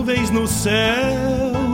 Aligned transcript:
nuvens 0.00 0.30
no 0.30 0.46
céu. 0.46 1.12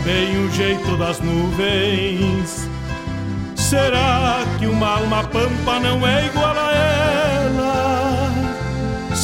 bem 0.04 0.44
o 0.44 0.50
jeito 0.50 0.96
das 0.96 1.20
nuvens. 1.20 2.68
Será 3.54 4.40
que 4.58 4.66
uma 4.66 4.98
alma 4.98 5.22
pampa 5.24 5.78
não 5.80 6.06
é 6.06 6.26
igual 6.26 6.54
a 6.56 6.72
ela? 6.72 7.85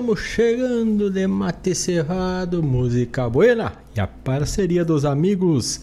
Vamos 0.00 0.20
chegando 0.20 1.10
de 1.10 1.26
mate 1.26 1.74
cerrado, 1.74 2.62
música 2.62 3.28
buena 3.28 3.72
e 3.96 3.98
a 3.98 4.06
parceria 4.06 4.84
dos 4.84 5.04
amigos. 5.04 5.80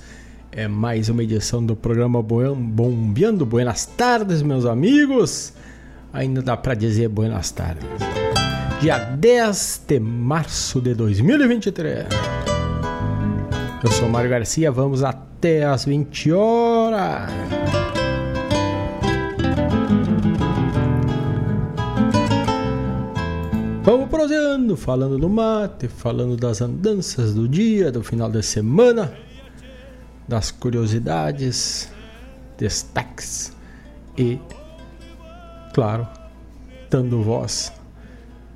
É 0.53 0.69
mais 0.69 1.09
uma 1.09 1.21
edição 1.21 1.61
do 1.61 1.75
programa 1.75 2.23
Bombeando. 2.23 3.45
Buenas 3.45 3.85
tardes, 3.85 4.41
meus 4.41 4.65
amigos. 4.65 5.51
Ainda 6.13 6.41
dá 6.41 6.55
para 6.55 6.75
dizer 6.75 7.09
buenas 7.09 7.51
tardes. 7.51 7.85
Dia 8.79 8.99
10 8.99 9.83
de 9.85 9.99
março 9.99 10.79
de 10.79 10.93
2023. 10.93 12.05
Eu 13.83 13.91
sou 13.91 14.07
Mário 14.07 14.29
Garcia, 14.29 14.71
vamos 14.71 15.03
até 15.03 15.65
as 15.65 15.83
20 15.83 16.31
horas. 16.31 17.29
Vamos 24.15 24.29
prosseando, 24.29 24.77
falando 24.77 25.17
do 25.17 25.27
mate, 25.27 25.89
falando 25.89 26.37
das 26.37 26.61
andanças 26.61 27.33
do 27.33 27.49
dia, 27.49 27.91
do 27.91 28.01
final 28.01 28.31
de 28.31 28.41
semana, 28.41 29.13
das 30.25 30.51
curiosidades, 30.51 31.91
destaques 32.57 33.51
e, 34.17 34.39
claro, 35.73 36.07
dando 36.89 37.21
voz 37.21 37.73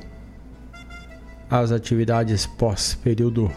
as 1.49 1.71
atividades 1.71 2.45
pós 2.45 2.97
período 2.97 3.49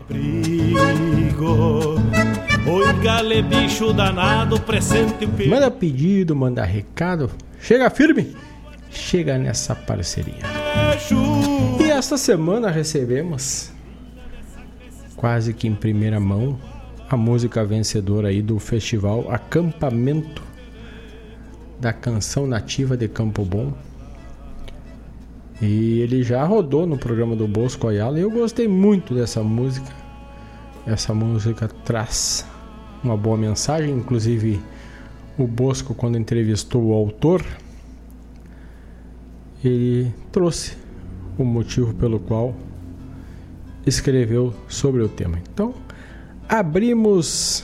Oi, 2.64 2.94
gale 3.02 3.42
bicho 3.42 3.92
danado, 3.92 4.60
presente 4.62 5.26
o 5.26 5.50
Manda 5.50 5.72
pedido, 5.72 6.36
manda 6.36 6.64
recado. 6.64 7.32
Chega 7.60 7.90
firme, 7.90 8.36
chega 8.92 9.36
nessa 9.38 9.76
parceria. 9.76 10.44
E 11.80 11.90
esta 11.90 12.18
semana 12.18 12.70
recebemos, 12.70 13.72
quase 15.16 15.56
que 15.56 15.68
em 15.68 15.74
primeira 15.74 16.20
mão, 16.20 16.60
a 17.10 17.18
música 17.18 17.66
vencedora 17.66 18.28
aí 18.28 18.44
do 18.44 18.60
festival 18.60 19.32
Acampamento 19.32 20.44
da 21.80 21.92
canção 21.92 22.46
nativa 22.46 22.96
de 22.96 23.08
Campo 23.08 23.44
Bom. 23.44 23.74
E 25.60 26.00
ele 26.02 26.22
já 26.22 26.44
rodou 26.44 26.86
no 26.86 26.98
programa 26.98 27.36
do 27.36 27.48
Bosco 27.48 27.88
Ayala 27.88 28.20
e 28.20 28.22
eu 28.22 28.30
gostei 28.30 28.68
muito 28.68 29.16
dessa 29.16 29.42
música. 29.42 29.92
Essa 30.86 31.14
música 31.14 31.68
traz 31.68 32.51
uma 33.04 33.18
boa 33.18 33.38
mensagem, 33.38 33.92
inclusive 33.96 34.60
o 35.38 35.48
Bosco 35.48 35.94
quando 35.94 36.18
entrevistou 36.18 36.84
o 36.86 36.94
autor, 36.94 37.46
ele 39.64 40.14
trouxe 40.32 40.78
o 41.38 41.44
motivo 41.44 41.94
pelo 41.94 42.20
qual 42.20 42.56
escreveu 43.86 44.54
sobre 44.68 45.02
o 45.02 45.10
tema. 45.10 45.40
Então, 45.52 45.74
abrimos 46.48 47.64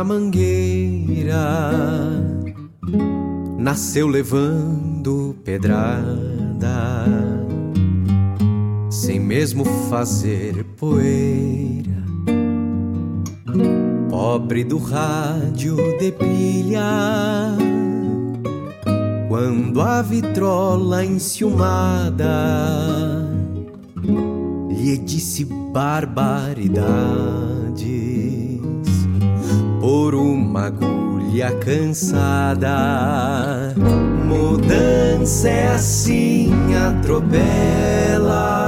a 0.00 0.04
mangueira 0.04 1.60
nasceu 3.58 4.08
levando 4.08 5.36
pedrada, 5.44 7.04
sem 8.90 9.20
mesmo 9.20 9.64
fazer 9.88 10.64
poeira. 10.76 12.00
Pobre 14.08 14.64
do 14.64 14.78
rádio 14.78 15.76
de 15.98 16.12
pilha, 16.12 17.56
quando 19.28 19.80
a 19.80 20.02
vitrola 20.02 21.04
enciumada 21.04 22.26
lhe 24.68 24.96
disse 24.98 25.44
barbaridade 25.44 27.49
agulha 31.30 31.52
cansada. 31.52 32.68
Mudança 34.26 35.48
é 35.48 35.68
assim, 35.74 36.52
atropela, 36.74 38.59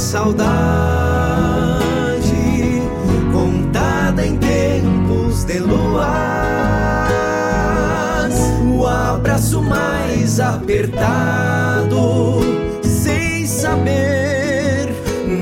saudade, 0.00 0.40
contada 3.32 4.26
em 4.26 4.36
tempos 4.38 5.44
de 5.44 5.58
luas. 5.58 6.00
O 8.74 8.86
abraço 8.86 9.62
mais 9.62 10.40
apertado, 10.40 12.40
sem 12.82 13.46
saber 13.46 14.88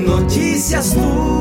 notícias 0.05 0.91
tuas. 0.91 1.38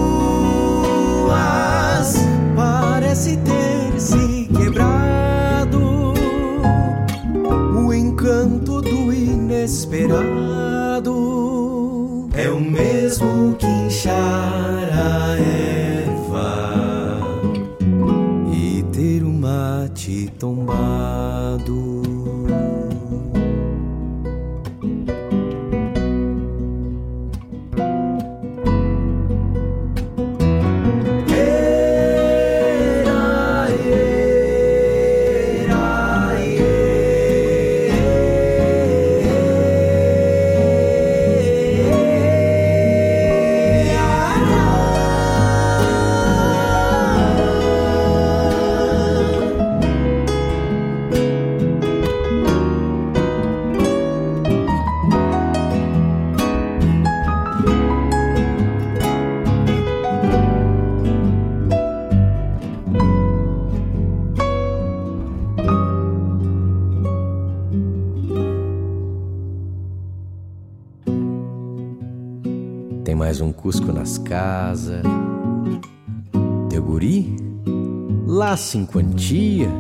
Laço 78.29 78.77
em 78.77 78.85
quantia. 78.85 79.71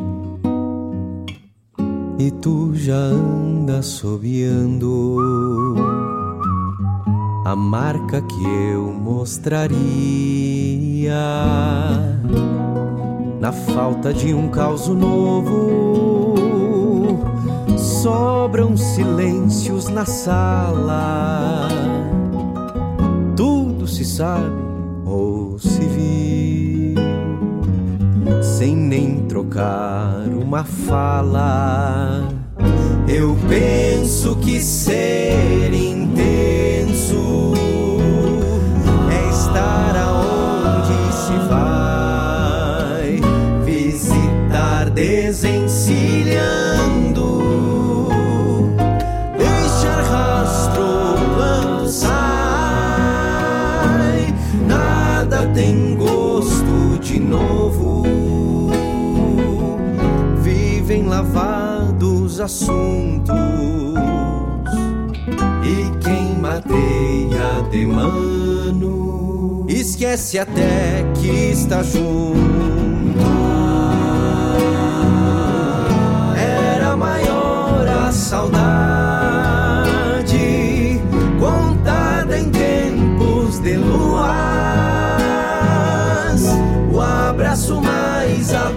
E 2.18 2.30
tu 2.30 2.74
já 2.74 2.96
anda 2.96 3.82
sobiando 3.82 5.76
a 7.44 7.54
marca 7.54 8.22
que 8.22 8.44
eu 8.72 8.90
mostraria. 8.92 9.76
Na 13.38 13.52
falta 13.52 14.12
de 14.12 14.34
um 14.34 14.48
caos 14.48 14.88
novo, 14.88 16.74
sobram 17.76 18.76
silêncios 18.76 19.88
na 19.88 20.04
sala 20.04 21.68
se 23.88 24.04
sabe 24.04 24.52
ou 25.06 25.37
sem 28.58 28.74
nem 28.74 29.20
trocar 29.28 30.26
uma 30.26 30.64
fala. 30.64 32.28
Eu 33.06 33.38
penso 33.48 34.34
que 34.34 34.60
ser 34.60 35.72
intenso 35.72 37.54
é 39.12 39.30
estar 39.30 39.94
aonde 39.96 41.12
se 41.14 41.38
vai, 41.48 43.20
visitar 43.64 44.90
desencilhando 44.90 46.58
tem 55.54 55.96
gosto 55.96 56.98
de 57.00 57.18
novo. 57.18 57.57
Assuntos 62.48 63.36
e 65.62 65.98
quem 66.02 66.34
mateia 66.40 67.62
de 67.70 67.84
mano 67.84 69.66
esquece 69.68 70.38
até 70.38 71.04
que 71.20 71.50
está 71.50 71.82
junto. 71.82 72.38
Era 76.38 76.96
maior 76.96 77.86
a 77.86 78.10
saudade 78.12 78.78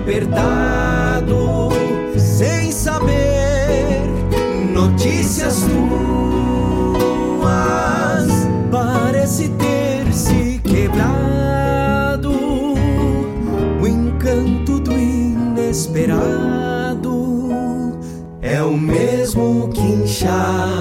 apertado, 0.01 0.80
que 20.31 20.80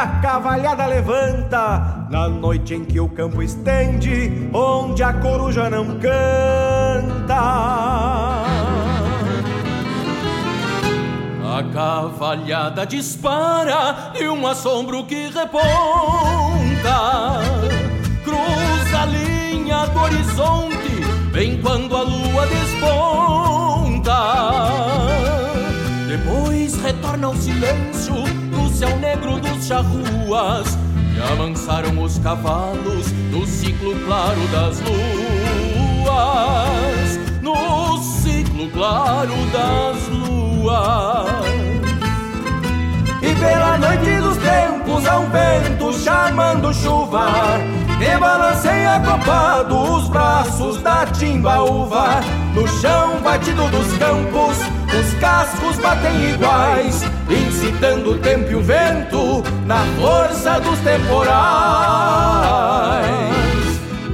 a 0.00 0.06
cavalhada 0.22 0.86
levanta 0.86 2.06
na 2.08 2.26
noite 2.26 2.74
em 2.74 2.84
que 2.84 2.98
o 2.98 3.08
campo 3.08 3.42
estende, 3.42 4.48
onde 4.52 5.02
a 5.02 5.12
coruja 5.12 5.68
não 5.68 5.98
canta. 5.98 7.34
A 11.44 11.62
cavalhada 11.74 12.86
dispara 12.86 14.12
e 14.18 14.26
um 14.26 14.46
assombro 14.46 15.04
que 15.04 15.28
reponta 15.28 15.68
Cruza 18.24 19.00
a 19.02 19.04
linha 19.04 19.84
do 19.86 20.00
horizonte, 20.00 21.02
vem 21.30 21.60
quando 21.60 21.94
a 21.94 22.02
lua 22.02 22.46
desponta 22.46 23.30
retorna 26.90 27.28
ao 27.28 27.36
silêncio 27.36 28.39
do 28.80 28.86
céu 28.86 28.96
negro 28.98 29.38
dos 29.38 29.66
charruas 29.66 30.78
e 31.14 31.20
avançaram 31.32 32.02
os 32.02 32.18
cavalos 32.18 33.12
no 33.30 33.46
ciclo 33.46 33.94
claro 34.06 34.40
das 34.48 34.80
luas, 34.80 36.08
no 37.42 37.98
ciclo 37.98 38.70
claro 38.70 39.34
das 39.52 40.08
luas. 40.08 41.28
E 43.20 43.34
pela 43.34 43.76
noite 43.76 44.18
dos 44.22 44.38
tempos 44.38 45.06
há 45.06 45.18
um 45.18 45.28
vento 45.28 45.92
chamando 45.92 46.72
chuva 46.72 47.26
Que 47.98 48.16
balanceia 48.18 48.98
copado 49.00 49.76
os 49.76 50.08
braços 50.08 50.80
da 50.80 51.04
timbaúva 51.04 52.22
No 52.54 52.66
chão 52.66 53.20
batido 53.22 53.68
dos 53.68 53.92
campos 53.98 54.56
os 54.98 55.14
cascos 55.20 55.76
batem 55.78 56.30
iguais, 56.30 57.04
incitando 57.70 58.10
o 58.12 58.18
tempo 58.18 58.50
e 58.50 58.54
o 58.56 58.60
vento 58.60 59.42
na 59.64 59.84
força 60.00 60.60
dos 60.60 60.78
temporais. 60.80 61.30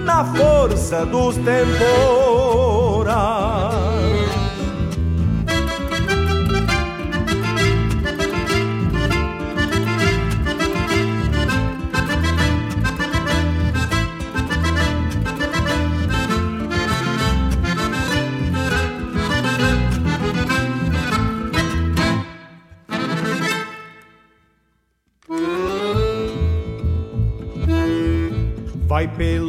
Na 0.05 0.25
força 0.25 1.07
dos 1.07 1.37
temporais. 1.37 2.26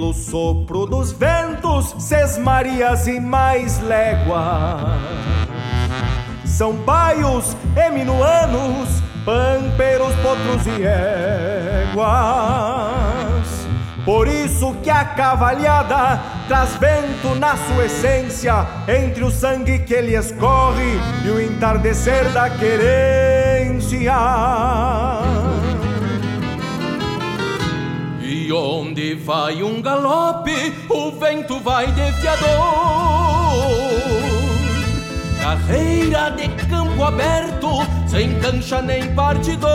Pelo 0.08 0.14
sopro 0.14 0.86
dos 0.86 1.12
ventos, 1.12 1.96
sesmarias 2.00 3.08
e 3.08 3.20
mais 3.20 3.80
léguas. 3.82 5.02
São 6.46 6.74
baios 6.74 7.58
eminuanos, 7.76 9.02
pamperos, 9.26 10.14
potros 10.16 10.66
e 10.68 10.84
éguas. 10.84 12.08
Por 14.06 14.28
isso 14.28 14.74
que 14.82 14.90
a 14.90 15.04
cavalhada 15.04 16.22
traz 16.48 16.76
vento 16.78 17.36
na 17.36 17.58
sua 17.58 17.86
essência, 17.86 18.66
entre 18.88 19.26
o 19.26 19.32
sangue 19.32 19.80
que 19.80 19.94
ele 19.94 20.16
escorre 20.16 20.98
e 21.26 21.30
o 21.30 21.42
entardecer 21.42 22.32
da 22.32 22.50
querência. 22.50 24.14
E 28.48 28.52
onde 28.54 29.14
vai 29.14 29.62
um 29.62 29.82
galope, 29.82 30.74
o 30.90 31.12
vento 31.12 31.60
vai 31.60 31.92
defiador. 31.92 32.48
Carreira 35.38 36.30
de 36.30 36.48
campo 36.66 37.04
aberto, 37.04 37.68
sem 38.08 38.40
cancha 38.40 38.82
nem 38.82 39.14
partidor. 39.14 39.68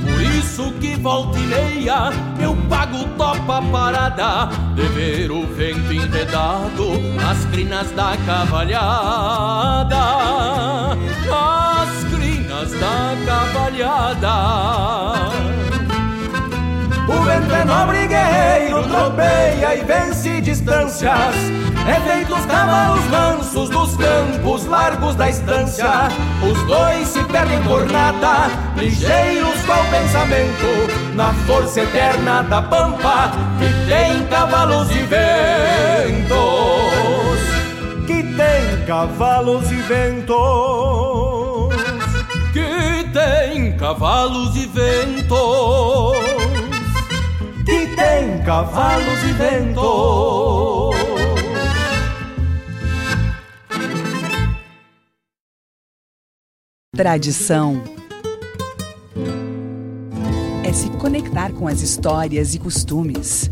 Por 0.00 0.22
isso 0.22 0.72
que 0.74 0.94
volta 0.94 1.36
e 1.36 1.42
meia, 1.42 2.12
eu 2.40 2.56
pago 2.68 3.02
topa 3.16 3.60
parada 3.72 4.50
de 4.76 4.82
ver 4.82 5.32
o 5.32 5.44
vento 5.44 5.92
enredado 5.92 7.00
nas 7.16 7.44
crinas 7.46 7.90
da 7.90 8.16
cavalhada. 8.24 9.96
Nas 11.26 12.04
crinas 12.14 12.70
da 12.74 13.16
cavalhada. 13.26 15.17
O 17.08 17.22
vento 17.22 17.54
é 17.54 17.64
nobre 17.64 18.06
guerreiro, 18.06 18.82
tropeia 18.82 19.76
e 19.76 19.84
vence 19.84 20.42
distâncias. 20.42 21.34
É 21.88 21.98
feito 22.06 22.34
os 22.34 22.44
cavalos 22.44 23.02
mansos 23.06 23.70
dos 23.70 23.96
campos 23.96 24.66
largos 24.66 25.14
da 25.14 25.30
estância. 25.30 26.08
Os 26.42 26.62
dois 26.66 27.08
se 27.08 27.24
perdem 27.24 27.62
por 27.62 27.90
nada, 27.90 28.50
ligeiros 28.76 29.58
qual 29.64 29.82
pensamento, 29.86 31.14
na 31.14 31.32
força 31.46 31.80
eterna 31.80 32.42
da 32.42 32.60
pampa 32.60 33.32
que 33.58 33.72
tem 33.88 34.26
cavalos 34.26 34.90
e 34.90 35.02
ventos. 35.04 36.28
Que 38.06 38.22
tem 38.22 38.84
cavalos 38.86 39.70
e 39.70 39.76
ventos. 39.76 40.36
Que 42.52 43.08
tem 43.14 43.74
cavalos 43.78 44.54
e 44.56 44.66
ventos 44.66 46.27
tem 47.98 48.42
cavalos 48.44 49.22
e 49.24 49.32
vento. 49.32 50.92
Tradição 56.96 57.82
é 60.64 60.72
se 60.72 60.88
conectar 60.90 61.52
com 61.52 61.66
as 61.66 61.80
histórias 61.82 62.54
e 62.54 62.58
costumes. 62.58 63.50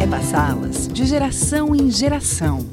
É 0.00 0.06
passá-las 0.06 0.86
de 0.88 1.04
geração 1.04 1.74
em 1.74 1.90
geração. 1.90 2.66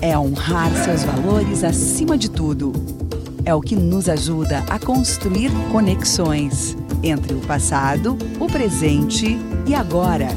É 0.00 0.16
honrar 0.16 0.70
seus 0.84 1.02
valores 1.02 1.64
acima 1.64 2.16
de 2.16 2.30
tudo. 2.30 2.72
É 3.44 3.54
o 3.54 3.60
que 3.60 3.74
nos 3.74 4.08
ajuda 4.08 4.64
a 4.68 4.78
construir 4.78 5.50
conexões 5.72 6.76
entre 7.02 7.34
o 7.34 7.40
passado, 7.40 8.16
o 8.38 8.46
presente 8.46 9.38
e 9.68 9.74
agora, 9.74 10.28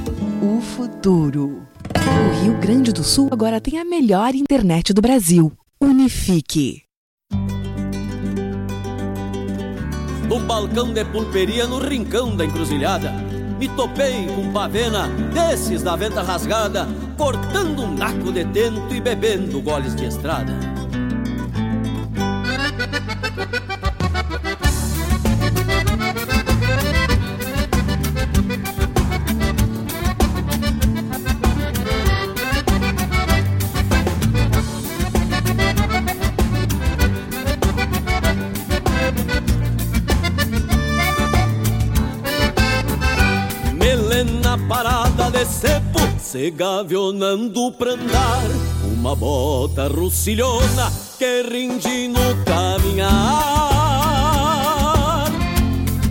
o 0.41 0.59
futuro. 0.59 1.65
O 1.95 2.43
Rio 2.43 2.57
Grande 2.59 2.91
do 2.91 3.01
Sul 3.01 3.29
agora 3.31 3.61
tem 3.61 3.79
a 3.79 3.85
melhor 3.85 4.35
internet 4.35 4.93
do 4.93 5.01
Brasil. 5.01 5.53
Unifique. 5.79 6.81
No 10.27 10.37
balcão 10.41 10.91
de 10.91 11.05
pulperia 11.05 11.65
no 11.65 11.79
rincão 11.79 12.35
da 12.35 12.43
encruzilhada, 12.43 13.13
me 13.57 13.69
topei 13.69 14.27
com 14.35 14.51
pavena 14.51 15.07
desses 15.33 15.81
da 15.81 15.95
venta 15.95 16.21
rasgada, 16.21 16.85
cortando 17.17 17.83
um 17.83 17.93
naco 17.93 18.33
de 18.33 18.43
tento 18.43 18.93
e 18.93 18.99
bebendo 18.99 19.61
goles 19.61 19.95
de 19.95 20.07
estrada. 20.07 20.53
Se 46.31 46.49
gavionando 46.49 47.71
pra 47.73 47.91
andar. 47.91 48.43
Uma 48.85 49.13
bota 49.15 49.87
russilhona 49.89 50.89
que 51.17 51.43
rinde 51.43 52.07
no 52.07 52.35
caminhar. 52.45 53.09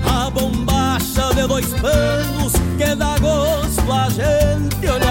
A 0.05 0.31
bombacha 0.31 1.35
de 1.35 1.47
dois 1.47 1.69
panos 1.81 2.53
que 2.77 2.95
dá 2.95 3.17
gosto 3.19 3.91
a 3.91 4.09
gente 4.11 4.87
olhar 4.87 5.10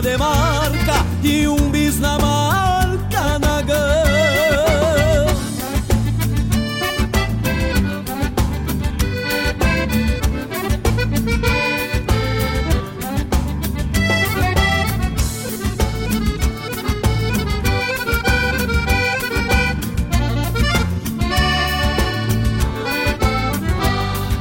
de 0.00 0.16
marca 0.16 1.04
e 1.22 1.46
um 1.46 1.70
bis 1.70 1.98
na 1.98 2.18
marca 2.18 3.38
na 3.38 3.62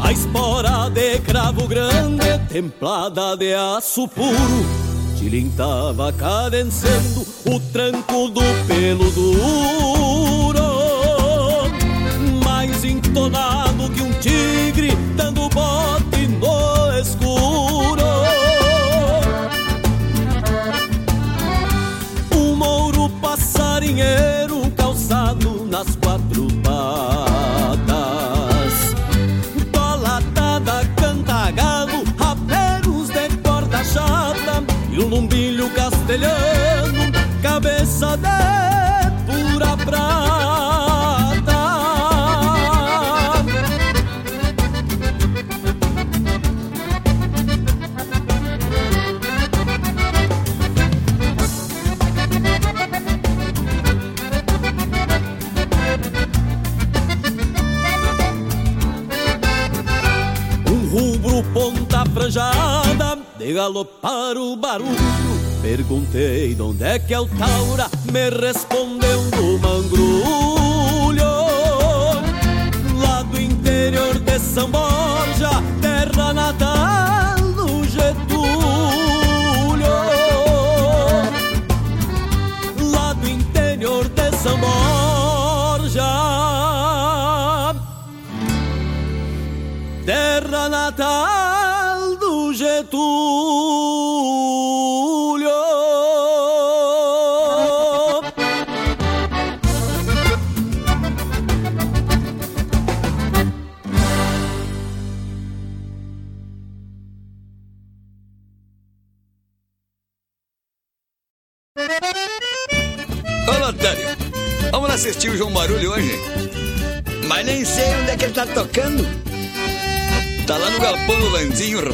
A 0.01 0.11
espora 0.13 0.89
de 0.89 1.19
cravo 1.19 1.67
grande, 1.67 2.39
templada 2.49 3.35
de 3.35 3.53
aço 3.53 4.07
puro 4.07 4.82
Tilintava 5.23 6.11
cadenciando 6.11 7.25
o 7.45 7.57
tranco 7.71 8.27
do 8.27 8.41
pelo 8.67 9.09
duro. 9.11 10.59
Mais 12.43 12.83
entonado 12.83 13.89
que 13.91 14.01
um 14.01 14.11
tigre 14.19 14.91
dando 15.15 15.47
bote 15.47 16.12
galopar 64.03 64.37
o 64.37 64.55
barulho. 64.55 64.97
Perguntei 65.61 66.53
de 66.53 66.61
onde 66.61 66.83
é 66.83 66.99
que 66.99 67.13
é 67.13 67.19
o 67.19 67.25
Taura, 67.25 67.89
me 68.11 68.29
respondeu 68.29 69.21
do 69.31 69.59
mangrulho. 69.59 71.23
Lá 73.01 73.23
do 73.23 73.39
interior 73.39 74.19
de 74.19 74.39
São 74.39 74.69
Borja, 74.69 75.49
terra 75.81 76.33
natal 76.33 76.72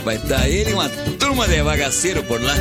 Rapaz. 0.10 0.22
Tá 0.28 0.50
ele 0.50 0.74
uma 0.74 0.90
turma 1.20 1.48
de 1.48 1.62
bagaceiro 1.62 2.24
por 2.24 2.42
lá. 2.42 2.56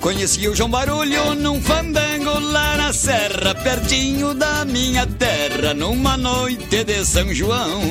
Conheci 0.00 0.48
o 0.48 0.54
João 0.54 0.70
Barulho 0.70 1.34
num 1.34 1.60
fandango 1.60 2.38
lá 2.38 2.76
na 2.76 2.92
serra, 2.92 3.54
pertinho 3.54 4.34
da 4.34 4.64
minha 4.64 5.06
terra, 5.06 5.74
numa 5.74 6.16
noite 6.16 6.84
de 6.84 7.04
São 7.04 7.32
João. 7.34 7.82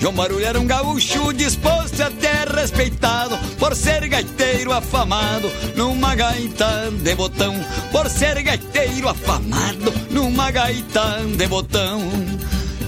João 0.00 0.14
Barulho 0.14 0.44
era 0.44 0.58
um 0.58 0.66
gaúcho 0.66 1.32
disposto 1.32 2.00
a 2.00 2.10
ter 2.10 2.48
respeitado 2.48 3.36
por 3.58 3.74
ser 3.76 4.08
gaiteiro 4.08 4.72
afamado 4.72 5.50
numa 5.76 6.14
gaita 6.14 6.90
de 6.90 7.14
botão. 7.14 7.54
Por 7.92 8.08
ser 8.08 8.42
gaiteiro 8.42 9.08
afamado 9.08 9.92
numa 10.10 10.50
gaita 10.50 11.20
de 11.36 11.46
botão. 11.46 12.00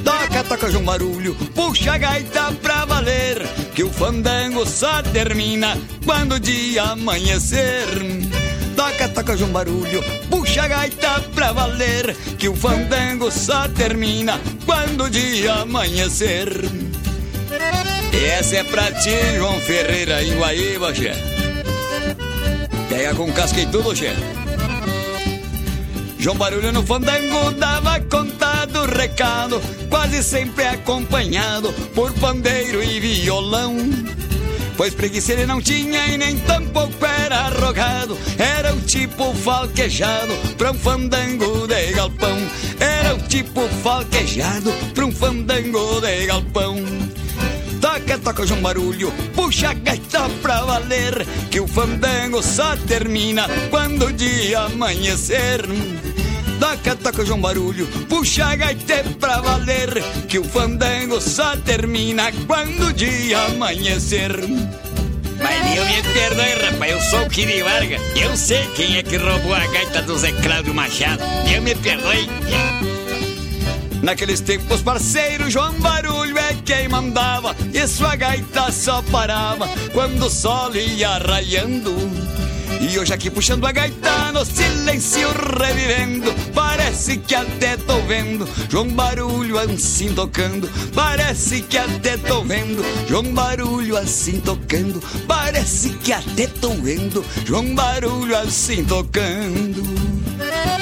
Toca, 0.05 0.45
toca 0.45 0.71
João 0.71 0.85
Barulho, 0.85 1.35
puxa 1.55 1.93
a 1.93 1.99
gaita 1.99 2.53
pra 2.61 2.85
valer, 2.85 3.47
que 3.75 3.85
o 3.85 3.91
fandango 3.91 4.67
só 4.67 5.03
termina 5.03 5.79
quando 6.05 6.33
o 6.33 6.41
dia 6.41 6.83
amanhecer. 6.83 7.87
Toca, 8.75 9.09
toca 9.09 9.37
João 9.37 9.51
Barulho, 9.51 10.03
puxa 10.29 10.63
a 10.63 10.69
gaita 10.69 11.21
pra 11.35 11.53
valer, 11.53 12.17
que 12.39 12.49
o 12.49 12.57
fandango 12.57 13.31
só 13.31 13.69
termina 13.69 14.41
quando 14.67 15.05
o 15.05 15.11
dia 15.11 15.55
amanhecer. 15.55 16.49
Essa 18.13 18.57
é 18.57 18.65
pra 18.65 18.91
ti, 18.93 19.37
João 19.37 19.59
Ferreira, 19.61 20.23
em 20.23 20.37
Guaíba, 20.37 20.93
che. 20.95 21.13
Pega 22.89 23.15
com 23.15 23.33
casca 23.33 23.61
e 23.61 23.67
tudo, 23.67 23.95
che. 23.95 24.13
João 26.19 26.37
Barulho 26.37 26.73
no 26.73 26.85
fandango 26.85 27.51
dava 27.53 27.99
conta 28.01 28.42
do 28.87 28.99
recado, 28.99 29.61
quase 29.89 30.23
sempre 30.23 30.65
acompanhado 30.65 31.73
por 31.95 32.13
pandeiro 32.15 32.83
e 32.83 32.99
violão. 32.99 33.77
Pois 34.77 34.95
preguiça 34.95 35.33
ele 35.33 35.47
não 35.47 35.61
tinha 35.61 36.07
e 36.07 36.19
nem 36.19 36.37
tampouco 36.39 37.05
era 37.05 37.37
arrogado, 37.37 38.19
era 38.39 38.75
o 38.75 38.81
tipo 38.81 39.33
falquejado 39.35 40.33
pra 40.57 40.73
um 40.73 40.75
fandango 40.75 41.67
de 41.69 41.93
galpão. 41.93 42.37
Era 42.81 43.15
o 43.15 43.19
tipo 43.29 43.69
falquejado 43.83 44.73
pra 44.95 45.07
um 45.07 45.13
fandango 45.13 46.01
de 46.01 46.27
galpão. 46.27 46.77
Toca, 47.81 48.19
toca 48.19 48.47
João 48.47 48.63
Barulho, 48.63 49.13
puxa 49.35 49.71
a 49.71 49.75
gaita 49.75 50.29
pra 50.41 50.63
valer, 50.63 51.27
que 51.51 51.61
o 51.61 51.69
fandango 51.69 52.43
só 52.43 52.77
termina 52.77 53.49
quando 53.71 54.07
o 54.07 54.13
dia 54.13 54.61
amanhecer. 54.61 55.63
Toca, 56.63 56.95
toca 56.95 57.27
João 57.27 57.41
Barulho, 57.41 57.89
puxa 58.09 58.47
a 58.47 58.55
gaita 58.55 59.03
pra 59.19 59.41
valer, 59.41 60.01
que 60.29 60.39
o 60.39 60.45
fandango 60.45 61.21
só 61.21 61.57
termina 61.57 62.31
quando 62.47 62.87
o 62.87 62.93
dia 62.93 63.37
amanhecer. 63.47 64.31
Mas 65.43 65.77
eu 65.77 65.85
me 65.85 66.03
perdoe, 66.15 66.71
rapaz, 66.71 66.93
eu 66.93 67.01
sou 67.01 67.23
o 67.23 67.29
Kiri 67.29 67.65
Varga, 67.65 67.97
eu 68.15 68.37
sei 68.37 68.65
quem 68.77 68.97
é 68.97 69.03
que 69.03 69.17
roubou 69.17 69.53
a 69.53 69.67
gaita 69.67 70.03
do 70.03 70.17
Zé 70.17 70.31
Cláudio 70.41 70.73
Machado, 70.73 71.21
eu 71.53 71.61
me 71.63 71.75
perdoe. 71.75 72.29
Naqueles 74.01 74.41
tempos, 74.41 74.83
parceiro, 74.83 75.51
João 75.51 75.73
Barulho 75.81 76.39
é 76.39 76.57
quem 76.65 76.89
mandava 76.89 77.55
E 77.73 77.87
sua 77.87 78.17
gaita 78.17 78.73
só 78.73 79.01
parava 79.01 79.69
quando 79.93 80.27
o 80.27 80.31
sol 80.31 80.75
ia 80.75 81.19
raiando 81.19 81.93
E 82.83 82.99
hoje 82.99 83.15
aqui 83.15 83.31
puxando 83.31 83.65
a 83.65 83.71
gaita 83.71 84.33
no 84.33 84.45
silêncio 84.45 85.29
revivendo. 85.57 86.35
Parece 86.53 87.17
que 87.17 87.33
até 87.33 87.77
tô 87.77 88.01
vendo 88.03 88.45
João 88.69 88.89
Barulho 88.89 89.57
assim 89.57 90.13
tocando. 90.13 90.69
Parece 90.93 91.63
que 91.63 91.79
até 91.79 92.17
tô 92.17 92.43
vendo 92.43 92.85
João 93.07 93.33
Barulho 93.33 93.97
assim 93.97 94.41
tocando. 94.41 95.01
Parece 95.29 95.91
que 95.91 96.13
até 96.13 96.49
tô 96.49 96.71
vendo 96.71 97.25
João 97.47 97.73
Barulho 97.73 98.37
assim 98.37 98.85
tocando 98.85 100.82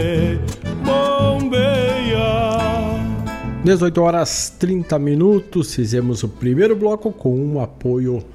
18 3.63 4.01
horas 4.01 4.55
30 4.57 4.97
minutos, 4.97 5.75
fizemos 5.75 6.23
o 6.23 6.29
primeiro 6.29 6.75
bloco 6.75 7.11
com 7.11 7.39
um 7.39 7.61
apoio 7.61 8.25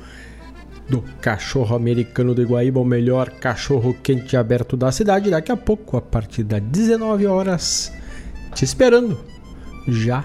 do 0.88 1.02
cachorro 1.20 1.74
americano 1.74 2.32
de 2.32 2.44
Guaíba, 2.44 2.78
o 2.78 2.84
melhor 2.84 3.30
cachorro 3.30 3.92
quente 4.04 4.36
aberto 4.36 4.76
da 4.76 4.92
cidade. 4.92 5.28
Daqui 5.28 5.50
a 5.50 5.56
pouco, 5.56 5.96
a 5.96 6.00
partir 6.00 6.44
das 6.44 6.62
19 6.62 7.26
horas, 7.26 7.92
te 8.54 8.64
esperando 8.64 9.18
já 9.88 10.24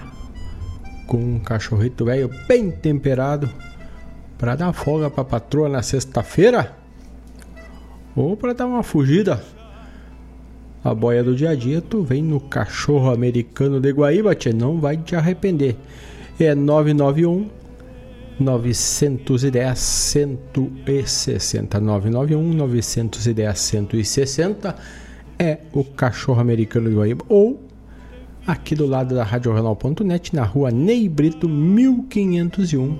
com 1.08 1.16
um 1.16 1.40
cachorrito 1.40 2.04
velho 2.04 2.30
bem 2.46 2.70
temperado 2.70 3.50
para 4.38 4.54
dar 4.54 4.72
folga 4.72 5.10
para 5.10 5.24
patroa 5.24 5.68
na 5.68 5.82
sexta-feira 5.82 6.76
ou 8.14 8.36
para 8.36 8.52
dar 8.52 8.66
uma 8.66 8.84
fugida 8.84 9.42
a 10.84 10.94
boia 10.94 11.22
do 11.22 11.34
dia 11.34 11.50
a 11.50 11.54
dia, 11.54 11.80
tu 11.80 12.02
vem 12.02 12.22
no 12.22 12.40
cachorro 12.40 13.10
americano 13.10 13.80
de 13.80 13.92
Guaíba, 13.92 14.34
tchê, 14.34 14.52
não 14.52 14.80
vai 14.80 14.96
te 14.96 15.14
arrepender. 15.14 15.76
É 16.40 16.54
991 16.54 17.48
910 18.40 19.78
160 19.78 21.80
991 21.80 22.54
910 22.54 23.58
160 23.58 24.74
é 25.38 25.58
o 25.72 25.84
cachorro 25.84 26.40
americano 26.40 26.90
de 26.90 26.96
Guaíba 26.96 27.24
ou 27.28 27.60
aqui 28.46 28.74
do 28.74 28.86
lado 28.86 29.14
da 29.14 29.22
RadioJornal.net 29.22 30.34
na 30.34 30.44
rua 30.44 30.70
Ney 30.70 31.08
Brito 31.08 31.48
1501 31.48 32.98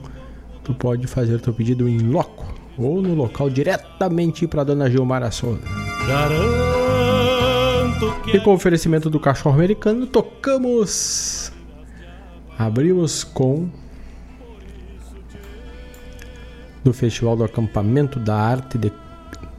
tu 0.63 0.75
pode 0.75 1.07
fazer 1.07 1.41
teu 1.41 1.53
pedido 1.53 1.89
em 1.89 1.99
loco 1.99 2.55
ou 2.79 3.03
no 3.03 3.15
local 3.15 3.51
diretamente 3.51 4.47
para 4.47 4.65
dona 4.65 4.89
Gilmar 4.89 5.31
Souza. 5.33 5.61
E 8.33 8.41
com 8.41 8.53
oferecimento 8.53 9.09
do 9.09 9.21
cachorro 9.21 9.55
americano, 9.55 10.07
tocamos. 10.07 11.53
Abrimos 12.59 13.23
com. 13.23 13.69
Do 16.83 16.93
Festival 16.93 17.37
do 17.37 17.45
Acampamento 17.45 18.19
da 18.19 18.35
Arte 18.35 18.77
de, 18.77 18.93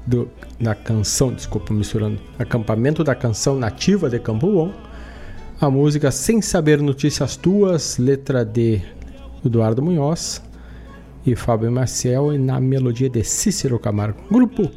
do, 0.06 0.30
da 0.60 0.76
Canção, 0.76 1.34
desculpa, 1.34 1.74
misturando. 1.74 2.20
Acampamento 2.38 3.02
da 3.04 3.16
Canção 3.16 3.56
Nativa 3.56 4.10
de 4.10 4.20
Campo 4.20 4.52
Bom. 4.52 4.74
A 5.62 5.70
música 5.70 6.12
Sem 6.12 6.42
Saber 6.42 6.82
Notícias 6.82 7.38
Tuas, 7.38 7.98
letra 7.98 8.44
de 8.44 8.82
Eduardo 9.46 9.82
Munhoz 9.82 10.42
e 11.26 11.34
Fábio 11.34 11.72
Marcel, 11.72 12.34
e 12.34 12.38
na 12.38 12.60
melodia 12.60 13.10
de 13.10 13.24
Cícero 13.24 13.80
Camargo. 13.80 14.20
Grupo 14.30 14.70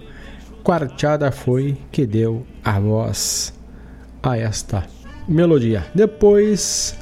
Quarteada 0.62 1.32
foi 1.32 1.76
que 1.90 2.06
deu 2.06 2.46
a 2.62 2.78
voz 2.78 3.55
a 4.26 4.36
esta 4.36 4.84
melodia. 5.28 5.86
Depois, 5.94 6.98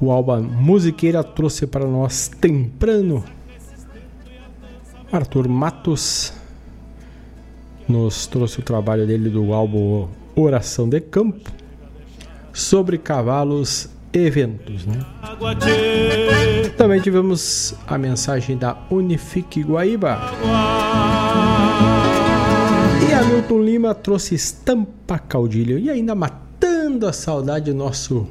o 0.00 0.10
Alba 0.10 0.40
Musiqueira 0.40 1.22
trouxe 1.22 1.66
para 1.66 1.86
nós 1.86 2.28
Temprano. 2.28 3.22
Arthur 5.12 5.48
Matos 5.48 6.32
nos 7.86 8.26
trouxe 8.26 8.60
o 8.60 8.62
trabalho 8.62 9.06
dele 9.06 9.28
do 9.28 9.52
álbum 9.52 10.08
Oração 10.34 10.88
de 10.88 11.00
Campo 11.00 11.50
sobre 12.52 12.96
cavalos 12.96 13.90
eventos. 14.12 14.86
Né? 14.86 15.04
Também 16.78 17.00
tivemos 17.00 17.74
a 17.86 17.98
mensagem 17.98 18.56
da 18.56 18.78
Unifique 18.90 19.62
Guaíba. 19.62 20.18
E 23.14 23.16
Hamilton 23.16 23.62
Lima 23.62 23.94
trouxe 23.94 24.34
estampa 24.34 25.20
caudilho 25.20 25.78
e 25.78 25.88
ainda 25.88 26.16
matando 26.16 27.06
a 27.06 27.12
saudade 27.12 27.72
nosso 27.72 28.26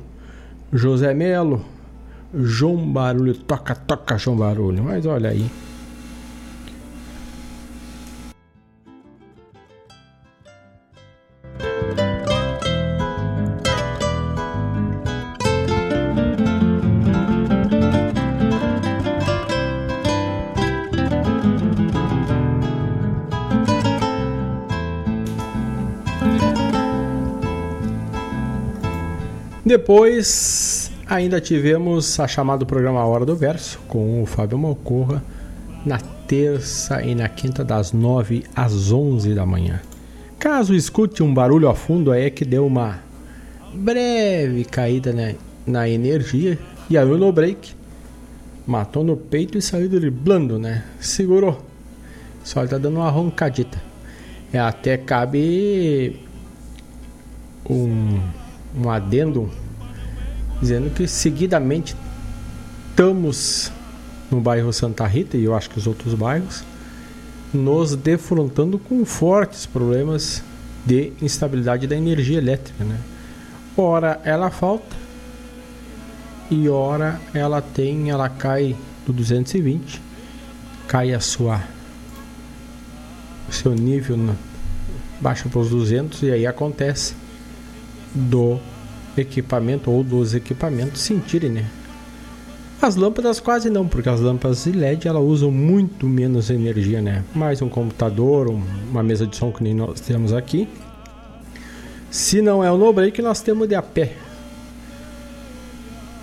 José 0.73 1.13
Melo. 1.13 1.63
João 2.33 2.91
Barulho, 2.91 3.33
toca, 3.33 3.75
toca 3.75 4.17
João 4.17 4.35
Barulho. 4.35 4.83
Mas 4.83 5.05
olha 5.05 5.29
aí. 5.29 5.49
Depois 29.73 30.91
Ainda 31.07 31.41
tivemos 31.41 32.19
a 32.19 32.27
chamada 32.27 32.63
programa 32.63 33.03
Hora 33.03 33.25
do 33.25 33.35
Verso 33.35 33.79
com 33.87 34.21
o 34.21 34.25
Fábio 34.27 34.55
Malcorra 34.55 35.23
na 35.83 35.97
terça 35.97 37.01
e 37.01 37.15
na 37.15 37.27
quinta 37.27 37.63
das 37.63 37.91
9 37.91 38.43
às 38.55 38.91
11 38.91 39.33
da 39.33 39.47
manhã. 39.47 39.81
Caso 40.37 40.75
escute 40.75 41.23
um 41.23 41.33
barulho 41.33 41.67
a 41.67 41.73
fundo 41.73 42.11
aí 42.11 42.25
é 42.25 42.29
que 42.29 42.45
deu 42.45 42.67
uma 42.67 42.99
breve 43.73 44.63
caída 44.63 45.11
na, 45.11 45.33
na 45.65 45.89
energia 45.89 46.59
e 46.87 46.95
aí 46.95 47.03
no 47.03 47.31
break 47.31 47.73
matou 48.67 49.03
no 49.03 49.17
peito 49.17 49.57
e 49.57 49.61
saiu 49.61 49.89
driblando, 49.89 50.59
né? 50.59 50.83
Segurou. 50.99 51.59
Só 52.43 52.63
tá 52.67 52.77
dando 52.77 52.97
uma 52.97 53.09
roncadita. 53.09 53.81
É, 54.53 54.59
até 54.59 54.97
cabe 54.97 56.19
um, 57.67 58.19
um 58.77 58.89
adendo 58.91 59.49
dizendo 60.61 60.89
que 60.89 61.07
seguidamente 61.07 61.95
estamos 62.89 63.71
no 64.29 64.39
bairro 64.39 64.71
Santa 64.71 65.05
Rita 65.05 65.37
e 65.37 65.43
eu 65.43 65.55
acho 65.55 65.69
que 65.69 65.77
os 65.77 65.87
outros 65.87 66.13
bairros 66.13 66.63
nos 67.53 67.95
defrontando 67.95 68.79
com 68.79 69.05
fortes 69.05 69.65
problemas 69.65 70.43
de 70.85 71.13
instabilidade 71.21 71.87
da 71.87 71.95
energia 71.95 72.37
elétrica, 72.37 72.83
né? 72.83 72.99
Ora 73.77 74.19
ela 74.23 74.49
falta 74.49 74.95
e 76.49 76.67
ora 76.67 77.19
ela 77.33 77.61
tem, 77.61 78.09
ela 78.09 78.29
cai 78.29 78.75
do 79.05 79.13
220, 79.13 80.01
cai 80.87 81.13
a 81.13 81.19
sua 81.19 81.61
seu 83.49 83.73
nível 83.73 84.17
no, 84.17 84.35
baixa 85.21 85.47
para 85.47 85.59
os 85.59 85.69
200 85.69 86.23
e 86.23 86.31
aí 86.31 86.47
acontece 86.47 87.15
do 88.13 88.59
equipamento 89.17 89.91
ou 89.91 90.03
dos 90.03 90.33
equipamentos 90.33 91.01
sentirem, 91.01 91.51
né? 91.51 91.65
As 92.81 92.97
lâmpadas 92.97 93.39
quase 93.39 93.69
não, 93.69 93.87
porque 93.87 94.09
as 94.09 94.19
lâmpadas 94.19 94.65
de 94.65 94.73
LED 94.73 95.07
ela 95.07 95.19
usam 95.19 95.49
muito 95.49 96.05
menos 96.05 96.49
energia, 96.49 97.01
né? 97.01 97.23
Mais 97.33 97.61
um 97.61 97.69
computador, 97.69 98.49
um, 98.49 98.61
uma 98.89 99.01
mesa 99.01 99.25
de 99.25 99.37
som 99.37 99.53
que 99.53 99.63
nem 99.63 99.73
nós 99.73 100.01
temos 100.01 100.33
aqui. 100.33 100.67
Se 102.11 102.41
não 102.41 102.61
é 102.61 102.69
o 102.69 102.77
no 102.77 102.91
break, 102.91 103.21
nós 103.21 103.41
temos 103.41 103.69
de 103.69 103.75
a 103.75 103.81
pé. 103.81 104.17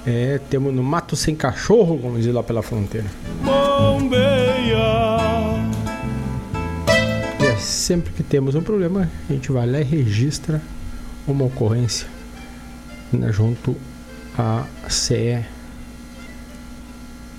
É, 0.06 0.38
temos 0.50 0.74
no 0.74 0.82
mato 0.82 1.16
sem 1.16 1.34
cachorro, 1.34 1.98
vamos 1.98 2.18
dizer 2.18 2.32
lá 2.32 2.42
pela 2.42 2.62
fronteira. 2.62 3.06
Bombeia. 3.42 4.76
E 7.40 7.46
é 7.46 7.56
sempre 7.56 8.12
que 8.12 8.22
temos 8.22 8.54
um 8.54 8.62
problema, 8.62 9.08
a 9.28 9.32
gente 9.32 9.50
vai 9.50 9.66
lá 9.66 9.80
e 9.80 9.84
registra 9.84 10.60
uma 11.26 11.46
ocorrência 11.46 12.19
junto 13.30 13.76
à 14.38 14.64
CE 14.88 15.44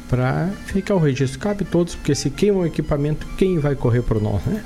para 0.10 0.50
ficar 0.66 0.96
o 0.96 1.00
registro. 1.00 1.40
Cabe 1.40 1.64
todos, 1.64 1.96
porque 1.96 2.14
se 2.14 2.30
queima 2.30 2.60
o 2.60 2.66
equipamento, 2.66 3.26
quem 3.38 3.60
vai 3.60 3.76
correr 3.76 4.02
por 4.02 4.22
nós, 4.22 4.44
né? 4.46 4.64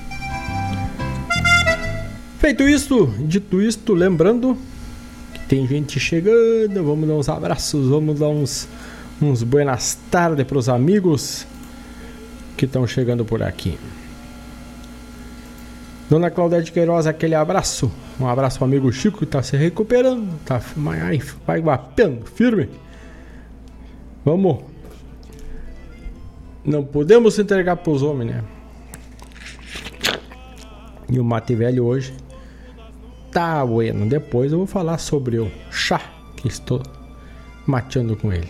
Feito 2.40 2.68
isto, 2.68 3.14
dito 3.20 3.62
isto, 3.62 3.94
lembrando 3.94 4.58
que 5.34 5.40
tem 5.48 5.68
gente 5.68 6.00
chegando, 6.00 6.84
vamos 6.84 7.08
dar 7.08 7.16
uns 7.16 7.30
abraços, 7.30 7.88
vamos 7.88 8.20
dar 8.20 8.28
uns, 8.28 8.68
uns 9.22 9.44
buenas 9.44 9.98
tardes 10.10 10.46
para 10.46 10.58
os 10.58 10.68
amigos 10.68 11.46
que 12.58 12.66
estão 12.66 12.86
chegando 12.88 13.24
por 13.24 13.44
aqui. 13.44 13.78
Dona 16.10 16.30
Claudete 16.30 16.72
Queiroz, 16.72 17.08
aquele 17.08 17.34
abraço. 17.34 17.92
Um 18.20 18.28
abraço 18.28 18.58
pro 18.58 18.66
amigo 18.66 18.92
Chico 18.92 19.20
que 19.20 19.24
está 19.24 19.42
se 19.42 19.58
recuperando. 19.58 20.40
Tá 20.46 20.62
vai, 20.76 21.20
vai 21.46 21.62
guapendo, 21.62 22.26
firme. 22.26 22.70
Vamos. 24.24 24.64
Não 26.64 26.84
podemos 26.84 27.38
entregar 27.40 27.78
pros 27.78 28.04
homens, 28.04 28.32
né? 28.32 28.44
E 31.10 31.20
o 31.20 31.24
mate 31.24 31.56
velho 31.56 31.86
hoje 31.86 32.14
tá 33.32 33.66
bueno. 33.66 34.08
Depois 34.08 34.52
eu 34.52 34.60
vou 34.60 34.68
falar 34.68 34.98
sobre 34.98 35.40
o 35.40 35.52
chá 35.72 36.02
que 36.36 36.48
estou 36.48 36.82
mateando 37.66 38.16
com 38.16 38.32
ele. 38.32 38.50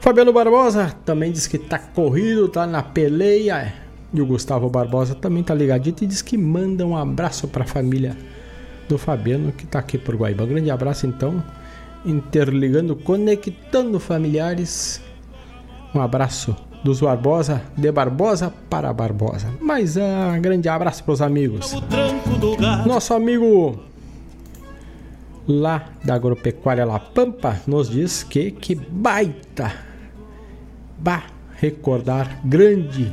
Fabiano 0.00 0.32
Barbosa 0.32 0.94
também 1.04 1.30
diz 1.30 1.46
que 1.46 1.58
tá 1.58 1.78
corrido, 1.78 2.48
tá 2.48 2.66
na 2.66 2.82
peleia. 2.82 3.81
E 4.12 4.20
o 4.20 4.26
Gustavo 4.26 4.68
Barbosa 4.68 5.14
também 5.14 5.42
tá 5.42 5.54
ligadinho 5.54 5.96
e 6.02 6.06
diz 6.06 6.20
que 6.20 6.36
manda 6.36 6.86
um 6.86 6.96
abraço 6.96 7.48
para 7.48 7.64
a 7.64 7.66
família 7.66 8.16
do 8.88 8.98
Fabiano 8.98 9.52
que 9.52 9.66
tá 9.66 9.78
aqui 9.78 9.96
por 9.96 10.14
Guaíba. 10.16 10.44
Um 10.44 10.48
grande 10.48 10.70
abraço 10.70 11.06
então, 11.06 11.42
interligando, 12.04 12.94
conectando 12.94 13.98
familiares. 13.98 15.00
Um 15.94 16.00
abraço 16.00 16.54
dos 16.84 17.00
Barbosa, 17.00 17.62
de 17.76 17.90
Barbosa 17.90 18.52
para 18.68 18.92
Barbosa. 18.92 19.48
Mas 19.60 19.96
um 19.96 20.40
grande 20.40 20.68
abraço 20.68 21.02
para 21.04 21.12
os 21.12 21.22
amigos. 21.22 21.72
Nosso 22.86 23.14
amigo 23.14 23.78
lá 25.46 25.86
da 26.04 26.14
agropecuária 26.14 26.84
La 26.84 26.98
Pampa 26.98 27.60
nos 27.66 27.88
diz 27.88 28.22
que 28.22 28.50
que 28.50 28.74
baita, 28.74 29.72
bah, 30.98 31.24
recordar 31.56 32.40
grande 32.44 33.12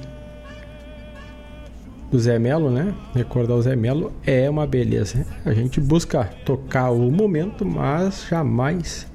do 2.11 2.19
Zé 2.19 2.39
Melo, 2.39 2.71
né? 2.71 2.93
Recordar 3.13 3.55
o 3.55 3.61
Zé 3.61 3.75
Melo 3.75 4.11
é 4.25 4.49
uma 4.49 4.65
beleza. 4.65 5.25
A 5.45 5.53
gente 5.53 5.79
busca 5.79 6.25
tocar 6.45 6.89
o 6.89 7.11
momento, 7.11 7.65
mas 7.65 8.25
jamais 8.29 9.07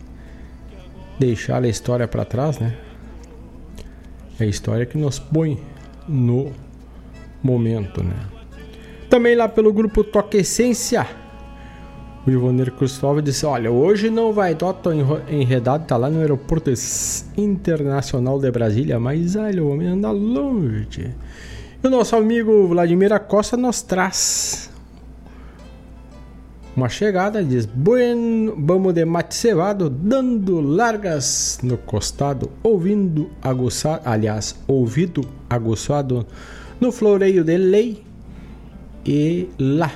deixar 1.18 1.62
a 1.62 1.68
história 1.68 2.06
para 2.06 2.24
trás, 2.24 2.58
né? 2.58 2.74
É 4.38 4.44
a 4.44 4.46
história 4.46 4.86
que 4.86 4.98
nos 4.98 5.18
põe 5.18 5.60
no 6.08 6.52
momento, 7.42 8.02
né? 8.02 8.16
Também 9.08 9.36
lá 9.36 9.48
pelo 9.48 9.72
grupo 9.72 10.02
Toque 10.02 10.38
Essência, 10.38 11.06
o 12.26 12.30
Ivoneiro 12.30 12.72
Cristóvão 12.72 13.22
disse: 13.22 13.44
Olha, 13.44 13.70
hoje 13.70 14.08
não 14.08 14.32
vai 14.32 14.54
dar, 14.54 14.72
tô 14.72 14.90
enredado, 14.92 15.84
tá 15.84 15.96
lá 15.96 16.08
no 16.08 16.20
aeroporto 16.20 16.72
internacional 17.36 18.38
de 18.38 18.50
Brasília, 18.50 18.98
mas 18.98 19.36
olha, 19.36 19.62
o 19.62 19.70
homem 19.70 19.88
anda 19.88 20.10
longe. 20.10 21.10
O 21.84 21.90
nosso 21.90 22.16
amigo 22.16 22.66
Vladimir 22.66 23.12
Acosta 23.12 23.58
nos 23.58 23.82
traz 23.82 24.70
uma 26.74 26.88
chegada, 26.88 27.44
diz: 27.44 27.66
Bueno, 27.66 28.54
vamos 28.56 28.94
de 28.94 29.04
mate 29.04 29.34
cevado, 29.34 29.90
dando 29.90 30.62
largas 30.62 31.58
no 31.62 31.76
costado, 31.76 32.50
ouvindo 32.62 33.28
aguçado, 33.42 34.00
aliás, 34.06 34.58
ouvido 34.66 35.28
aguçado 35.50 36.26
no 36.80 36.90
floreio 36.90 37.44
de 37.44 37.58
lei 37.58 38.02
e 39.04 39.50
lá 39.58 39.92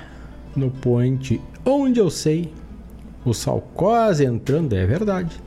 no 0.55 0.71
poente 0.71 1.41
onde 1.65 2.01
eu 2.01 2.11
sei 2.11 2.53
o 3.25 3.33
sol 3.33 3.67
quase 3.73 4.27
entrando, 4.27 4.77
é 4.77 4.85
verdade. 4.85 5.41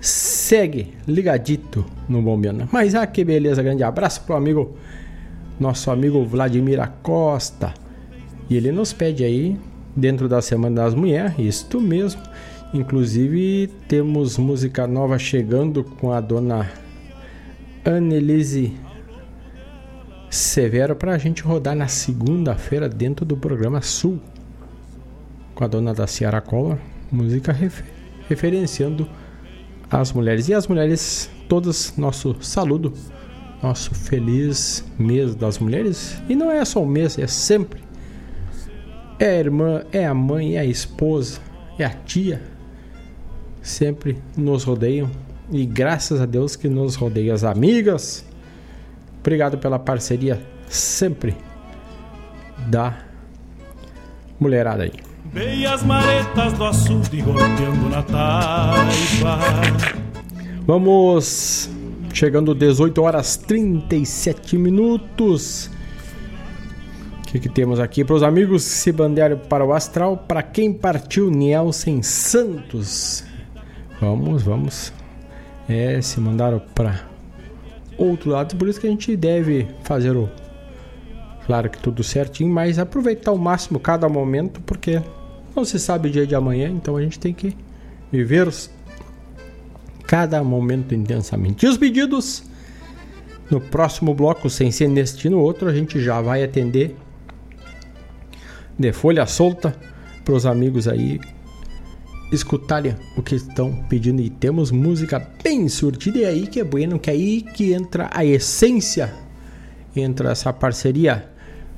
Segue 0.00 0.94
ligadito 1.06 1.84
no 2.08 2.20
Bombeando. 2.20 2.68
Mas 2.72 2.92
ah, 2.96 3.06
que 3.06 3.24
beleza, 3.24 3.62
grande 3.62 3.84
abraço 3.84 4.22
pro 4.22 4.34
amigo 4.34 4.76
nosso 5.58 5.90
amigo 5.90 6.24
Vladimir 6.24 6.80
Acosta. 6.80 7.74
E 8.48 8.56
ele 8.56 8.70
nos 8.72 8.92
pede 8.92 9.24
aí, 9.24 9.58
dentro 9.94 10.28
da 10.28 10.40
Semana 10.40 10.82
das 10.82 10.94
Mulheres, 10.94 11.34
isto 11.38 11.80
mesmo. 11.80 12.22
Inclusive, 12.72 13.68
temos 13.88 14.38
música 14.38 14.86
nova 14.86 15.18
chegando 15.18 15.82
com 15.82 16.12
a 16.12 16.20
dona 16.20 16.70
Annelise 17.84 18.72
Severo 20.28 20.94
para 20.96 21.12
a 21.12 21.18
gente 21.18 21.42
rodar 21.42 21.74
na 21.74 21.88
segunda-feira 21.88 22.88
dentro 22.88 23.24
do 23.24 23.36
programa 23.36 23.80
Sul 23.80 24.20
com 25.56 25.64
a 25.64 25.66
dona 25.66 25.94
da 25.94 26.06
Ciara 26.06 26.40
Collor, 26.40 26.76
música 27.10 27.50
refer 27.50 27.96
referenciando 28.28 29.08
as 29.90 30.12
mulheres. 30.12 30.48
E 30.48 30.54
as 30.54 30.66
mulheres, 30.66 31.30
todas, 31.48 31.96
nosso 31.96 32.36
saludo 32.40 32.92
nosso 33.62 33.94
feliz 33.94 34.84
mês 34.98 35.34
das 35.34 35.58
mulheres. 35.58 36.20
E 36.28 36.34
não 36.34 36.50
é 36.50 36.64
só 36.64 36.82
o 36.82 36.86
mês, 36.86 37.18
é 37.18 37.26
sempre. 37.26 37.80
É 39.18 39.30
a 39.30 39.38
irmã, 39.38 39.82
é 39.92 40.06
a 40.06 40.14
mãe, 40.14 40.56
é 40.56 40.60
a 40.60 40.64
esposa, 40.64 41.40
é 41.78 41.84
a 41.84 41.90
tia. 41.90 42.42
Sempre 43.62 44.18
nos 44.36 44.64
rodeiam. 44.64 45.10
E 45.50 45.64
graças 45.64 46.20
a 46.20 46.26
Deus 46.26 46.56
que 46.56 46.68
nos 46.68 46.96
rodeiam 46.96 47.34
as 47.34 47.44
amigas. 47.44 48.24
Obrigado 49.20 49.58
pela 49.58 49.78
parceria 49.78 50.40
sempre 50.68 51.36
da 52.68 52.98
mulherada 54.38 54.84
aí. 54.84 54.92
Veio 55.32 55.70
as 55.70 55.82
maretas 55.82 56.52
do 56.52 56.64
açude 56.64 57.22
golpeando 57.22 57.88
na 57.88 58.02
taipa. 58.02 59.38
Vamos 60.66 61.70
Chegando 62.16 62.54
18 62.54 63.02
horas 63.02 63.36
37 63.36 64.56
minutos. 64.56 65.70
O 67.18 67.26
que, 67.26 67.38
que 67.38 67.48
temos 67.50 67.78
aqui 67.78 68.02
para 68.06 68.16
os 68.16 68.22
amigos 68.22 68.62
se 68.62 68.90
bandearam 68.90 69.36
para 69.36 69.62
o 69.62 69.74
astral? 69.74 70.16
Para 70.16 70.42
quem 70.42 70.72
partiu 70.72 71.30
Nielsen 71.30 72.02
Santos. 72.02 73.22
Vamos, 74.00 74.42
vamos 74.42 74.94
é, 75.68 76.00
se 76.00 76.18
mandaram 76.18 76.58
para 76.74 77.06
outro 77.98 78.30
lado, 78.30 78.56
por 78.56 78.66
isso 78.66 78.80
que 78.80 78.86
a 78.86 78.90
gente 78.90 79.14
deve 79.14 79.68
fazer 79.82 80.16
o 80.16 80.26
claro 81.44 81.68
que 81.68 81.76
tudo 81.76 82.02
certinho, 82.02 82.48
mas 82.48 82.78
aproveitar 82.78 83.30
ao 83.30 83.36
máximo 83.36 83.78
cada 83.78 84.08
momento, 84.08 84.62
porque 84.62 85.02
não 85.54 85.66
se 85.66 85.78
sabe 85.78 86.08
o 86.08 86.12
dia 86.12 86.26
de 86.26 86.34
amanhã, 86.34 86.70
então 86.70 86.96
a 86.96 87.02
gente 87.02 87.18
tem 87.18 87.34
que 87.34 87.54
viver 88.10 88.48
cada 90.06 90.42
momento 90.42 90.94
intensamente. 90.94 91.66
E 91.66 91.68
os 91.68 91.76
pedidos 91.76 92.44
no 93.50 93.60
próximo 93.60 94.14
bloco, 94.14 94.50
sem 94.50 94.70
ser 94.70 94.88
neste 94.88 95.28
no 95.28 95.38
outro, 95.38 95.68
a 95.68 95.74
gente 95.74 96.00
já 96.00 96.20
vai 96.20 96.42
atender 96.42 96.96
de 98.78 98.92
folha 98.92 99.26
solta 99.26 99.74
para 100.24 100.34
os 100.34 100.44
amigos 100.44 100.88
aí 100.88 101.20
escutarem 102.32 102.96
o 103.16 103.22
que 103.22 103.36
estão 103.36 103.84
pedindo 103.88 104.20
e 104.20 104.28
temos 104.28 104.72
música 104.72 105.24
bem 105.42 105.68
surtida 105.68 106.18
e 106.18 106.24
é 106.24 106.28
aí 106.28 106.46
que 106.46 106.58
é 106.58 106.64
bueno, 106.64 106.98
que 106.98 107.08
é 107.08 107.12
aí 107.12 107.40
que 107.40 107.72
entra 107.72 108.10
a 108.12 108.24
essência 108.24 109.14
entra 109.94 110.32
essa 110.32 110.52
parceria 110.52 111.30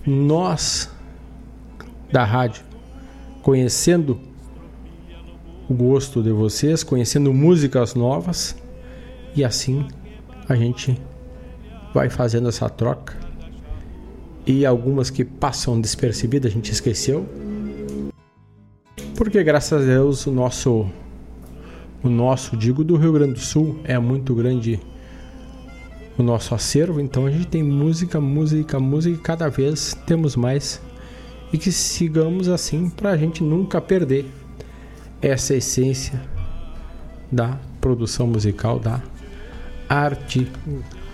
nós 0.07 0.91
da 2.11 2.24
rádio 2.24 2.64
conhecendo 3.43 4.18
o 5.69 5.75
gosto 5.75 6.23
de 6.23 6.31
vocês, 6.31 6.83
conhecendo 6.83 7.33
músicas 7.33 7.95
novas 7.95 8.57
e 9.37 9.45
assim 9.45 9.87
a 10.49 10.57
gente 10.57 10.99
vai 11.93 12.09
fazendo 12.09 12.49
essa 12.49 12.69
troca. 12.71 13.14
E 14.47 14.64
algumas 14.64 15.11
que 15.11 15.25
passam 15.25 15.79
despercebidas 15.79 16.51
a 16.51 16.55
gente 16.55 16.73
esqueceu. 16.73 17.27
Porque 19.14 19.43
graças 19.45 19.83
a 19.83 19.85
Deus 19.85 20.27
o 20.27 20.31
nosso 20.31 20.87
o 22.03 22.09
nosso, 22.09 22.57
digo 22.57 22.85
do 22.85 22.97
Rio 22.97 23.12
Grande 23.12 23.35
do 23.35 23.41
Sul, 23.41 23.81
é 23.83 23.99
muito 23.99 24.33
grande 24.33 24.81
o 26.16 26.23
nosso 26.23 26.55
acervo, 26.55 27.01
então 27.01 27.27
a 27.27 27.31
gente 27.31 27.49
tem 27.49 27.62
música, 27.62 28.21
música, 28.21 28.79
música 28.79 29.16
e 29.16 29.19
cada 29.21 29.49
vez 29.49 29.97
temos 30.07 30.37
mais 30.37 30.81
e 31.53 31.59
que 31.59 31.73
sigamos 31.73 32.49
assim 32.49 32.89
para 32.89 33.11
a 33.11 33.16
gente 33.16 33.43
nunca 33.43 33.81
perder 33.81 34.27
essa 35.21 35.55
essência 35.55 36.21
da 37.31 37.59
produção 37.81 38.27
musical, 38.27 38.79
da 38.79 39.01
arte 39.89 40.51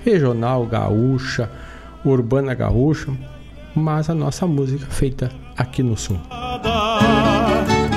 regional 0.04 0.66
gaúcha, 0.66 1.50
urbana 2.04 2.54
gaúcha, 2.54 3.12
mas 3.74 4.10
a 4.10 4.14
nossa 4.14 4.46
música 4.46 4.86
feita 4.86 5.30
aqui 5.56 5.82
no 5.82 5.96
Sul. 5.96 6.18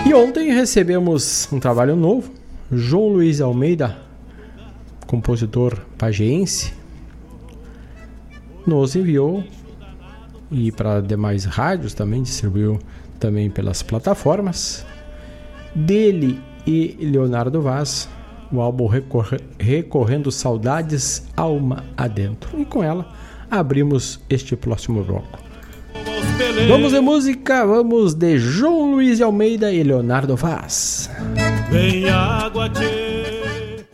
E 0.05 0.13
ontem 0.13 0.53
recebemos 0.53 1.47
um 1.51 1.59
trabalho 1.59 1.95
novo, 1.95 2.31
João 2.71 3.09
Luiz 3.09 3.41
Almeida, 3.41 3.97
compositor 5.05 5.77
pageense, 5.97 6.73
nos 8.65 8.95
enviou 8.95 9.43
e 10.51 10.71
para 10.71 11.01
demais 11.01 11.45
rádios 11.45 11.93
também 11.93 12.23
distribuiu 12.23 12.79
também 13.19 13.49
pelas 13.49 13.81
plataformas 13.81 14.85
dele 15.77 16.39
e 16.65 16.97
Leonardo 16.99 17.61
Vaz 17.61 18.09
o 18.51 18.61
álbum 18.61 18.87
Recorre 18.87 19.39
Recorrendo 19.59 20.31
Saudades 20.31 21.27
Alma 21.35 21.83
Adentro. 21.95 22.59
E 22.59 22.65
com 22.65 22.83
ela 22.83 23.07
abrimos 23.49 24.19
este 24.29 24.55
próximo 24.55 25.03
bloco. 25.03 25.39
Vamos 26.67 26.91
de 26.91 26.99
música, 26.99 27.65
vamos 27.65 28.13
de 28.13 28.37
João 28.37 28.91
Luiz 28.91 29.17
de 29.17 29.23
Almeida 29.23 29.71
e 29.71 29.83
Leonardo 29.83 30.35
Vaz. 30.35 31.09
Vem 31.71 32.09
água, 32.09 32.69
tchê. 32.69 33.85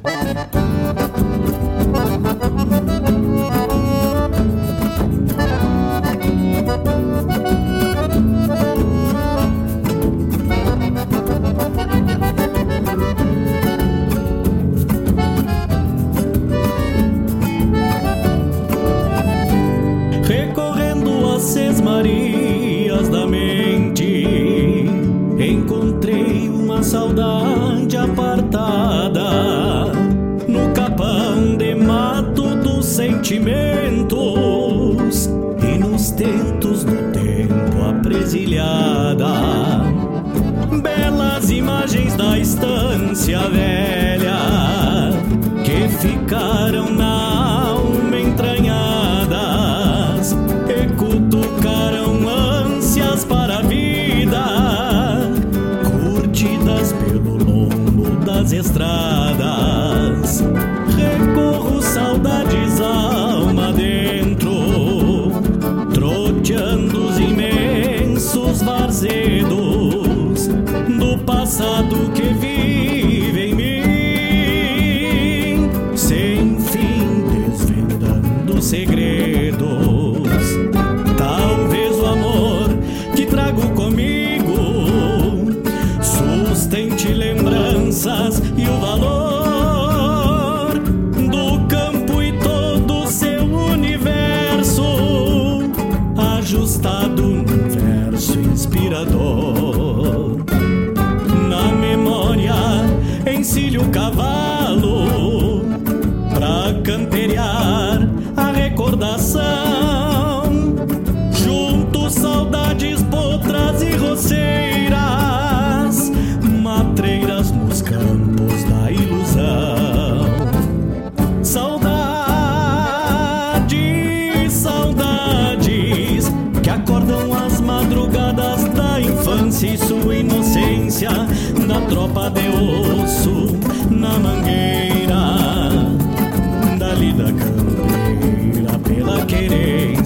Sentimentos 33.34 35.30
e 35.64 35.78
nos 35.80 36.12
tentos 36.12 36.84
do 36.84 37.12
tempo 37.12 37.82
apresilhada. 37.90 39.34
Belas 40.82 41.50
imagens 41.50 42.16
da 42.16 42.38
estância 42.38 43.40
velha 43.50 44.38
que 45.64 45.90
ficaram 45.90 46.92
na 46.92 47.33
passado 71.54 72.12
que 72.14 72.43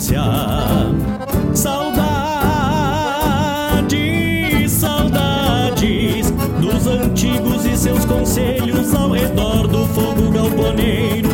querência. 0.08 0.22
Saudades 1.54 2.38
antigos 6.88 7.66
e 7.66 7.78
seus 7.78 8.06
conselhos 8.06 8.94
ao 8.94 9.12
redor 9.12 9.68
do 9.68 9.86
fogo 9.88 10.32
galponeiro, 10.32 11.27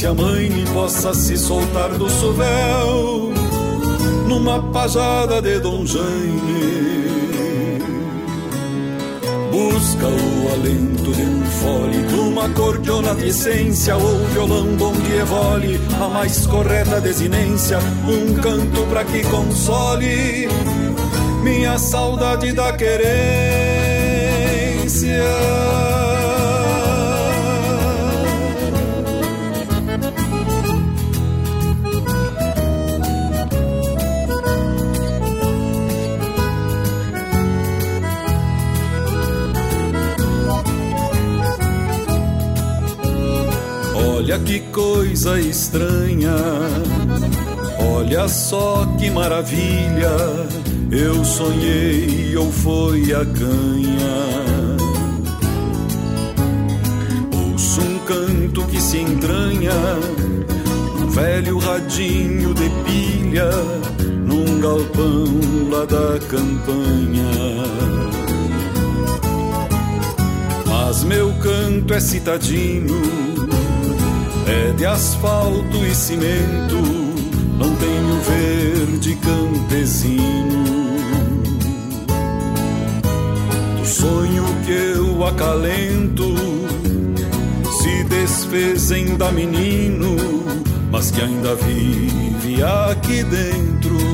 minha 0.00 0.12
ânsia 0.12 0.14
mãe 0.14 0.64
possa 0.72 1.12
se 1.12 1.36
soltar 1.36 1.90
do 1.90 2.08
sovel, 2.08 3.32
numa 4.26 4.62
pajada 4.72 5.42
de 5.42 5.60
Dom 5.60 5.84
Jaime. 5.84 6.80
Busca 9.50 10.06
o 10.06 10.52
alento 10.52 11.12
de 11.12 11.22
um 11.22 11.44
fole, 11.44 12.02
de 12.02 12.14
uma 12.14 12.48
cordiona 12.50 13.14
de 13.14 13.28
essência 13.28 13.94
ou 13.96 14.24
violão 14.28 14.74
donde 14.76 15.16
evole 15.16 15.78
a 16.00 16.08
mais 16.08 16.46
correta 16.46 17.00
desinência, 17.00 17.78
um 18.08 18.34
canto 18.40 18.86
pra 18.88 19.04
que 19.04 19.22
console 19.24 20.48
minha 21.42 21.78
saudade 21.78 22.52
da 22.52 22.72
querência. 22.72 23.10
Olha 44.30 44.38
que 44.44 44.60
coisa 44.60 45.40
estranha, 45.40 46.36
olha 47.92 48.28
só 48.28 48.86
que 48.96 49.10
maravilha. 49.10 50.08
Eu 50.88 51.24
sonhei 51.24 52.36
ou 52.36 52.52
foi 52.52 53.12
a 53.12 53.24
canha. 53.24 54.36
Ouço 57.34 57.80
um 57.80 57.98
canto 58.06 58.64
que 58.66 58.80
se 58.80 58.98
entranha, 58.98 59.72
um 61.02 61.08
velho 61.08 61.58
radinho 61.58 62.54
de 62.54 62.70
pilha, 62.84 63.50
num 64.24 64.60
galpão 64.60 65.26
lá 65.72 65.84
da 65.84 66.20
campanha. 66.28 67.32
Mas 70.68 71.02
meu 71.02 71.32
canto 71.40 71.92
é 71.92 71.98
citadino, 71.98 73.29
é 74.46 74.72
de 74.72 74.86
asfalto 74.86 75.84
e 75.84 75.94
cimento, 75.94 76.76
não 77.58 77.74
tenho 77.76 78.20
verde 78.20 79.16
campesino. 79.16 80.64
Do 83.78 83.86
sonho 83.86 84.44
que 84.64 84.72
eu 84.72 85.24
acalento, 85.26 86.34
se 87.82 88.04
desfez 88.04 88.92
ainda 88.92 89.30
menino, 89.32 90.16
mas 90.90 91.10
que 91.10 91.20
ainda 91.20 91.54
vive 91.54 92.62
aqui 92.62 93.22
dentro. 93.24 94.09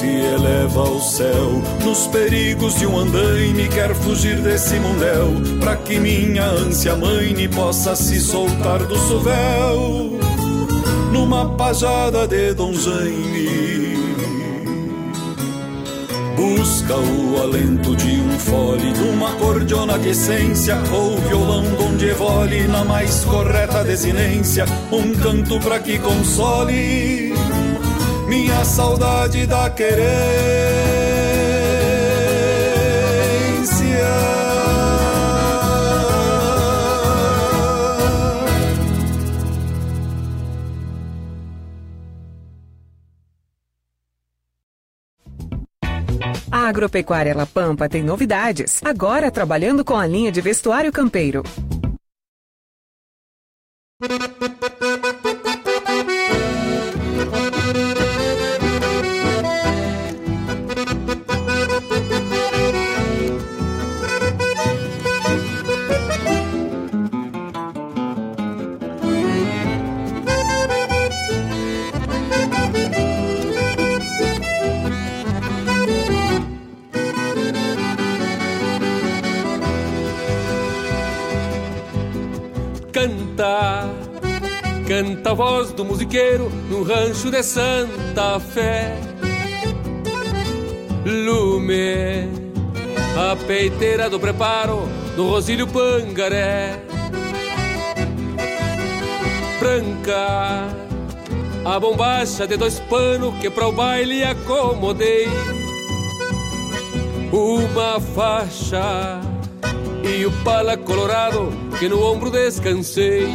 Se 0.00 0.06
eleva 0.06 0.80
ao 0.80 0.98
céu, 0.98 1.62
nos 1.84 2.06
perigos 2.06 2.74
de 2.76 2.86
um 2.86 2.98
andaime, 2.98 3.68
quer 3.68 3.94
fugir 3.94 4.40
desse 4.40 4.76
mundel, 4.76 5.28
pra 5.60 5.76
que 5.76 6.00
minha 6.00 6.46
ânsia 6.46 6.96
mãe 6.96 7.46
possa 7.50 7.94
se 7.94 8.18
soltar 8.18 8.78
do 8.86 8.96
sovel, 8.96 10.18
numa 11.12 11.50
pajada 11.54 12.26
de 12.26 12.54
Dom 12.54 12.72
Jaime. 12.72 13.90
Busca 16.34 16.96
o 16.96 17.42
alento 17.42 17.94
de 17.94 18.22
um 18.22 18.38
fole, 18.38 18.92
de 18.94 19.02
uma 19.02 19.32
cordiona 19.32 19.98
de 19.98 20.08
essência, 20.08 20.78
ou 20.90 21.18
violão 21.18 21.64
donde 21.76 22.08
evole 22.08 22.66
na 22.68 22.86
mais 22.86 23.22
correta 23.24 23.84
desinência, 23.84 24.64
um 24.90 25.12
canto 25.14 25.60
pra 25.60 25.78
que 25.78 25.98
console 25.98 27.29
minha 28.30 28.64
saudade 28.64 29.44
da 29.44 29.68
querência. 29.70 30.00
A 46.52 46.68
Agropecuária 46.68 47.34
La 47.34 47.46
Pampa 47.46 47.88
tem 47.88 48.04
novidades. 48.04 48.80
Agora 48.84 49.32
trabalhando 49.32 49.84
com 49.84 49.96
a 49.96 50.06
linha 50.06 50.30
de 50.30 50.40
vestuário 50.40 50.92
campeiro. 50.92 51.42
Canta, 84.86 85.30
a 85.30 85.34
voz 85.34 85.72
do 85.72 85.84
musiqueiro 85.84 86.50
no 86.68 86.82
rancho 86.82 87.30
de 87.30 87.42
Santa 87.42 88.38
Fé. 88.38 88.96
Lume, 91.06 92.28
a 93.16 93.36
peiteira 93.46 94.10
do 94.10 94.20
preparo 94.20 94.86
do 95.16 95.28
Rosílio 95.28 95.66
Pangaré. 95.66 96.80
Branca, 99.58 100.68
a 101.64 101.80
bombacha 101.80 102.46
de 102.46 102.56
dois 102.56 102.78
panos 102.80 103.34
que 103.40 103.48
para 103.48 103.68
o 103.68 103.72
baile 103.72 104.22
acomodei. 104.22 105.28
Uma 107.32 108.00
faixa 108.00 109.29
e 110.10 110.26
o 110.26 110.32
pala 110.42 110.76
colorado 110.76 111.52
que 111.78 111.88
no 111.88 112.02
ombro 112.02 112.30
descansei. 112.30 113.28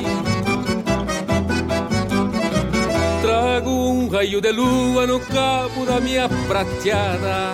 Trago 3.22 3.70
um 3.70 4.10
raio 4.10 4.42
de 4.42 4.52
lua 4.52 5.08
no 5.08 5.20
cabo 5.20 5.86
da 5.86 6.00
minha 6.00 6.28
prateada 6.48 7.54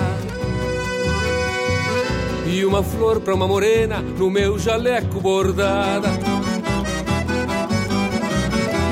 e 2.47 2.65
uma 2.65 2.83
flor 2.83 3.21
para 3.21 3.35
uma 3.35 3.47
morena 3.47 4.01
no 4.01 4.29
meu 4.29 4.57
jaleco 4.57 5.21
bordada. 5.21 6.09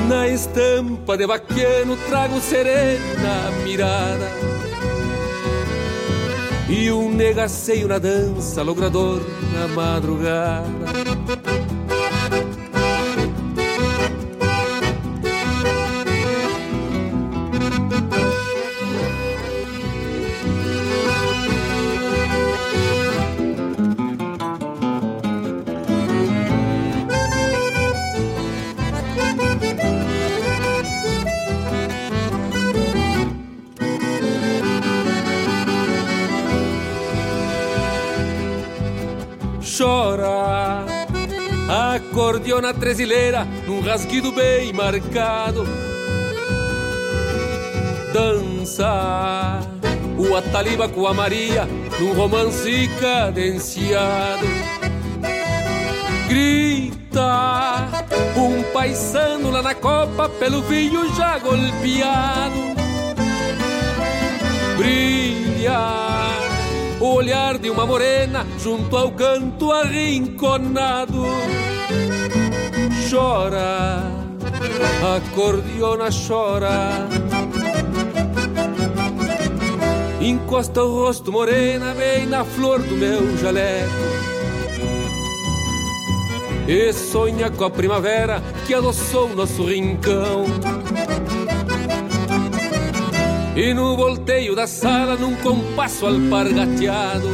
Na 0.07 0.27
estampa 0.27 1.17
de 1.17 1.25
vaquiano 1.25 1.97
trago 2.07 2.39
serena 2.39 3.51
mirada 3.63 4.29
e 6.67 6.91
um 6.91 7.11
negaceio 7.11 7.87
na 7.87 7.97
dança 7.97 8.61
logrador 8.61 9.21
na 9.53 9.67
madrugada. 9.67 11.68
Acordeona 42.19 42.73
tresileira 42.73 43.47
num 43.65 43.79
rasguido 43.79 44.33
bem 44.33 44.73
marcado. 44.73 45.65
Dança 48.11 49.61
o 50.17 50.35
Ataliba 50.35 50.89
com 50.89 51.07
a 51.07 51.13
Maria 51.13 51.65
num 51.97 52.13
romance 52.13 52.89
cadenciado. 52.99 54.45
Grita 56.27 57.87
um 58.35 58.63
paisano 58.73 59.49
lá 59.49 59.61
na 59.61 59.73
copa 59.73 60.27
pelo 60.27 60.61
vinho 60.63 61.15
já 61.15 61.39
golpeado. 61.39 62.59
Brilha 64.75 65.79
o 66.99 67.13
olhar 67.13 67.57
de 67.57 67.69
uma 67.69 67.85
morena 67.85 68.45
junto 68.61 68.97
ao 68.97 69.09
canto 69.09 69.71
arrinconado. 69.71 71.23
Chora, 73.09 74.03
acordeona 75.15 76.09
chora. 76.11 77.07
Encosta 80.21 80.83
o 80.83 81.05
rosto 81.05 81.31
morena 81.31 81.95
bem 81.95 82.27
na 82.27 82.45
flor 82.45 82.79
do 82.83 82.95
meu 82.95 83.35
jaleco. 83.37 83.89
E 86.67 86.93
sonha 86.93 87.49
com 87.49 87.63
a 87.63 87.71
primavera 87.71 88.43
que 88.67 88.75
adoçou 88.75 89.35
nosso 89.35 89.63
rincão. 89.63 90.45
E 93.55 93.73
no 93.73 93.97
volteio 93.97 94.55
da 94.55 94.67
sala, 94.67 95.15
num 95.15 95.35
compasso 95.37 96.05
alpargateado, 96.05 97.27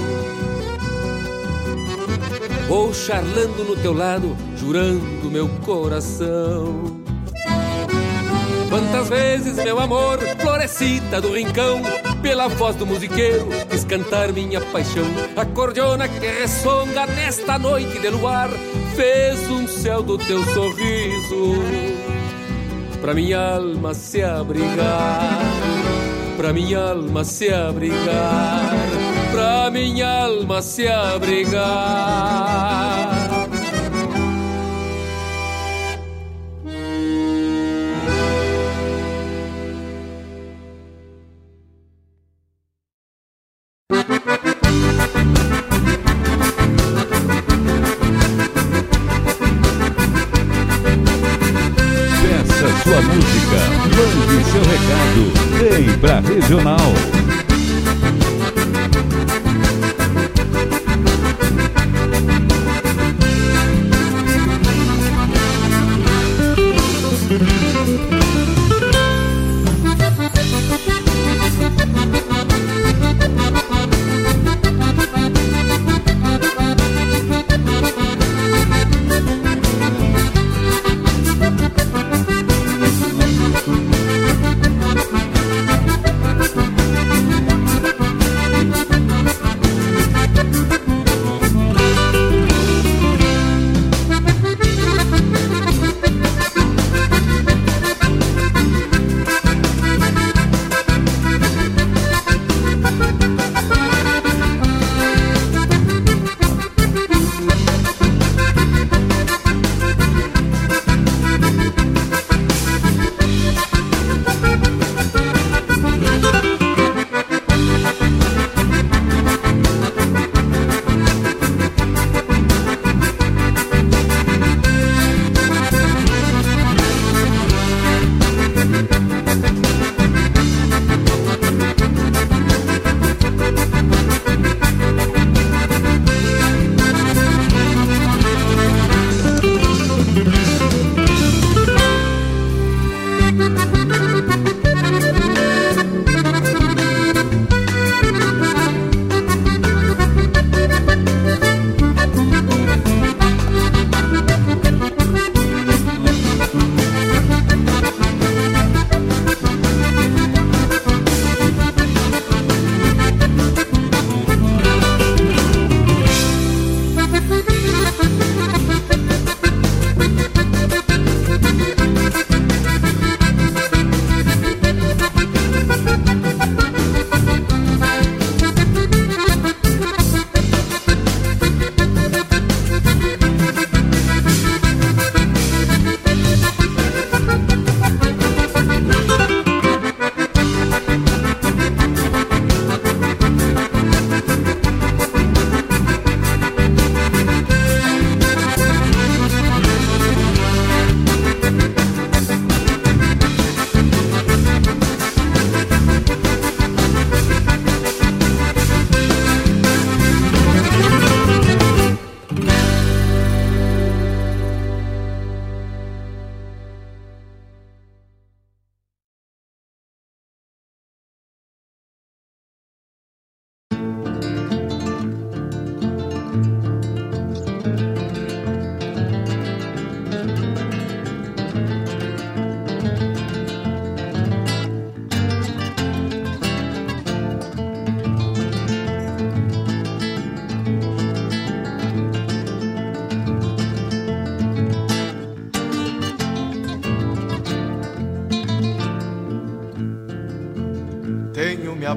Vou 2.68 2.92
charlando 2.92 3.64
no 3.64 3.76
teu 3.76 3.94
lado, 3.94 4.36
jurando 4.66 5.30
meu 5.30 5.48
coração. 5.64 7.04
Quantas 8.68 9.10
vezes, 9.10 9.56
meu 9.58 9.80
amor, 9.80 10.18
florescita 10.40 11.22
do 11.22 11.34
rincão, 11.34 11.82
pela 12.24 12.48
voz 12.48 12.76
do 12.76 12.86
musiqueiro, 12.86 13.48
quis 13.70 13.84
cantar 13.84 14.34
minha 14.34 14.60
paixão. 14.60 15.06
A 15.36 15.46
cordiona 15.46 16.08
que 16.08 16.26
ressonga 16.26 17.06
nesta 17.06 17.60
noite 17.60 18.00
de 18.00 18.10
luar, 18.10 18.50
fez 18.96 19.48
um 19.52 19.68
céu 19.68 20.02
do 20.02 20.18
teu 20.18 20.44
sorriso, 20.46 21.62
pra 23.00 23.14
minha 23.14 23.56
alma 23.58 23.94
se 23.94 24.24
abrigar 24.24 25.40
pra 26.38 26.52
minha 26.52 26.80
alma 26.80 27.24
se 27.24 27.50
abrigar, 27.50 28.74
pra 29.32 29.72
minha 29.72 30.26
alma 30.26 30.62
se 30.62 30.86
abrigar. 30.86 31.56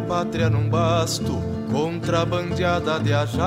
Pátria 0.09 0.49
num 0.49 0.69
basto, 0.71 1.39
contrabandeada 1.71 2.99
de 2.99 3.13
ajar. 3.13 3.45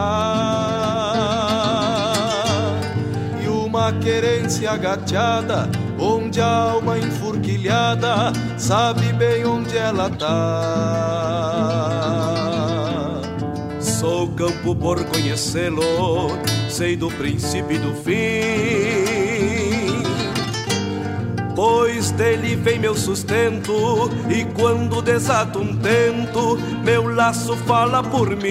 E 3.44 3.48
uma 3.48 3.92
querência 3.94 4.78
gateada, 4.78 5.68
onde 6.00 6.40
a 6.40 6.46
alma 6.46 7.00
enfurquilhada 7.00 8.32
sabe 8.58 9.12
bem 9.14 9.44
onde 9.44 9.76
ela 9.76 10.08
tá. 10.12 10.62
Sou 13.80 14.28
campo 14.30 14.76
por 14.76 15.04
conhecê-lo, 15.06 16.30
sei 16.70 16.96
do 16.96 17.10
princípio 17.10 17.76
e 17.76 17.80
do 17.80 17.94
fim 17.96 19.21
pois 21.62 22.10
dele 22.10 22.56
vem 22.56 22.80
meu 22.80 22.96
sustento, 22.96 24.10
e 24.28 24.44
quando 24.46 25.00
desato 25.00 25.60
um 25.60 25.78
tento, 25.78 26.58
meu 26.84 27.14
laço 27.14 27.56
fala 27.56 28.02
por 28.02 28.32
mim. 28.32 28.48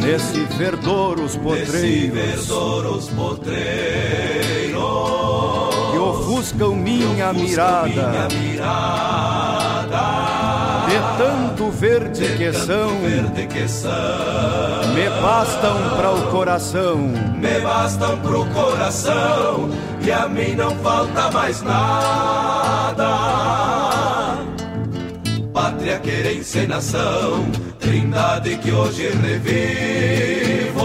Nesse 0.00 0.44
verdor 0.56 1.18
os 1.18 1.34
potreiros, 1.36 2.14
verdor 2.14 2.86
os 2.86 3.08
potreiros, 3.08 4.76
que 5.90 5.98
ofuscam 5.98 6.76
minha, 6.76 7.30
ofuscam 7.30 7.32
mirada, 7.32 7.88
minha 7.88 8.28
mirada. 8.28 9.74
De 10.86 11.00
tanto 11.18 11.70
verde, 11.70 12.28
de 12.28 12.36
que, 12.36 12.52
tanto 12.52 12.66
são, 12.66 13.00
verde 13.00 13.46
que 13.48 13.66
são, 13.66 13.90
me 14.94 15.10
bastam 15.20 15.96
para 15.96 16.12
o 16.12 16.30
coração, 16.30 16.96
me 16.98 17.60
bastam 17.60 18.16
pro 18.18 18.46
coração, 18.46 19.70
e 20.06 20.12
a 20.12 20.28
mim 20.28 20.54
não 20.54 20.70
falta 20.76 21.30
mais 21.30 21.62
nada. 21.62 23.08
Pátria, 25.52 25.98
querência 26.00 26.60
e 26.60 26.66
nação, 26.66 27.46
trindade 27.80 28.56
que 28.58 28.70
hoje 28.70 29.08
revivo. 29.08 30.84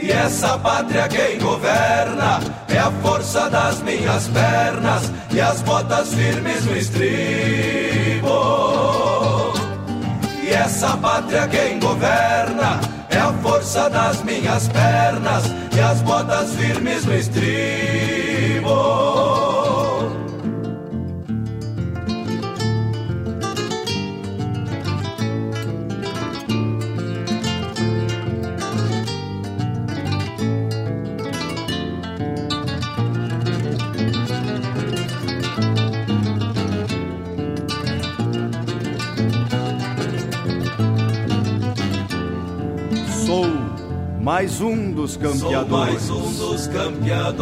E 0.00 0.12
essa 0.12 0.56
pátria 0.58 1.08
quem 1.08 1.38
governa 1.38 2.38
é 2.68 2.78
a 2.78 2.90
força 3.02 3.50
das 3.50 3.82
minhas 3.82 4.28
pernas 4.28 5.12
e 5.32 5.40
as 5.40 5.62
botas 5.62 6.14
firmes 6.14 6.64
no 6.64 6.76
estribo. 6.76 8.30
E 10.44 10.50
essa 10.50 10.96
pátria 10.96 11.48
quem 11.48 11.80
governa 11.80 12.80
é 13.08 13.18
a 13.18 13.32
força 13.42 13.90
das 13.90 14.22
minhas 14.22 14.68
pernas 14.68 15.59
e 15.76 15.80
as 15.80 16.02
botas 16.02 16.54
firmes 16.54 17.04
no 17.04 17.14
estribo. 17.14 18.60
Mais 44.30 44.60
um 44.60 44.92
dos 44.92 45.16
campeadores. 45.16 46.02
Sou 46.02 46.20
mais 46.20 46.40
um 46.40 46.50
dos 46.50 46.68
campeadores. 46.68 47.40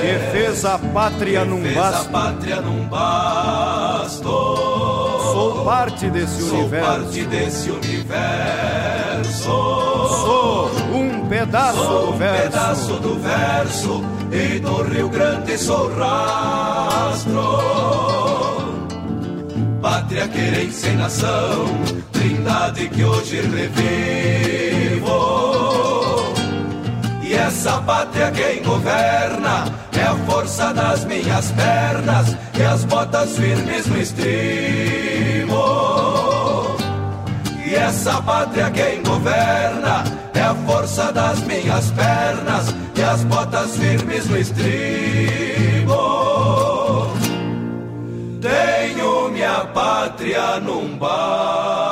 Que 0.00 0.32
fez 0.32 0.64
a 0.64 0.78
pátria 0.78 1.44
num 1.44 1.60
fez 1.60 1.74
basto. 1.74 2.08
a 2.08 2.10
pátria 2.10 2.62
num 2.62 2.88
basto. 2.88 4.22
Sou 4.22 5.62
parte 5.66 6.08
desse 6.08 6.40
Sou 6.40 6.60
universo. 6.60 6.86
parte 6.90 7.22
desse 7.26 7.70
universo. 7.70 9.42
Sou 9.42 10.70
um 10.94 11.28
pedaço 11.28 11.76
Sou 11.76 12.06
do 12.06 12.12
um 12.12 12.16
verso. 12.16 12.42
pedaço 12.42 12.92
do 12.94 13.14
verso 13.18 14.02
e 14.32 14.58
do 14.58 14.82
Rio 14.84 15.10
Grande 15.10 15.58
sou 15.58 15.94
rastro. 15.94 17.42
Pátria, 19.82 20.26
querência 20.28 20.88
e 20.88 20.96
nação, 20.96 21.66
trindade 22.22 22.88
que 22.88 23.04
hoje 23.04 23.40
revivo. 23.40 23.82
E 27.22 27.34
essa 27.34 27.78
pátria 27.82 28.30
quem 28.30 28.62
governa 28.62 29.64
é 29.92 30.02
a 30.02 30.14
força 30.26 30.72
das 30.72 31.04
minhas 31.04 31.50
pernas 31.52 32.36
e 32.56 32.62
as 32.62 32.84
botas 32.84 33.36
firmes 33.36 33.86
no 33.86 34.00
estribo. 34.00 35.56
E 37.66 37.74
essa 37.74 38.22
pátria 38.22 38.70
quem 38.70 39.02
governa 39.02 40.04
é 40.34 40.42
a 40.42 40.54
força 40.54 41.10
das 41.12 41.40
minhas 41.42 41.90
pernas 41.90 42.72
e 42.94 43.02
as 43.02 43.24
botas 43.24 43.76
firmes 43.76 44.26
no 44.26 44.38
estribo. 44.38 44.72
Tenho 48.40 49.28
minha 49.30 49.64
pátria 49.66 50.60
num 50.60 50.96
basto. 50.98 51.91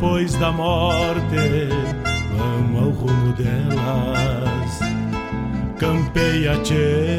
Depois 0.00 0.34
da 0.36 0.50
morte 0.50 1.68
vamos 2.34 2.82
ao 2.82 2.90
rumo 2.90 3.32
delas? 3.34 4.80
Campeia, 5.78 6.56
tchê, 6.62 7.18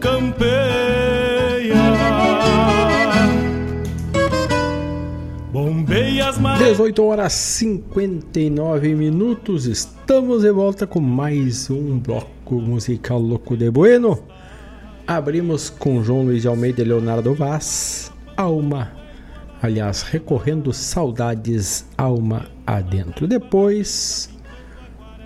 campeia. 0.00 0.54
18 6.58 7.04
horas 7.04 7.32
59 7.34 8.94
minutos, 8.94 9.66
estamos 9.66 10.42
de 10.42 10.50
volta 10.50 10.86
com 10.86 11.00
mais 11.00 11.68
um 11.68 11.98
bloco 11.98 12.54
musical 12.54 13.20
louco 13.20 13.54
de 13.54 13.70
bueno. 13.70 14.18
Abrimos 15.06 15.68
com 15.68 16.02
João 16.02 16.22
Luiz 16.22 16.40
de 16.42 16.48
Almeida 16.48 16.80
e 16.80 16.84
Leonardo 16.86 17.34
Vaz, 17.34 18.10
Alma, 18.34 19.03
aliás, 19.64 20.02
recorrendo 20.02 20.74
saudades 20.74 21.86
Alma 21.96 22.50
Adentro. 22.66 23.26
Depois 23.26 24.28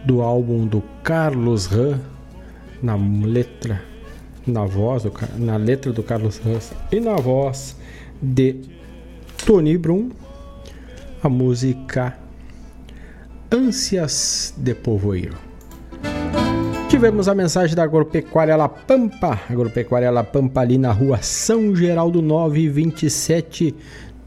do 0.04 0.22
álbum 0.22 0.64
do 0.64 0.80
Carlos 1.02 1.66
Ram, 1.66 1.98
na 2.80 2.94
letra, 2.94 3.82
na 4.46 4.64
voz, 4.64 5.02
do, 5.02 5.12
na 5.38 5.56
letra 5.56 5.92
do 5.92 6.04
Carlos 6.04 6.38
Ram 6.38 6.60
e 6.92 7.00
na 7.00 7.16
voz 7.16 7.76
de 8.22 8.60
Tony 9.44 9.76
Brum 9.76 10.10
a 11.20 11.28
música 11.28 12.16
Ânsias 13.50 14.54
de 14.56 14.72
Povoeiro. 14.72 15.48
Tivemos 16.88 17.28
a 17.28 17.34
mensagem 17.34 17.76
da 17.76 17.82
Agropecuária 17.82 18.56
La 18.56 18.68
Pampa, 18.68 19.38
Agropecuária 19.50 20.10
La 20.10 20.24
Pampa 20.24 20.62
ali 20.62 20.78
na 20.78 20.90
rua 20.90 21.18
São 21.20 21.76
Geraldo 21.76 22.22
927, 22.22 23.74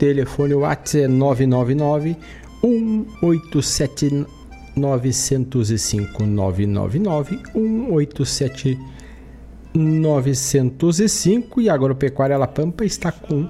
telefone 0.01 0.55
WhatsApp 0.55 1.07
999 1.07 2.17
187 2.63 4.25
905 4.75 6.25
999 6.25 7.39
187 7.53 8.79
905 9.75 11.61
e 11.61 11.69
a 11.69 11.75
Agropecuária 11.75 12.35
La 12.35 12.47
Pampa 12.47 12.83
está 12.83 13.11
com 13.11 13.47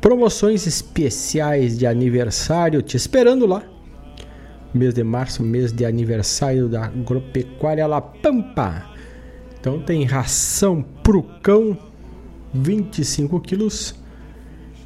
Promoções 0.00 0.66
especiais 0.66 1.78
de 1.78 1.86
aniversário 1.86 2.82
te 2.82 2.96
esperando 2.96 3.46
lá. 3.46 3.62
Mês 4.74 4.94
de 4.94 5.04
março, 5.04 5.42
mês 5.44 5.72
de 5.72 5.84
aniversário 5.84 6.68
da 6.68 6.86
Agropecuária 6.86 7.86
La 7.86 8.00
Pampa. 8.00 8.86
Então 9.60 9.78
tem 9.80 10.04
ração 10.04 10.82
pro 11.04 11.22
cão, 11.22 11.78
25 12.52 13.38
quilos 13.40 13.99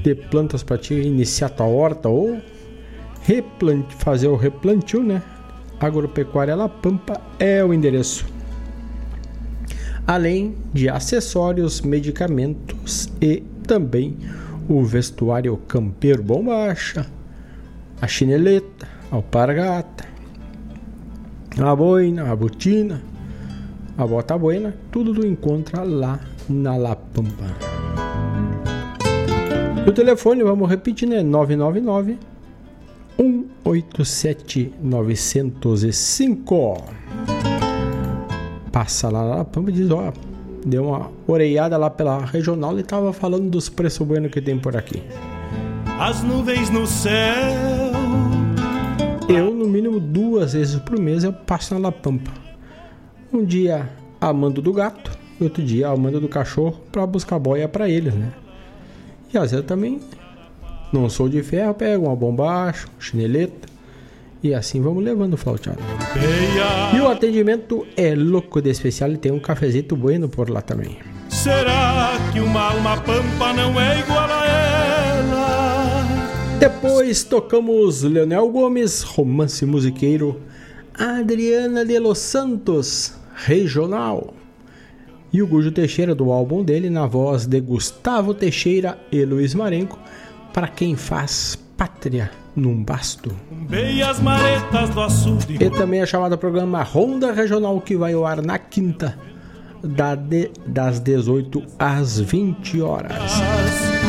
de 0.04 0.14
plantas 0.14 0.62
para 0.62 0.78
te 0.78 0.94
iniciar 0.94 1.50
tua 1.50 1.68
horta 1.68 2.10
ou 2.10 2.42
fazer 3.98 4.28
o 4.28 4.36
replantio, 4.36 5.02
né? 5.02 5.24
Agropecuária 5.80 6.54
La 6.54 6.68
Pampa 6.68 7.20
é 7.40 7.64
o 7.64 7.74
endereço. 7.74 8.26
Além 10.06 10.56
de 10.74 10.90
acessórios, 10.90 11.80
medicamentos 11.80 13.10
e 13.22 13.42
também 13.66 14.18
o 14.68 14.84
vestuário 14.84 15.56
campeiro 15.68 16.22
bombacha, 16.22 17.06
a 18.02 18.08
chineleta, 18.08 18.88
a 19.10 19.16
alpargata, 19.16 20.15
a 21.60 21.76
boina, 21.76 22.32
a 22.32 22.36
botina, 22.36 23.02
a 23.98 24.06
bota 24.06 24.38
buena, 24.38 24.76
tudo 24.92 25.14
tu 25.14 25.26
encontra 25.26 25.84
lá 25.84 26.20
na 26.50 26.76
La 26.76 26.96
Pampa. 26.96 27.46
O 29.88 29.92
telefone, 29.92 30.44
vamos 30.44 30.70
repetir, 30.70 31.08
né? 31.08 31.24
999 31.24 32.18
187 33.18 34.74
905. 34.82 36.84
Passa 38.72 39.10
lá 39.10 39.38
na 39.38 39.46
Pampa 39.46 39.70
e 39.70 39.74
diz: 39.74 39.90
Ó, 39.92 40.12
deu 40.66 40.88
uma 40.88 41.10
oreiada 41.26 41.78
lá 41.78 41.90
pela 41.90 42.26
regional 42.26 42.78
e 42.78 42.84
tava 42.84 43.14
falando 43.14 43.50
dos 43.50 43.70
preços 43.70 44.06
buenos 44.06 44.32
que 44.32 44.42
tem 44.42 44.60
por 44.60 44.76
aqui. 44.76 45.02
As 46.00 46.22
nuvens 46.22 46.70
no 46.70 46.86
céu. 46.86 47.85
Eu, 49.28 49.52
no 49.54 49.68
mínimo 49.68 50.00
duas 50.00 50.54
vezes 50.54 50.80
por 50.80 51.00
mês, 51.00 51.24
eu 51.24 51.34
passo 51.34 51.74
na 51.74 51.80
La 51.80 51.92
Pampa. 51.92 52.32
Um 53.34 53.44
dia 53.44 53.90
amando 54.22 54.62
do 54.62 54.72
gato, 54.72 55.12
e 55.40 55.44
outro 55.44 55.64
dia 55.64 55.88
amando 55.88 56.20
do 56.22 56.30
cachorro 56.30 56.80
para 56.92 57.06
buscar 57.06 57.40
boia 57.40 57.68
para 57.68 57.90
eles, 57.90 58.14
né? 58.14 58.32
E 59.34 59.38
às 59.38 59.52
vezes 59.52 59.66
também 59.66 60.00
não 60.94 61.10
sou 61.10 61.28
de 61.28 61.42
ferro, 61.42 61.74
pego 61.74 62.06
uma 62.06 62.16
bombacha, 62.16 62.88
chineleta 63.00 63.68
e 64.44 64.54
assim 64.54 64.80
vamos 64.80 65.04
levando 65.04 65.36
flauteado. 65.36 65.80
E 66.96 67.00
o 67.00 67.08
atendimento 67.08 67.86
é 67.98 68.14
louco 68.14 68.62
de 68.62 68.70
especial 68.70 69.12
e 69.12 69.18
tem 69.18 69.32
um 69.32 69.40
cafezito 69.40 69.96
bueno 69.96 70.30
por 70.30 70.50
lá 70.50 70.62
também. 70.62 71.00
Será 71.30 72.12
que 72.32 72.40
uma 72.40 72.72
alma 72.72 72.98
pampa 72.98 73.54
não 73.54 73.80
é 73.82 74.00
igual 74.00 74.30
a 74.30 74.46
ela? 74.46 75.05
Depois 76.66 77.24
tocamos 77.24 78.02
Leonel 78.02 78.50
Gomes, 78.50 79.04
romance 79.04 79.64
musiqueiro, 79.68 80.42
Adriana 80.96 81.86
de 81.86 82.00
Los 82.00 82.18
Santos, 82.18 83.14
regional. 83.36 84.34
E 85.32 85.44
o 85.44 85.48
Gujo 85.48 85.72
Teixeira 85.72 86.16
do 86.16 86.32
álbum 86.32 86.64
dele 86.64 86.90
na 86.90 87.06
voz 87.06 87.46
de 87.46 87.62
Gustavo 87.62 88.34
Teixeira 88.34 88.98
e 89.12 89.24
Luiz 89.24 89.54
Marenco 89.54 90.00
para 90.52 90.68
quem 90.68 90.96
faz 90.96 91.56
pátria 91.78 92.32
num 92.56 92.84
basto. 92.84 93.32
E 95.60 95.70
também 95.70 96.02
é 96.02 96.06
chamado 96.08 96.36
programa 96.36 96.82
Ronda 96.82 97.32
Regional 97.32 97.80
que 97.80 97.96
vai 97.96 98.14
ao 98.14 98.26
ar 98.26 98.42
na 98.42 98.58
quinta 98.58 99.16
das 100.66 101.00
18 101.00 101.62
às 101.78 102.20
20 102.20 102.82
horas. 102.82 103.22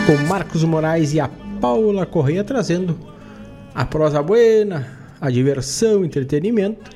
Com 0.06 0.26
Marcos 0.26 0.64
Moraes 0.64 1.12
e 1.12 1.20
a 1.20 1.28
Paula 1.60 2.06
Correia 2.06 2.44
trazendo 2.44 2.98
a 3.74 3.84
prosa 3.84 4.22
buena, 4.22 4.86
a 5.20 5.30
diversão, 5.30 6.04
entretenimento 6.04 6.90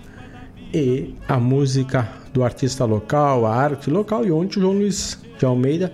e 0.72 1.14
a 1.28 1.38
música 1.38 2.08
do 2.32 2.44
artista 2.44 2.84
local, 2.84 3.46
a 3.46 3.54
arte 3.54 3.90
local. 3.90 4.24
E 4.24 4.30
ontem 4.30 4.58
o 4.58 4.62
João 4.62 4.74
Luiz 4.74 5.18
de 5.38 5.44
Almeida 5.44 5.92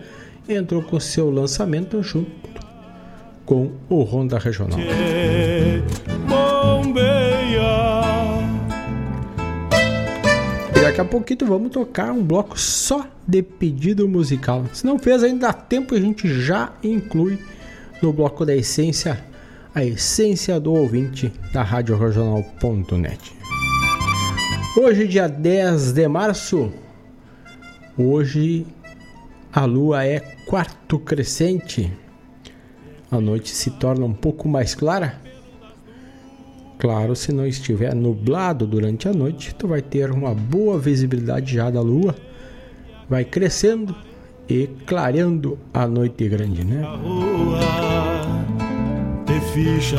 entrou 0.49 0.83
com 0.83 1.01
seu 1.01 1.31
lançamento 1.31 2.03
junto 2.03 2.31
com 3.45 3.73
o 3.89 4.03
Honda 4.03 4.39
Regional. 4.39 4.79
E 10.77 10.81
daqui 10.81 11.01
a 11.01 11.05
pouquinho 11.05 11.47
vamos 11.47 11.71
tocar 11.71 12.13
um 12.13 12.23
bloco 12.23 12.59
só 12.59 13.07
de 13.27 13.43
pedido 13.43 14.07
musical. 14.09 14.65
Se 14.73 14.85
não 14.85 14.99
fez 14.99 15.23
ainda 15.23 15.47
dá 15.47 15.53
tempo, 15.53 15.95
a 15.95 16.01
gente 16.01 16.29
já 16.29 16.73
inclui 16.83 17.39
no 18.07 18.13
bloco 18.13 18.47
da 18.47 18.55
essência 18.55 19.19
a 19.75 19.85
essência 19.85 20.61
do 20.61 20.73
ouvinte 20.73 21.33
da 21.53 21.63
Rádio 21.63 21.99
Regional.net. 21.99 23.33
Hoje, 24.77 25.09
dia 25.09 25.27
10 25.27 25.93
de 25.93 26.07
março, 26.07 26.73
hoje 27.99 28.65
a 29.53 29.65
lua 29.65 30.07
é 30.07 30.21
quarto 30.47 31.01
crescente 31.01 31.93
a 33.11 33.21
noite 33.21 33.51
se 33.51 33.71
torna 33.73 34.07
um 34.07 34.15
pouco 34.15 34.49
mais 34.49 34.73
clara? 34.73 35.21
Claro, 36.79 37.17
se 37.17 37.33
não 37.33 37.45
estiver 37.45 37.93
nublado 37.93 38.69
durante 38.69 39.09
a 39.09 39.13
noite, 39.13 39.53
tu 39.53 39.67
vai 39.67 39.83
ter 39.83 40.13
uma 40.13 40.33
boa 40.33 40.79
visibilidade 40.79 41.55
já 41.55 41.71
da 41.71 41.81
lua, 41.81 42.15
vai 43.09 43.25
crescendo 43.25 43.97
e 44.49 44.69
clareando 44.87 45.59
a 45.73 45.87
noite 45.87 46.29
grande, 46.29 46.65
né? 46.65 46.83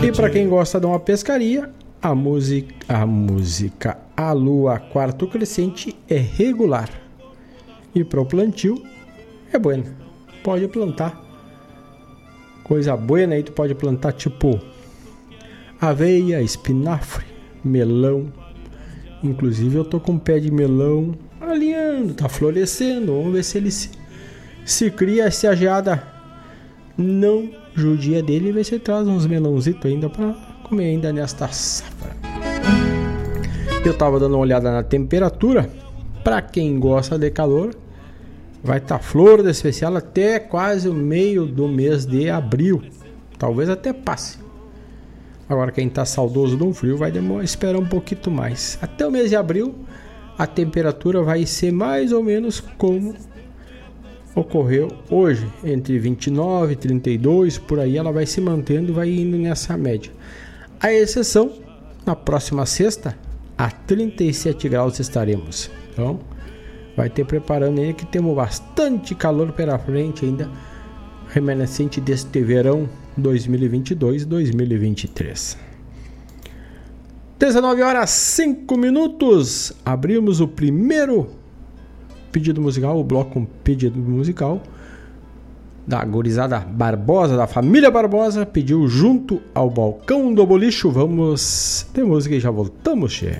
E 0.04 0.12
para 0.12 0.30
quem 0.30 0.48
gosta 0.48 0.80
de 0.80 0.86
uma 0.86 1.00
pescaria, 1.00 1.70
a 2.02 2.14
música, 2.14 2.76
a 2.88 3.06
música 3.06 3.98
A 4.16 4.32
Lua 4.32 4.80
Quarto 4.80 5.28
Crescente 5.28 5.96
é 6.10 6.18
regular. 6.18 6.90
E 7.94 8.04
para 8.04 8.22
o 8.22 8.26
plantio 8.26 8.82
é 9.52 9.58
bueno. 9.58 9.86
Pode 10.44 10.68
plantar. 10.68 11.22
Coisa 12.64 12.96
boa 12.96 13.20
aí, 13.20 13.44
tu 13.44 13.52
pode 13.52 13.74
plantar 13.74 14.14
tipo 14.14 14.60
aveia, 15.80 16.42
espinafre, 16.42 17.26
melão. 17.64 18.32
Inclusive 19.24 19.76
eu 19.76 19.86
tô 19.86 20.00
com 20.00 20.14
um 20.14 20.20
pé 20.20 20.40
de 20.40 20.52
melão 20.52 21.16
alinhando, 21.40 22.14
tá 22.14 22.30
florescendo. 22.30 23.14
Vamos 23.14 23.34
ver 23.34 23.44
se 23.44 23.58
ele 23.58 23.72
se, 23.72 23.90
se 24.68 24.92
cria, 24.92 25.32
se 25.32 25.48
a 25.48 25.56
geada 25.56 26.04
não 26.98 27.50
judia 27.74 28.22
dele, 28.22 28.52
ver 28.52 28.66
se 28.66 28.78
traz 28.78 29.08
uns 29.08 29.26
melãozitos 29.26 29.90
ainda 29.90 30.10
para 30.10 30.36
comer 30.64 30.90
ainda 30.90 31.14
nesta 31.14 31.48
safra. 31.48 32.12
Eu 33.86 33.98
tava 33.98 34.20
dando 34.20 34.34
uma 34.34 34.42
olhada 34.42 34.70
na 34.70 34.84
temperatura. 34.84 35.70
Para 36.22 36.42
quem 36.42 36.78
gosta 36.78 37.18
de 37.18 37.32
calor, 37.32 37.74
vai 38.62 38.80
estar 38.80 38.98
tá 38.98 39.04
flor 39.04 39.42
de 39.42 39.50
especial 39.50 39.96
até 39.96 40.38
quase 40.38 40.90
o 40.90 40.94
meio 40.94 41.46
do 41.46 41.70
mês 41.70 42.06
de 42.06 42.30
abril. 42.30 42.84
Talvez 43.40 43.70
até 43.70 43.94
passe. 43.94 44.38
Agora 45.48 45.72
quem 45.72 45.88
está 45.88 46.04
saudoso 46.04 46.62
um 46.62 46.74
frio 46.74 46.98
vai 46.98 47.10
demorar, 47.10 47.46
esperar 47.46 47.80
um 47.80 47.86
pouquinho 47.86 48.36
mais. 48.36 48.78
Até 48.82 49.08
o 49.08 49.12
mês 49.12 49.30
de 49.30 49.38
abril 49.38 49.74
a 50.38 50.46
temperatura 50.46 51.24
vai 51.24 51.46
ser 51.46 51.72
mais 51.72 52.12
ou 52.12 52.22
menos 52.22 52.60
como 52.60 53.16
ocorreu 54.40 54.90
hoje, 55.10 55.48
entre 55.64 55.98
29 55.98 56.74
e 56.74 56.76
32, 56.76 57.58
por 57.58 57.80
aí 57.80 57.98
ela 57.98 58.12
vai 58.12 58.28
se 58.28 58.40
mantendo 58.40 58.92
e 58.92 58.94
vai 58.94 59.10
indo 59.10 59.36
nessa 59.38 59.76
média. 59.76 60.12
A 60.80 60.94
exceção, 60.94 61.52
na 62.06 62.16
próxima 62.16 62.64
sexta, 62.66 63.18
a 63.58 63.72
37 63.72 64.70
graus 64.70 65.00
estaremos. 65.00 65.72
Então, 65.92 66.20
vai 66.96 67.10
ter 67.10 67.26
preparando 67.26 67.82
aí 67.82 67.96
que 67.96 68.06
temos 68.06 68.36
bastante 68.36 69.16
calor 69.16 69.52
pela 69.54 69.80
frente 69.80 70.26
ainda, 70.26 70.48
remanescente 71.30 72.00
deste 72.00 72.40
verão 72.42 72.88
2022-2023. 73.20 75.58
19 77.40 77.82
horas 77.82 78.12
5 78.12 78.78
minutos. 78.78 79.74
Abrimos 79.84 80.40
o 80.42 80.48
primeiro 80.48 81.32
pedido 82.38 82.62
musical, 82.62 83.00
o 83.00 83.04
bloco 83.04 83.32
com 83.32 83.46
pedido 83.46 83.98
musical 83.98 84.62
da 85.88 86.04
gorizada 86.04 86.60
Barbosa, 86.60 87.36
da 87.36 87.48
família 87.48 87.90
Barbosa, 87.90 88.46
pediu 88.46 88.88
junto 88.88 89.42
ao 89.56 89.70
balcão 89.70 90.34
do 90.34 90.46
bolicho. 90.46 90.92
Vamos 90.92 91.88
ter 91.94 92.04
música 92.04 92.36
e 92.36 92.40
já 92.40 92.52
voltamos, 92.52 93.14
che. 93.14 93.40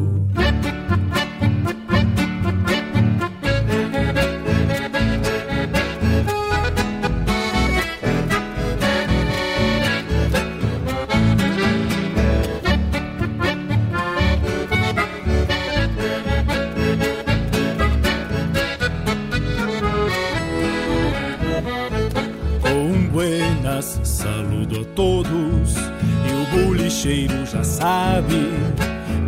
jardeio. 27.01 27.47
sabe 27.63 28.51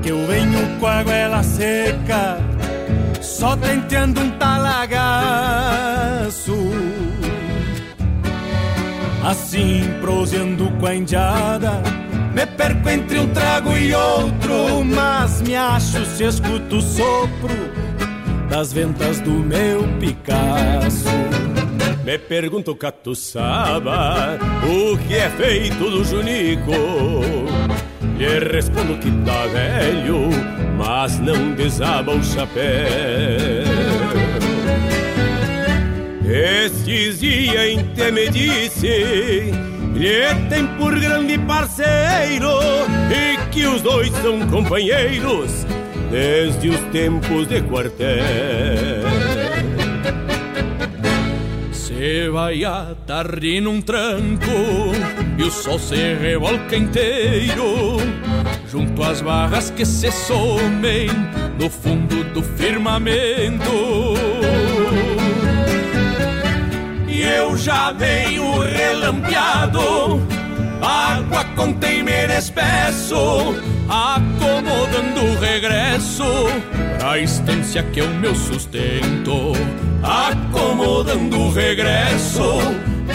que 0.02 0.10
eu 0.10 0.28
venho 0.28 0.80
com 0.80 0.88
a 0.88 1.04
goela 1.04 1.42
seca, 1.42 2.38
só 3.22 3.56
tenteando 3.56 4.22
um 4.22 4.30
talagaço. 4.32 5.14
Assim, 9.26 9.84
proseando 10.02 10.70
com 10.80 10.86
a 10.86 10.96
indiada, 10.96 11.82
me 12.36 12.46
perco 12.46 12.90
entre 12.90 13.20
um 13.20 13.28
trago 13.30 13.72
e 13.78 13.94
outro, 13.94 14.84
mas 14.84 15.42
me 15.42 15.56
acho 15.56 16.06
se 16.06 16.26
escuto 16.26 16.76
o 16.78 16.82
sopro 16.82 17.72
das 18.50 18.74
ventas 18.74 19.22
do 19.22 19.32
meu 19.32 19.88
Picasso. 20.00 21.08
Me 22.04 22.18
pergunto, 22.18 22.76
catuçaba, 22.76 24.38
o 24.64 24.98
que 25.08 25.16
é 25.16 25.30
feito 25.30 25.90
do 25.90 26.04
Junico? 26.04 26.72
Lhe 28.18 28.40
respondo 28.40 28.98
que 28.98 29.10
tá 29.26 29.46
velho, 29.48 30.30
mas 30.78 31.18
não 31.20 31.54
desaba 31.54 32.14
o 32.14 32.22
chapéu. 32.22 32.64
Estes 36.26 37.22
dias 37.22 37.70
em 37.70 37.86
que 37.94 38.12
me 38.12 38.30
disse 38.30 39.52
lhe 39.96 40.36
tem 40.50 40.68
por 40.78 41.00
grande 41.00 41.38
parceiro 41.38 42.50
e 43.12 43.38
que 43.52 43.66
os 43.66 43.82
dois 43.82 44.12
são 44.22 44.46
companheiros 44.50 45.66
desde 46.12 46.70
os 46.70 46.80
tempos 46.92 47.48
de 47.48 47.62
quartel. 47.62 48.93
Que 52.04 52.28
vai 52.28 52.66
a 52.66 52.94
tarde 53.08 53.62
num 53.62 53.82
tranco 53.82 54.52
e 55.38 55.44
o 55.44 55.50
sol 55.50 55.80
se 55.80 56.16
revolca 56.16 56.76
inteiro 56.76 57.96
junto 58.70 59.02
às 59.02 59.22
barras 59.22 59.70
que 59.70 59.86
se 59.86 60.12
somem 60.12 61.08
no 61.58 61.70
fundo 61.70 62.26
do 62.34 62.44
firmamento. 62.44 63.72
E 67.08 67.22
eu 67.22 67.58
já 67.58 67.94
venho 67.94 68.60
relampeado, 68.60 70.28
água 70.82 71.46
com 71.56 71.72
temer 71.72 72.32
espesso, 72.32 73.56
acomodando 73.88 75.22
o 75.22 75.40
regresso 75.40 76.26
pra 77.00 77.18
estância 77.18 77.82
que 77.82 78.02
é 78.02 78.04
o 78.04 78.14
meu 78.16 78.36
sustento. 78.36 79.54
Acomodando 80.04 81.40
o 81.40 81.52
regresso 81.52 82.44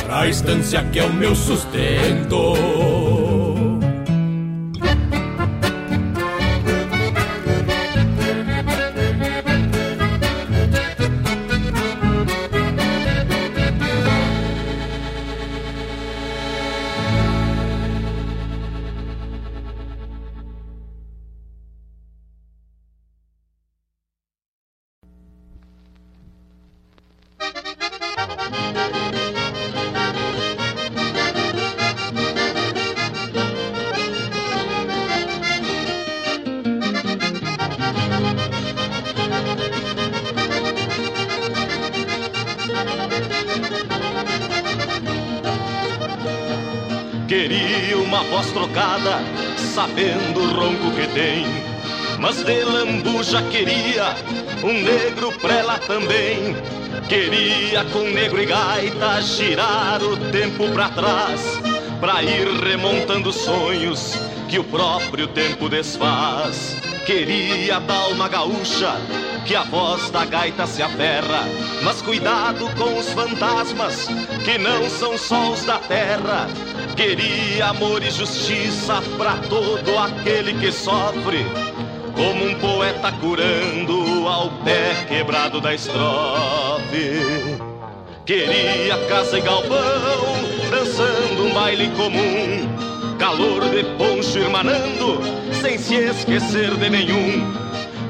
pra 0.07 0.27
estância 0.27 0.83
que 0.85 0.99
é 0.99 1.05
o 1.05 1.13
meu 1.13 1.37
sustento. 1.37 3.18
Lambuja 53.29 53.43
queria 53.51 54.15
um 54.65 54.73
negro 54.83 55.33
prela 55.33 55.79
também. 55.79 56.57
Queria 57.09 57.85
com 57.93 58.01
negro 58.11 58.43
e 58.43 58.47
gaita 58.47 59.21
girar 59.23 60.03
o 60.03 60.17
tempo 60.31 60.69
pra 60.73 60.89
trás, 60.91 61.41
pra 62.01 62.23
ir 62.23 62.49
remontando 62.63 63.33
sonhos 63.33 64.15
que 64.49 64.59
o 64.59 64.65
próprio 64.65 65.27
tempo 65.29 65.69
desfaz. 65.69 66.77
Queria 67.07 67.81
dar 67.81 68.09
uma 68.09 68.29
gaúcha 68.29 68.95
que 69.47 69.55
a 69.55 69.63
voz 69.63 70.11
da 70.11 70.25
gaita 70.25 70.67
se 70.67 70.83
aferra, 70.83 71.49
mas 71.83 72.03
cuidado 72.03 72.69
com 72.77 72.99
os 72.99 73.11
fantasmas 73.13 74.07
que 74.45 74.59
não 74.59 74.89
são 74.91 75.17
só 75.17 75.53
os 75.53 75.65
da 75.65 75.79
terra 75.79 76.47
Queria 76.99 77.69
amor 77.69 78.03
e 78.03 78.11
justiça 78.11 79.01
para 79.17 79.37
todo 79.49 79.97
aquele 79.97 80.53
que 80.55 80.73
sofre, 80.73 81.47
como 82.19 82.47
um 82.47 82.55
poeta 82.57 83.13
curando 83.13 84.27
ao 84.27 84.51
pé 84.65 85.07
quebrado 85.07 85.61
da 85.61 85.73
estrofe. 85.73 87.23
Queria 88.27 88.99
casa 89.09 89.39
e 89.39 89.41
galpão, 89.41 89.79
dançando 90.69 91.47
um 91.47 91.55
baile 91.55 91.89
comum, 91.97 93.17
calor 93.19 93.65
de 93.71 93.85
poncho 93.97 94.37
irmanando, 94.37 95.21
sem 95.63 95.79
se 95.79 95.95
esquecer 95.95 96.75
de 96.75 96.91
nenhum. 96.91 97.55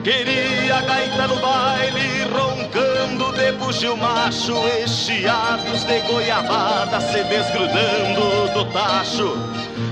Queria 0.02 0.80
gaita 0.80 1.26
no 1.26 1.36
baile, 1.36 2.24
roncando 2.32 3.30
de 3.36 3.52
bugio 3.52 3.94
macho, 3.94 4.55
estiados 4.82 5.85
de 5.85 6.01
goiabada 6.01 6.98
se 6.98 7.22
desgrudando 7.24 8.55
do 8.55 8.64
tacho. 8.72 9.36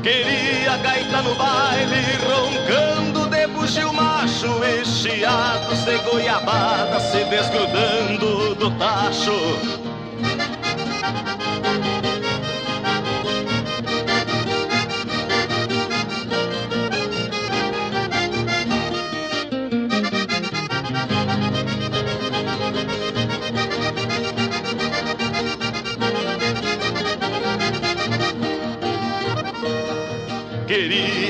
Queria 0.02 0.78
gaita 0.78 1.20
no 1.20 1.34
baile, 1.34 2.00
roncando 2.24 3.25
de 3.66 3.80
bugio 3.80 3.92
macho, 3.92 4.64
estiados 4.64 5.84
de 5.84 5.98
goiabada 5.98 7.00
se 7.00 7.24
desgrudando 7.24 8.54
do 8.54 8.70
tacho. 8.78 9.32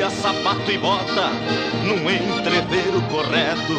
Queria 0.06 0.22
sapato 0.22 0.70
e 0.70 0.78
bota 0.78 1.30
num 1.82 2.08
entreveiro 2.08 3.02
correto. 3.10 3.74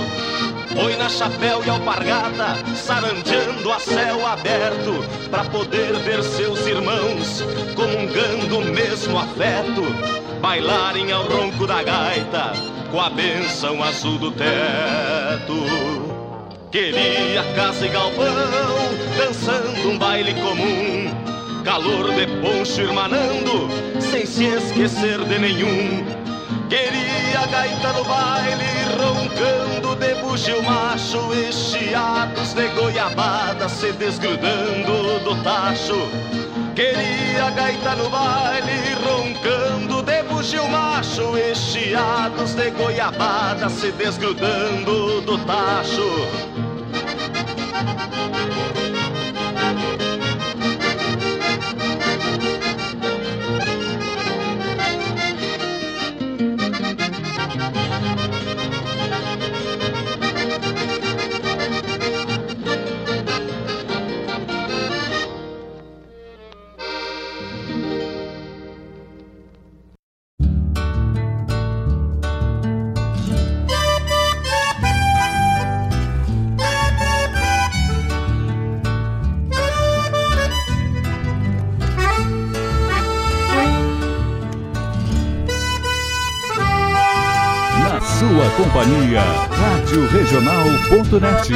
Foi 0.73 0.95
na 0.97 1.07
chapéu 1.07 1.63
e 1.65 1.69
alpargata, 1.69 2.57
sarandeando 2.75 3.71
a 3.71 3.79
céu 3.79 4.27
aberto, 4.27 5.05
pra 5.29 5.45
poder 5.45 5.93
ver 5.99 6.21
seus 6.23 6.67
irmãos 6.67 7.41
comungando 7.75 8.57
o 8.57 8.65
mesmo 8.65 9.17
afeto, 9.17 9.83
bailarem 10.41 11.13
ao 11.13 11.23
ronco 11.23 11.65
da 11.65 11.81
gaita, 11.81 12.51
com 12.91 12.99
a 12.99 13.09
benção 13.09 13.81
azul 13.81 14.17
do 14.17 14.31
teto. 14.31 15.53
Queria 16.69 17.43
casa 17.55 17.85
e 17.85 17.89
galpão, 17.89 18.25
dançando 19.17 19.89
um 19.89 19.97
baile 19.97 20.33
comum 20.33 21.27
calor 21.67 22.13
de 22.15 22.25
poncho 22.39 22.79
irmanando, 22.79 23.67
sem 23.99 24.25
se 24.25 24.45
esquecer 24.45 25.21
de 25.25 25.37
nenhum. 25.37 26.16
Queria 26.69 27.45
gaita 27.47 27.93
no 27.93 28.03
baile, 28.03 28.67
roncando 28.99 29.95
de 29.95 30.15
bugio 30.15 30.61
macho, 30.63 31.33
estiados 31.33 32.53
de 32.53 32.67
goiabada 32.69 33.69
se 33.69 33.93
desgrudando 33.93 35.19
do 35.23 35.41
tacho. 35.43 36.09
Queria 36.75 37.49
gaita 37.51 37.95
no 37.95 38.09
baile, 38.09 38.95
roncando 39.01 40.03
de 40.03 40.23
bugio 40.23 40.67
macho, 40.67 41.37
estiados 41.37 42.53
de 42.53 42.69
goiabada 42.71 43.69
se 43.69 43.91
desgrudando 43.93 45.21
do 45.21 45.37
tacho. 45.45 46.27
Regional.net. 90.11 91.53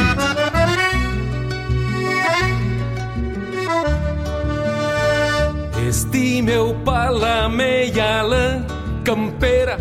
Este 5.87 6.41
meu 6.41 6.75
palameia 6.85 8.21
lã 8.21 8.65
campeira 9.03 9.77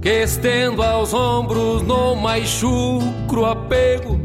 que 0.00 0.22
estendo 0.22 0.82
aos 0.82 1.14
ombros 1.14 1.82
no 1.82 2.14
mais 2.16 2.48
chucro 2.48 3.46
apego 3.46 4.20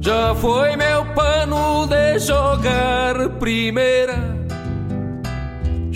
já 0.00 0.34
foi 0.34 0.76
meu 0.76 1.04
pano 1.14 1.86
de 1.86 2.18
jogar 2.18 3.28
primeira 3.38 4.36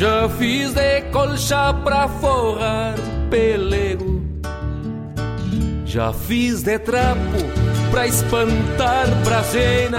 já 0.00 0.28
fiz 0.30 0.72
de 0.72 1.02
colcha 1.12 1.74
pra 1.84 2.08
forrar 2.08 2.94
pelego. 3.30 4.09
Já 5.90 6.12
fiz 6.12 6.62
de 6.62 6.78
trapo 6.78 7.18
pra 7.90 8.06
espantar 8.06 9.08
brasena. 9.24 9.98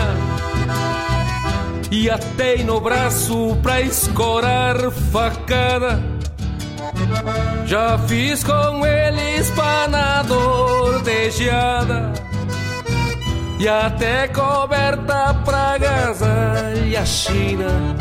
e 1.91 2.09
atei 2.09 2.63
no 2.63 2.80
braço 2.80 3.57
pra 3.61 3.81
escorar 3.81 4.89
facada. 5.11 6.01
Já 7.65 7.97
fiz 8.07 8.41
com 8.41 8.85
ele 8.85 9.35
espanador 9.35 11.01
de 11.03 11.30
geada 11.30 12.13
e 13.59 13.68
até 13.68 14.30
coberta 14.30 15.34
pra 15.43 15.73
agasalha 15.73 17.05
China. 17.05 17.97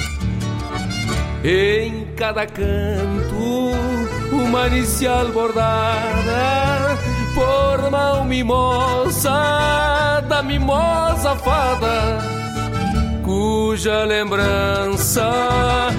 Em 1.42 2.06
cada 2.14 2.46
canto, 2.46 3.72
uma 4.30 4.68
inicial 4.68 5.26
bordada 5.32 6.96
por 7.34 7.69
mão 7.90 8.24
mimosa 8.24 9.30
da 10.28 10.42
mimosa 10.42 11.34
fada, 11.36 12.18
cuja 13.24 14.04
lembrança 14.04 15.28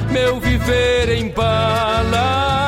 meu 0.10 0.40
viver 0.40 1.18
embala, 1.18 2.61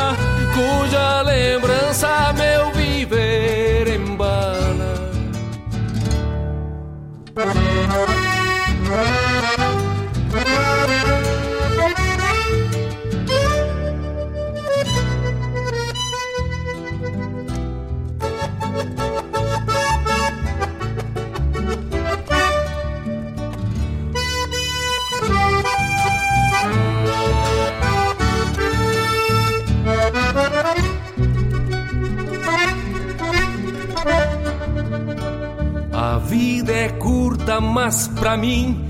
curta, 37.44 37.60
mas 37.60 38.08
pra 38.08 38.38
mim 38.38 38.86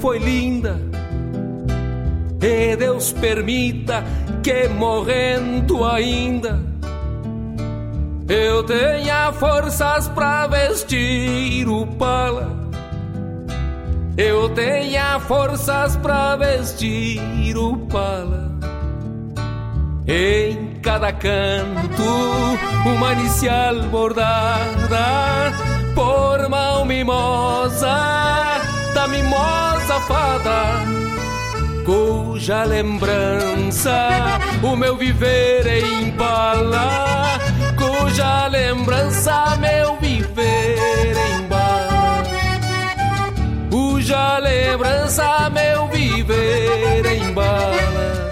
foi 0.00 0.18
linda. 0.18 0.80
E 2.40 2.76
Deus 2.76 3.12
permita 3.12 4.04
que 4.42 4.68
morrendo 4.68 5.84
ainda 5.84 6.60
eu 8.28 8.64
tenha 8.64 9.32
forças 9.32 10.08
pra 10.08 10.46
vestir 10.48 11.68
o 11.68 11.86
pala. 11.86 12.60
Eu 14.16 14.48
tenha 14.50 15.20
forças 15.20 15.96
pra 15.96 16.36
vestir 16.36 17.56
o 17.56 17.76
pala. 17.86 18.50
Em 20.06 20.71
cada 20.82 21.12
canto, 21.12 22.58
uma 22.84 23.12
inicial 23.12 23.82
bordada 23.84 25.52
por 25.94 26.48
mão 26.48 26.84
mimosa 26.84 28.60
da 28.92 29.06
mimosa 29.06 30.00
fada, 30.08 30.82
cuja 31.86 32.64
lembrança 32.64 34.08
o 34.60 34.74
meu 34.74 34.96
viver 34.96 35.84
embala, 35.84 37.38
cuja 37.76 38.48
lembrança 38.48 39.56
meu 39.60 39.96
viver 39.98 41.14
embala, 41.38 42.22
cuja 43.70 44.38
lembrança 44.38 45.48
meu 45.48 45.86
viver 45.86 47.06
embala. 47.22 48.31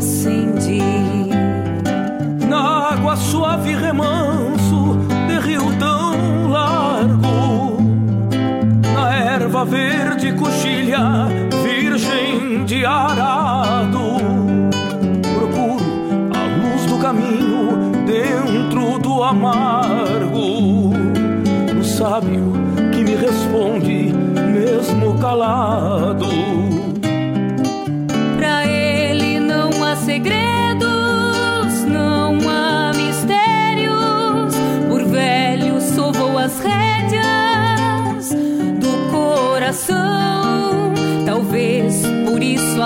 Tudo 0.00 0.49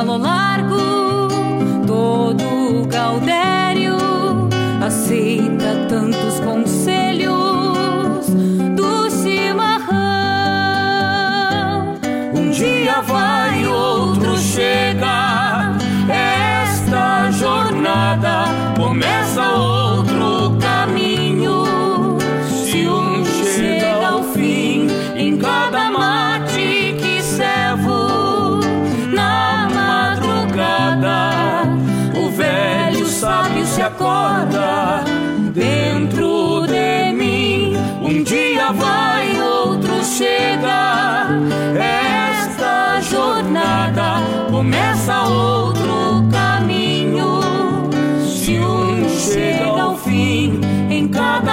por 0.04 0.18
isso 0.18 0.53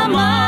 em 0.04 0.41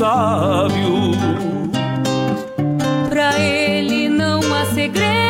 sábio. 0.00 1.12
Pra 3.10 3.38
ele 3.38 4.08
não 4.08 4.40
há 4.54 4.64
segredos, 4.64 5.29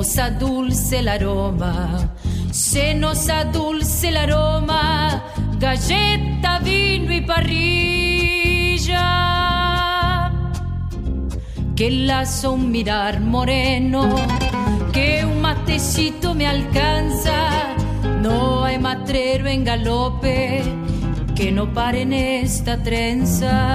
Nos 0.00 0.16
adulce 0.16 1.00
el 1.00 1.08
aroma 1.08 2.14
se 2.50 2.94
nos 2.94 3.28
adulce 3.28 4.08
el 4.08 4.16
aroma 4.16 5.22
galleta 5.58 6.58
vino 6.60 7.12
y 7.12 7.20
parrilla 7.20 9.02
que 11.76 11.90
lazo 11.90 12.52
un 12.52 12.70
mirar 12.70 13.20
moreno 13.20 14.08
que 14.90 15.22
un 15.26 15.42
matecito 15.42 16.34
me 16.34 16.46
alcanza 16.46 17.74
no 18.22 18.64
hay 18.64 18.78
matrero 18.78 19.48
en 19.48 19.64
galope 19.64 20.62
que 21.34 21.52
no 21.52 21.72
pare 21.74 22.02
en 22.02 22.12
esta 22.12 22.82
trenza. 22.82 23.70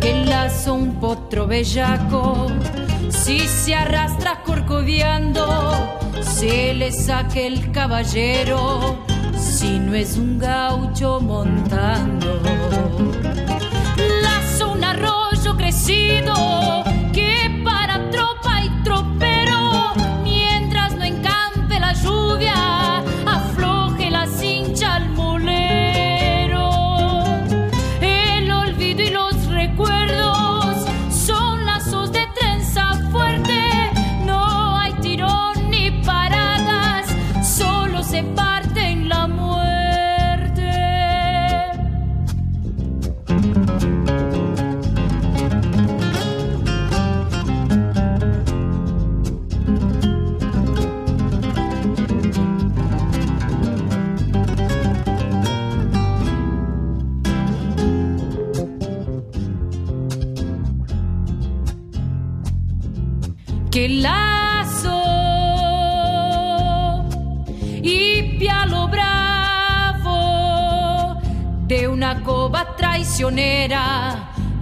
Que 0.00 0.24
lazo 0.26 0.74
un 0.74 1.00
potro 1.00 1.46
bellaco, 1.46 2.48
si 3.24 3.48
se 3.48 3.74
arrastra 3.74 4.42
corcoviando, 4.42 5.46
se 6.20 6.74
le 6.74 6.92
saque 6.92 7.46
el 7.46 7.72
caballero, 7.72 8.98
si 9.34 9.78
no 9.78 9.94
es 9.94 10.18
un 10.18 10.38
gaucho 10.38 11.20
montando. 11.20 12.38
Lazo 14.22 14.72
un 14.72 14.84
arroyo 14.84 15.56
crecido 15.56 16.84
que 17.14 17.62
para 17.64 18.10
tropa 18.10 18.62
y 18.62 18.68
tropero, 18.82 19.94
mientras 20.22 20.94
no 20.94 21.04
encampe 21.04 21.80
la 21.80 21.94
lluvia, 21.94 22.73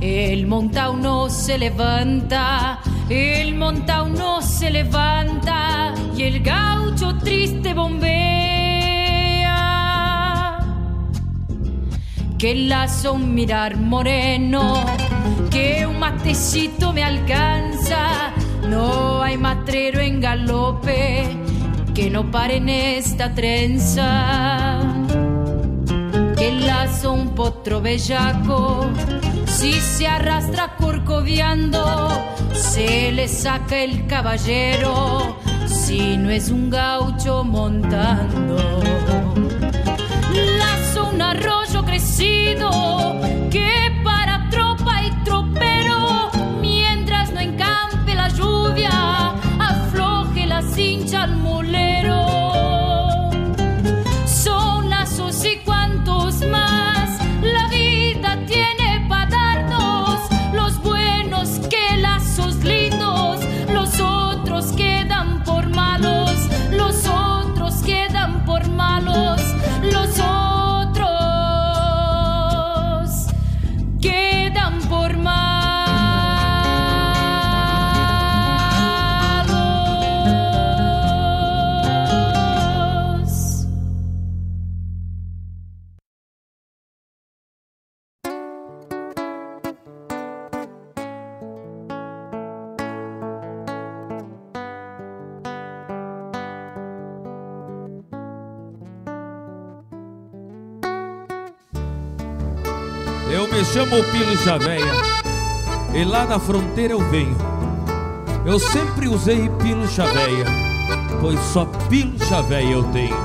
El 0.01 0.47
montao 0.47 0.97
no 0.97 1.29
se 1.29 1.59
levanta, 1.59 2.79
el 3.11 3.57
montao 3.57 4.41
se 4.41 4.71
levanta 4.71 5.93
y 6.17 6.23
el 6.23 6.41
gaucho 6.41 7.19
triste 7.19 7.75
bombea. 7.75 8.13
Que 12.39 12.55
lazo 12.55 13.19
mirar 13.19 13.77
moreno, 13.77 14.85
que 15.51 15.85
un 15.85 15.99
matecito 15.99 16.93
me 16.93 17.03
alcanza. 17.03 18.33
No 18.69 19.21
hay 19.21 19.37
matrero 19.37 19.99
en 20.01 20.21
galope 20.21 21.37
que 21.93 22.09
no 22.09 22.31
pare 22.31 22.59
en 22.59 22.69
esta 22.69 23.35
trenza. 23.35 24.92
Que 26.43 26.51
lazo 26.51 27.13
un 27.13 27.37
potro 27.37 27.81
bellaco, 27.81 28.91
si 29.47 29.75
se 29.75 30.09
arrastra 30.09 30.75
corcoviando, 30.77 31.85
se 32.53 33.13
le 33.13 33.29
saca 33.29 33.77
el 33.79 34.09
caballero, 34.09 35.39
si 35.67 36.17
no 36.17 36.31
es 36.31 36.51
un 36.51 36.69
gaucho 36.69 37.45
montando. 37.45 38.57
Lazo 40.59 41.11
un 41.13 41.23
arroyo 41.23 41.85
crecido 41.85 43.12
Pilo 104.43 104.59
Chaveia 104.59 104.93
e 105.95 106.05
lá 106.05 106.27
da 106.27 106.39
fronteira 106.39 106.95
eu 106.95 107.01
venho. 107.11 107.37
Eu 108.45 108.59
sempre 108.59 109.07
usei 109.07 109.49
Pilo 109.63 109.87
Chaveia, 109.89 110.47
pois 111.21 111.39
só 111.39 111.65
Pilo 111.89 112.19
Chaveia 112.25 112.73
eu 112.73 112.83
tenho. 112.85 113.17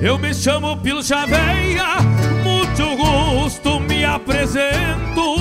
Eu 0.00 0.18
me 0.18 0.34
chamo 0.34 0.76
Pilo 0.78 1.04
Chaveia, 1.04 2.00
muito 2.42 2.96
gosto 2.96 3.78
me 3.80 4.04
apresento. 4.04 5.36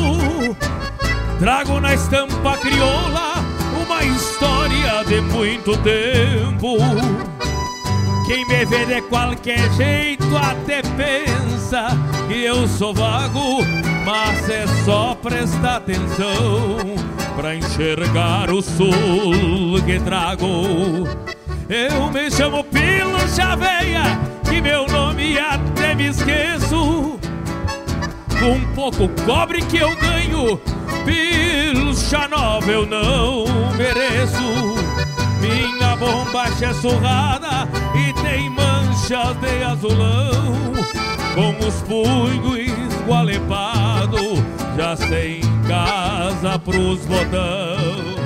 Trago 1.40 1.80
na 1.80 1.96
estampa 1.96 2.58
crioula 2.58 3.34
uma 3.84 4.04
história 4.04 5.04
de 5.06 5.22
muito 5.22 5.76
tempo. 5.78 6.78
Quem 8.28 8.44
me 8.48 8.66
vê 8.66 8.86
de 8.86 9.02
qualquer 9.04 9.72
jeito 9.74 10.26
até 10.36 10.82
pensa 10.82 11.90
que 12.28 12.44
eu 12.44 12.68
sou 12.68 12.92
vago, 12.92 13.60
mas 14.04 14.50
é 14.50 14.66
só 14.84 15.14
prestar 15.14 15.78
atenção 15.78 16.78
pra 17.36 17.56
enxergar 17.56 18.50
o 18.50 18.64
sul 18.64 19.80
que 19.86 20.00
trago. 20.00 21.08
Eu 21.70 22.12
me 22.12 22.32
chamo 22.32 22.64
Pilo 22.64 23.20
Chaveia, 23.36 24.04
que 24.50 24.60
meu 24.60 24.88
nome 24.88 25.38
até 25.38 25.94
me 25.94 26.08
esqueço. 26.08 27.20
Com 28.40 28.60
pouco 28.74 29.08
cobre 29.24 29.62
que 29.62 29.78
eu 29.78 29.96
ganho, 29.98 30.60
pilcha 31.06 32.28
nova 32.28 32.72
eu 32.72 32.88
não 32.88 33.46
mereço. 33.78 34.86
Minha 35.40 35.75
bombacha 35.96 36.68
é 36.68 36.74
surrada 36.74 37.68
e 37.96 38.14
tem 38.22 38.50
manchas 38.50 39.36
de 39.38 39.64
azulão. 39.64 40.56
Com 41.34 41.68
os 41.68 41.82
punhos 41.84 42.58
esgualepados, 42.58 44.40
já 44.78 44.96
sem 44.96 45.42
casa 45.68 46.58
pros 46.60 47.06
botão. 47.06 48.26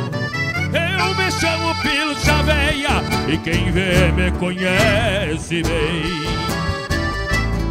Eu 0.73 1.15
me 1.15 1.31
chamo 1.31 1.75
Pilo 1.81 2.15
Chaveia 2.19 3.03
e 3.27 3.37
quem 3.37 3.71
vê 3.71 4.11
me 4.11 4.31
conhece 4.31 5.63
bem. 5.63 6.39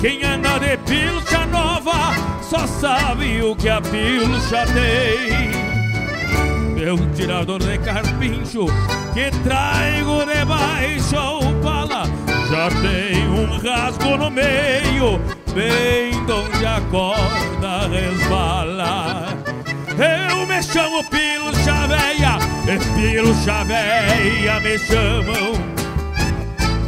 Quem 0.01 0.25
anda 0.25 0.59
de 0.59 0.77
pilcha 0.79 1.47
nova 1.47 2.15
só 2.43 2.67
sabe 2.67 3.43
o 3.43 3.55
que 3.57 3.69
a 3.69 3.81
pilcha 3.81 4.65
tem. 4.73 5.58
Meu 6.79 6.97
tirador 7.13 7.59
de 7.59 7.77
carpincho 7.79 8.67
que 9.13 9.31
traigo 9.43 10.25
debaixo 10.25 11.17
ao 11.17 11.41
pala 11.61 12.05
já 12.49 12.69
tem 12.81 13.29
um 13.29 13.59
rasgo 13.59 14.17
no 14.17 14.31
meio, 14.31 15.21
bem 15.53 16.15
onde 16.23 16.65
a 16.65 16.81
corda 16.89 17.89
resbala. 17.89 19.27
Eu 19.99 20.47
me 20.47 20.63
chamo 20.63 21.03
Pilo 21.11 21.53
Chaveia, 21.65 22.39
e 22.65 22.79
Pilo 22.95 23.35
Chaveia 23.43 24.61
me 24.61 24.79
chamam. 24.79 25.79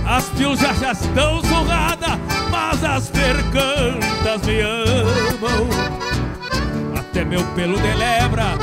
As 0.07 0.25
pilchas 0.31 0.79
já 0.79 0.93
estão 0.93 1.43
surradas, 1.43 2.19
mas 2.49 2.85
as 2.85 3.11
percantas 3.11 4.47
me 4.47 4.61
amam. 4.61 5.69
Até 6.97 7.25
meu 7.25 7.45
pelo 7.55 7.77
de 7.77 7.93
lebra, 7.93 8.57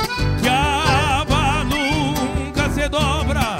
dobra, 2.88 3.58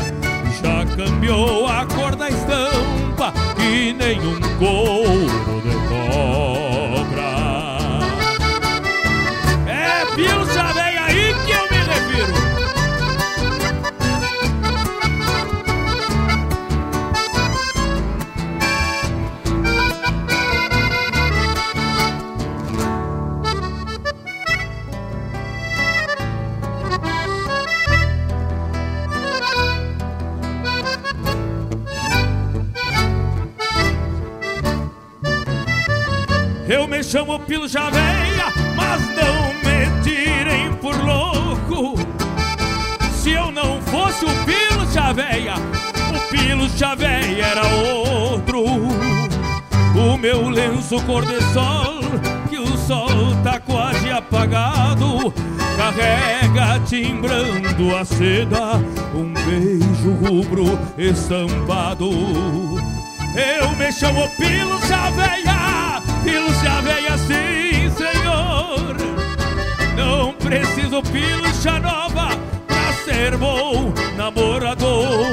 já 0.62 0.84
cambiou 0.96 1.66
a 1.66 1.84
cor 1.86 2.16
da 2.16 2.28
estampa 2.28 3.32
e 3.60 3.92
nenhum 3.92 4.40
couro 4.58 5.60
de 5.62 5.88
Chamo 37.10 37.38
Pilo 37.40 37.66
Chaveia, 37.66 38.52
mas 38.76 39.00
não 39.16 39.54
me 39.64 40.02
tirem 40.02 40.74
por 40.74 40.94
louco. 40.94 41.98
Se 43.10 43.30
eu 43.30 43.50
não 43.50 43.80
fosse 43.80 44.26
o 44.26 44.44
Pilo 44.44 44.86
Chaveia, 44.92 45.54
o 45.54 46.30
Pilo 46.30 46.68
Chaveia 46.68 47.46
era 47.46 47.66
outro. 47.66 48.62
O 49.96 50.18
meu 50.18 50.50
lenço 50.50 51.00
cor 51.04 51.24
de 51.24 51.42
sol, 51.54 52.00
que 52.50 52.58
o 52.58 52.76
sol 52.76 53.08
tá 53.42 53.58
quase 53.58 54.10
apagado, 54.10 55.32
carrega 55.78 56.78
timbrando 56.84 57.96
a 57.96 58.04
seda, 58.04 58.76
um 59.14 59.32
beijo 59.32 60.10
rubro 60.26 60.78
estampado. 60.98 62.10
Eu 63.34 63.70
me 63.78 63.90
chamo 63.92 64.28
Pilo 64.36 64.78
Chaveia, 64.86 65.87
Pilo 66.28 66.52
Chaveia, 66.56 67.16
sim, 67.16 67.90
senhor. 67.96 68.94
Não 69.96 70.34
preciso 70.34 71.02
pilcha 71.04 71.80
nova 71.80 72.28
pra 72.66 72.92
ser 73.02 73.34
bom 73.38 73.94
namorador. 74.14 75.26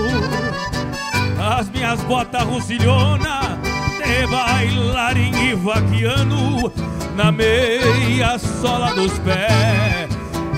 As 1.37 1.67
minhas 1.69 1.99
botas 2.03 2.43
russilhona 2.43 3.59
de 3.97 4.25
bailarim 4.27 5.33
e 5.49 5.55
vaquiano 5.55 6.71
na 7.13 7.29
meia 7.29 8.39
sola 8.39 8.93
dos 8.93 9.19
pés. 9.19 10.07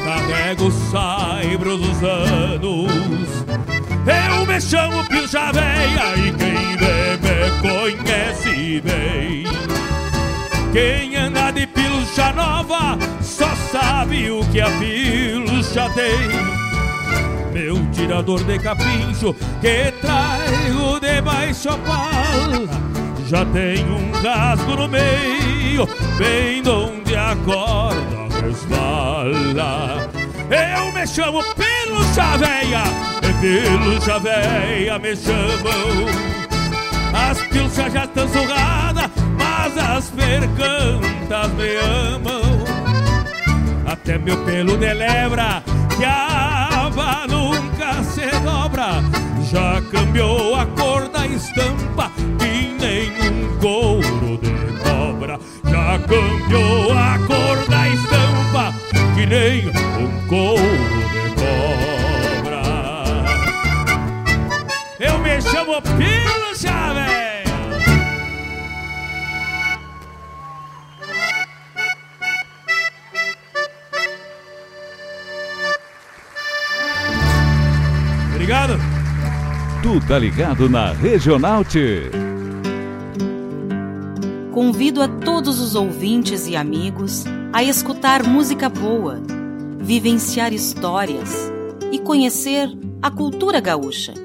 Carrego 0.05 0.71
saibros 0.91 1.79
dos 1.79 2.03
anos. 2.03 2.91
Eu 4.05 4.45
me 4.45 4.61
chamo 4.61 5.03
Pilcha 5.05 5.51
Véia 5.51 6.15
e 6.15 6.31
quem 6.31 6.77
me 6.77 7.61
conhece 7.61 8.81
bem. 8.81 9.86
Quem 10.77 11.15
anda 11.15 11.49
de 11.49 11.65
pilcha 11.65 12.31
nova 12.33 12.99
só 13.19 13.49
sabe 13.71 14.29
o 14.29 14.45
que 14.51 14.61
a 14.61 14.69
pilcha 14.77 15.89
tem. 15.95 16.29
Meu 17.51 17.83
tirador 17.91 18.43
de 18.43 18.59
capincho 18.59 19.33
que 19.59 19.91
traigo 19.99 20.99
debaixo 20.99 21.69
a 21.69 21.77
pala 21.79 22.69
já 23.25 23.43
tem 23.45 23.83
um 23.89 24.11
rasgo 24.21 24.75
no 24.75 24.87
meio, 24.87 25.87
bem 26.19 26.61
onde 26.69 27.15
a 27.15 27.35
corda 27.43 28.39
resvala. 28.39 30.07
Eu 30.51 30.93
me 30.93 31.07
chamo 31.07 31.43
Pilcha 31.55 32.37
Véia, 32.37 32.83
e 33.23 33.33
Pilcha 33.41 34.19
Véia 34.19 34.99
me 34.99 35.15
chamam. 35.15 36.37
As 37.11 37.41
pilchas 37.47 37.91
já 37.91 38.03
estão 38.05 38.27
surradas, 38.29 38.86
mas 39.67 39.77
as 39.77 40.09
percantas 40.11 41.51
me 41.53 41.75
amam. 41.77 42.41
Até 43.85 44.17
meu 44.17 44.37
pelo 44.45 44.77
de 44.77 44.93
lebra, 44.93 45.63
que 45.97 46.05
a 46.05 46.85
aba 46.85 47.27
nunca 47.27 48.01
se 48.03 48.29
dobra, 48.41 49.03
já 49.49 49.81
cambiou 49.91 50.55
a 50.55 50.65
cor 50.65 51.09
da 51.09 51.25
estampa 51.27 52.11
que 52.39 52.75
nem 52.79 53.11
um 53.29 53.57
couro 53.59 54.37
de 54.37 54.51
cobra. 54.83 55.39
Já 55.65 55.99
cambiou 55.99 56.91
a 56.93 57.19
cor 57.27 57.67
da 57.67 57.89
estampa 57.89 58.73
que 59.15 59.25
nem 59.25 59.67
um 59.67 60.27
couro 60.27 60.63
de 61.11 61.29
cobra. 61.35 62.61
Eu 64.99 65.17
me 65.19 65.41
chamo 65.41 65.81
Pilo 65.81 66.26
Tu 79.83 80.01
tá 80.01 80.17
ligado 80.17 80.67
na 80.67 80.91
Regional 80.91 81.63
T. 81.63 82.09
Convido 84.51 85.03
a 85.03 85.07
todos 85.07 85.59
os 85.59 85.75
ouvintes 85.75 86.47
e 86.47 86.55
amigos 86.55 87.25
a 87.53 87.63
escutar 87.63 88.23
música 88.23 88.69
boa, 88.69 89.21
vivenciar 89.77 90.51
histórias 90.51 91.51
e 91.91 91.99
conhecer 91.99 92.67
a 93.03 93.11
cultura 93.11 93.59
gaúcha. 93.59 94.15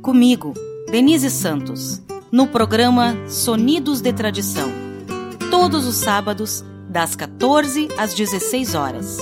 Comigo, 0.00 0.54
Denise 0.88 1.28
Santos, 1.28 2.00
no 2.30 2.46
programa 2.46 3.16
Sonidos 3.26 4.00
de 4.00 4.12
Tradição, 4.12 4.70
todos 5.50 5.86
os 5.86 5.96
sábados, 5.96 6.64
das 6.88 7.16
14 7.16 7.88
às 7.98 8.14
16 8.14 8.76
horas. 8.76 9.18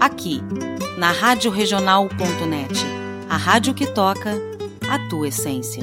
Aqui, 0.00 0.40
na 0.96 1.12
radioregional.net, 1.12 2.74
a 3.28 3.36
rádio 3.36 3.74
que 3.74 3.86
toca 3.86 4.53
a 4.88 4.98
tua 5.08 5.28
essência. 5.28 5.82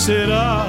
Será 0.00 0.64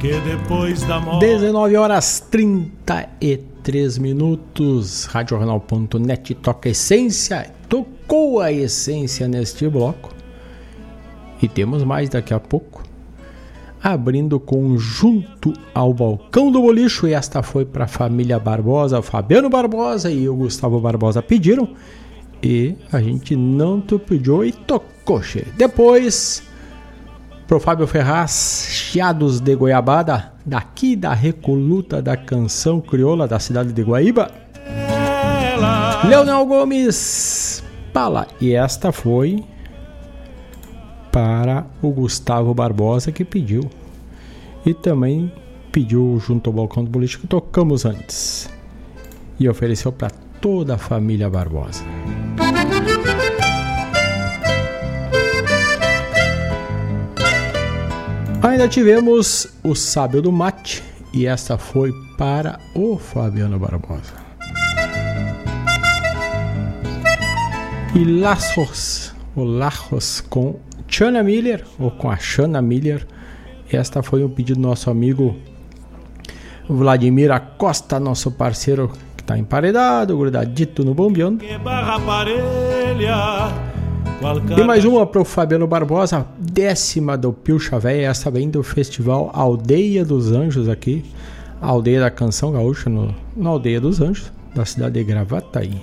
que 0.00 0.10
depois 0.22 0.82
da 0.82 0.98
morte. 0.98 1.24
19 1.24 1.76
horas 1.76 2.18
33 2.28 3.96
minutos. 3.98 5.04
Radiojornal.net 5.04 6.34
toca 6.34 6.68
essência. 6.68 7.48
Tocou 7.68 8.40
a 8.40 8.50
essência 8.50 9.28
neste 9.28 9.68
bloco. 9.68 10.12
E 11.40 11.46
temos 11.46 11.84
mais 11.84 12.08
daqui 12.08 12.34
a 12.34 12.40
pouco. 12.40 12.82
Abrindo 13.80 14.40
conjunto 14.40 15.52
ao 15.72 15.94
balcão 15.94 16.50
do 16.50 16.60
bolicho. 16.60 17.06
E 17.06 17.14
esta 17.14 17.40
foi 17.40 17.64
para 17.64 17.84
a 17.84 17.88
família 17.88 18.40
Barbosa. 18.40 19.00
Fabiano 19.00 19.48
Barbosa 19.48 20.10
e 20.10 20.28
o 20.28 20.34
Gustavo 20.34 20.80
Barbosa 20.80 21.22
pediram. 21.22 21.68
E 22.42 22.74
a 22.90 23.00
gente 23.00 23.36
não 23.36 23.80
te 23.80 23.96
pediu 23.96 24.44
e 24.44 24.50
tocou, 24.50 25.22
che. 25.22 25.46
Depois, 25.56 26.47
pro 27.48 27.58
Fábio 27.58 27.86
Ferraz, 27.86 28.68
Chiados 28.70 29.40
de 29.40 29.56
Goiabada, 29.56 30.34
daqui 30.44 30.94
da 30.94 31.14
Recoluta 31.14 32.02
da 32.02 32.14
Canção 32.14 32.78
Crioula 32.78 33.26
da 33.26 33.38
cidade 33.38 33.72
de 33.72 33.82
Guaíba. 33.82 34.30
Leonel 36.06 36.44
Gomes, 36.44 37.64
Pala. 37.90 38.26
E 38.38 38.52
esta 38.52 38.92
foi 38.92 39.42
para 41.10 41.66
o 41.80 41.90
Gustavo 41.90 42.52
Barbosa 42.52 43.10
que 43.10 43.24
pediu. 43.24 43.62
E 44.66 44.74
também 44.74 45.32
pediu 45.72 46.20
junto 46.24 46.50
ao 46.50 46.54
balcão 46.54 46.84
do 46.84 46.90
político 46.90 47.22
que 47.22 47.28
tocamos 47.28 47.86
antes. 47.86 48.50
E 49.40 49.48
ofereceu 49.48 49.90
para 49.90 50.10
toda 50.38 50.74
a 50.74 50.78
família 50.78 51.30
Barbosa. 51.30 51.82
Ainda 58.40 58.68
tivemos 58.68 59.48
o 59.64 59.74
Sábio 59.74 60.22
do 60.22 60.30
Mate 60.30 60.82
e 61.12 61.26
esta 61.26 61.58
foi 61.58 61.92
para 62.16 62.58
o 62.72 62.96
Fabiano 62.96 63.58
Barbosa. 63.58 64.14
E 67.94 68.04
Laços, 68.04 69.12
o 69.34 69.42
Laços 69.42 70.20
com 70.20 70.56
Chana 70.86 71.22
Miller, 71.22 71.64
ou 71.80 71.90
com 71.90 72.08
a 72.08 72.16
Chana 72.16 72.62
Miller. 72.62 73.06
Esta 73.72 74.02
foi 74.04 74.22
um 74.22 74.28
pedido 74.28 74.60
do 74.60 74.68
nosso 74.68 74.88
amigo 74.88 75.36
Vladimir 76.68 77.32
Acosta, 77.32 77.98
nosso 77.98 78.30
parceiro 78.30 78.92
que 79.16 79.22
está 79.22 79.36
emparedado, 79.36 80.16
grudadito 80.16 80.84
no 80.84 80.94
bombeando. 80.94 81.44
Que 81.44 81.58
barra 81.58 81.98
parelha. 81.98 83.67
E 84.56 84.64
mais 84.64 84.84
uma 84.84 85.06
para 85.06 85.20
o 85.20 85.24
Fabiano 85.24 85.66
Barbosa, 85.66 86.26
décima 86.38 87.16
do 87.16 87.32
Pilcha 87.32 87.78
Véia, 87.78 88.08
essa 88.08 88.28
vem 88.30 88.50
do 88.50 88.64
festival 88.64 89.30
Aldeia 89.32 90.04
dos 90.04 90.32
Anjos 90.32 90.68
aqui, 90.68 91.04
Aldeia 91.60 92.00
da 92.00 92.10
Canção 92.10 92.50
Gaúcha, 92.50 92.90
no, 92.90 93.14
na 93.36 93.50
Aldeia 93.50 93.80
dos 93.80 94.00
Anjos, 94.00 94.32
da 94.56 94.64
cidade 94.64 94.94
de 94.94 95.04
Gravataí, 95.04 95.80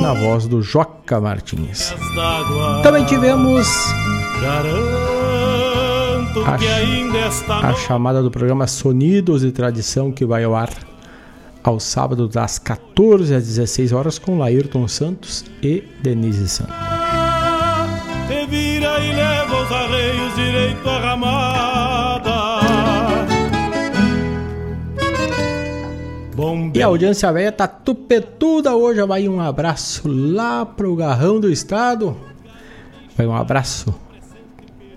na 0.00 0.14
voz 0.14 0.46
do 0.46 0.62
Joca 0.62 1.20
Martins. 1.20 1.94
Também 2.82 3.04
tivemos 3.04 3.68
que 6.58 6.66
ainda 6.66 7.26
está 7.28 7.58
a 7.58 7.74
chamada 7.74 8.22
do 8.22 8.30
programa 8.30 8.66
Sonidos 8.66 9.44
e 9.44 9.52
Tradição 9.52 10.10
que 10.10 10.24
vai 10.24 10.44
ao 10.44 10.54
ar 10.54 10.70
ao 11.62 11.78
sábado 11.78 12.26
das 12.26 12.58
14 12.58 13.34
às 13.34 13.44
16 13.44 13.92
horas 13.92 14.18
com 14.18 14.38
Laírton 14.38 14.88
Santos 14.88 15.44
e 15.62 15.84
Denise 16.02 16.48
Santos. 16.48 16.97
Direito 20.38 20.88
à 20.88 20.98
ramada. 20.98 22.38
Bom, 26.34 26.70
E 26.72 26.80
a 26.80 26.86
audiência 26.86 27.32
velha 27.32 27.50
tá 27.50 27.66
tupetuda 27.66 28.76
hoje. 28.76 29.04
Vai 29.04 29.28
um 29.28 29.40
abraço 29.40 30.02
lá 30.06 30.64
pro 30.64 30.94
Garrão 30.94 31.40
do 31.40 31.50
Estado. 31.50 32.16
Vai 33.16 33.26
um 33.26 33.34
abraço 33.34 33.92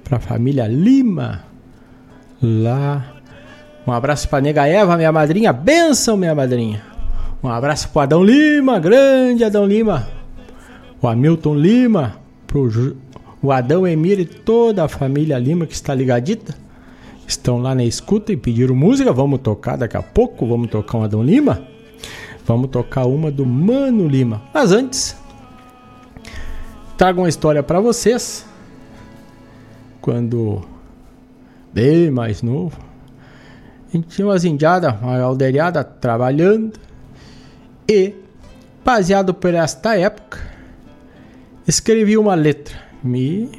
pra 0.03 0.19
família 0.19 0.67
Lima. 0.67 1.43
Lá. 2.41 3.05
Um 3.87 3.91
abraço 3.91 4.29
pra 4.29 4.39
nega 4.39 4.67
Eva, 4.67 4.95
minha 4.95 5.11
madrinha. 5.11 5.51
Benção, 5.51 6.15
minha 6.15 6.35
madrinha. 6.35 6.83
Um 7.43 7.49
abraço 7.49 7.89
pro 7.89 8.01
Adão 8.01 8.23
Lima, 8.23 8.77
grande 8.77 9.43
Adão 9.43 9.65
Lima. 9.65 10.07
O 11.01 11.07
Hamilton 11.07 11.55
Lima. 11.55 12.15
Pro 12.45 12.69
o 13.41 13.51
Adão 13.51 13.87
Emir 13.87 14.19
e 14.19 14.25
toda 14.25 14.83
a 14.83 14.87
família 14.87 15.39
Lima 15.39 15.65
que 15.65 15.73
está 15.73 15.95
ligadita. 15.95 16.55
Estão 17.27 17.59
lá 17.59 17.73
na 17.73 17.83
escuta 17.83 18.31
e 18.31 18.37
pediram 18.37 18.75
música. 18.75 19.11
Vamos 19.11 19.39
tocar 19.41 19.77
daqui 19.77 19.97
a 19.97 20.01
pouco. 20.01 20.45
Vamos 20.45 20.69
tocar 20.69 20.99
um 20.99 21.03
Adão 21.03 21.23
Lima. 21.23 21.65
Vamos 22.45 22.69
tocar 22.69 23.05
uma 23.05 23.31
do 23.31 23.45
Mano 23.45 24.07
Lima. 24.07 24.41
Mas 24.53 24.71
antes, 24.71 25.15
trago 26.97 27.21
uma 27.21 27.29
história 27.29 27.63
para 27.63 27.79
vocês. 27.79 28.45
Quando 30.01 30.61
bem 31.73 32.11
mais 32.11 32.41
novo, 32.41 32.77
a 33.87 33.97
gente 33.97 34.07
tinha 34.09 34.27
umas 34.27 34.43
indiadas, 34.43 34.93
uma 35.01 35.19
aldeiriada 35.19 35.83
trabalhando. 35.83 36.79
E, 37.87 38.13
baseado 38.83 39.33
por 39.33 39.53
esta 39.53 39.97
época, 39.97 40.39
escrevi 41.67 42.17
uma 42.17 42.35
letra. 42.35 42.90
Me 43.03 43.49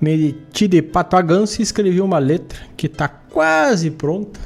meti 0.00 0.68
de 0.68 0.82
pato 0.82 1.16
a 1.16 1.22
ganso 1.22 1.60
e 1.60 1.62
escrevi 1.62 2.00
uma 2.00 2.18
letra 2.18 2.58
que 2.76 2.86
está 2.86 3.08
quase 3.08 3.90
pronta. 3.90 4.40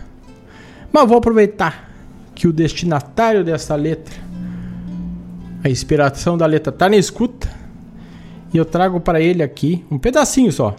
Mas 0.92 1.08
vou 1.08 1.18
aproveitar 1.18 1.90
que 2.34 2.46
o 2.46 2.52
destinatário 2.52 3.44
dessa 3.44 3.74
letra, 3.74 4.14
a 5.62 5.68
inspiração 5.68 6.38
da 6.38 6.46
letra 6.46 6.72
está 6.72 6.88
na 6.88 6.96
escuta, 6.96 7.52
e 8.52 8.56
eu 8.56 8.64
trago 8.64 9.00
para 9.00 9.20
ele 9.20 9.42
aqui 9.42 9.84
um 9.90 9.98
pedacinho 9.98 10.52
só. 10.52 10.74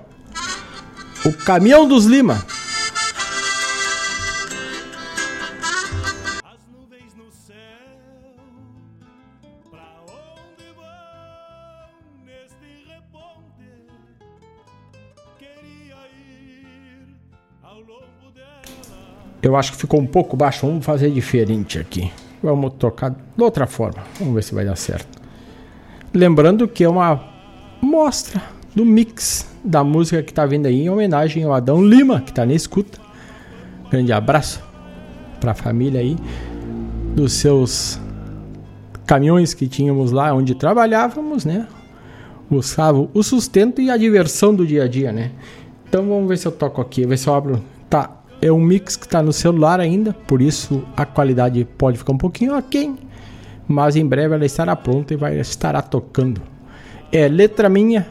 O 1.26 1.34
Caminhão 1.34 1.88
dos 1.88 2.06
Lima. 2.06 2.44
Eu 19.42 19.56
acho 19.56 19.72
que 19.72 19.78
ficou 19.78 20.00
um 20.00 20.06
pouco 20.06 20.36
baixo. 20.36 20.68
Vamos 20.68 20.86
fazer 20.86 21.10
diferente 21.12 21.80
aqui. 21.80 22.12
Vamos 22.42 22.74
tocar 22.78 23.12
de 23.12 23.44
outra 23.44 23.68
forma. 23.68 24.04
Vamos 24.20 24.34
ver 24.36 24.44
se 24.44 24.54
vai 24.54 24.66
dar 24.66 24.76
certo. 24.76 25.20
Lembrando 26.14 26.68
que 26.68 26.84
é 26.84 26.90
uma 26.90 27.22
mostra 27.82 28.42
do 28.76 28.86
mix 28.86 29.48
da 29.64 29.84
música 29.84 30.24
que 30.24 30.32
está 30.32 30.46
vindo 30.46 30.66
aí 30.66 30.84
em 30.84 30.90
homenagem 30.90 31.44
ao 31.44 31.54
Adão 31.54 31.84
Lima, 31.84 32.22
que 32.22 32.32
está 32.32 32.46
na 32.46 32.54
escuta. 32.54 33.00
Grande 33.90 34.12
abraço 34.12 34.64
para 35.40 35.52
a 35.52 35.56
família 35.56 36.00
aí 36.00 36.18
dos 37.16 37.34
seus 37.34 38.00
caminhões 39.06 39.54
que 39.54 39.68
tínhamos 39.68 40.12
lá 40.12 40.34
onde 40.34 40.54
trabalhávamos, 40.56 41.46
né? 41.46 41.68
Buscava 42.50 43.08
o 43.14 43.24
sustento 43.24 43.82
e 43.82 43.90
a 43.90 43.98
diversão 43.98 44.54
do 44.54 44.66
dia 44.66 44.84
a 44.84 44.88
dia, 44.88 45.12
né? 45.12 45.32
Então 45.88 46.08
vamos 46.08 46.28
ver 46.28 46.38
se 46.38 46.48
eu 46.48 46.52
toco 46.52 46.82
aqui, 46.82 47.06
ver 47.06 47.18
se 47.18 47.28
eu 47.28 47.34
abro. 47.34 47.64
Tá, 47.90 48.19
é 48.42 48.52
um 48.52 48.60
mix 48.60 48.96
que 48.96 49.06
está 49.06 49.22
no 49.22 49.34
celular 49.34 49.80
ainda, 49.80 50.14
por 50.14 50.42
isso 50.42 50.84
a 50.96 51.06
qualidade 51.06 51.66
pode 51.78 51.98
ficar 51.98 52.14
um 52.14 52.18
pouquinho 52.18 52.56
aquém, 52.56 52.98
mas 53.68 53.96
em 53.96 54.06
breve 54.06 54.36
ela 54.36 54.46
estará 54.46 54.76
pronta 54.76 55.14
e 55.14 55.18
vai 55.18 55.40
estará 55.40 55.82
tocando. 55.82 56.42
É 57.12 57.28
letra 57.28 57.70
minha 57.70 58.08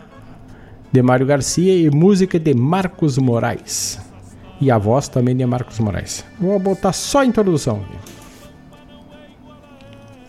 de 0.93 1.03
Mário 1.03 1.27
Garcia 1.27 1.75
e 1.75 1.91
música 1.91 2.39
de 2.39 2.55
Marcos 2.55 3.19
Moraes. 3.19 4.01
E 4.61 4.71
a 4.71 4.79
voz 4.79 5.09
também 5.09 5.37
de 5.37 5.47
Marcos 5.47 5.79
Moraes. 5.79 6.25
Vou 6.41 6.59
botar 6.59 6.93
só 6.93 7.21
a 7.21 7.27
introdução. 7.27 7.83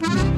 aqui. 0.02 0.29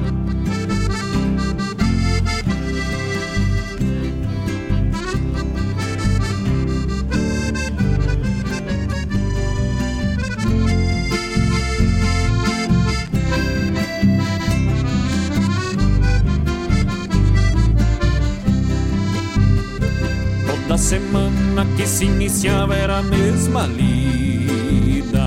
Semana 20.92 21.66
que 21.78 21.88
se 21.88 22.04
iniciava 22.04 22.76
era 22.76 22.98
a 22.98 23.02
mesma 23.02 23.66
lida. 23.66 25.24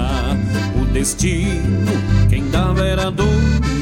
O 0.79 0.85
destino 0.93 1.91
quem 2.29 2.51
dava 2.51 2.85
era 2.85 3.11
Dom 3.11 3.25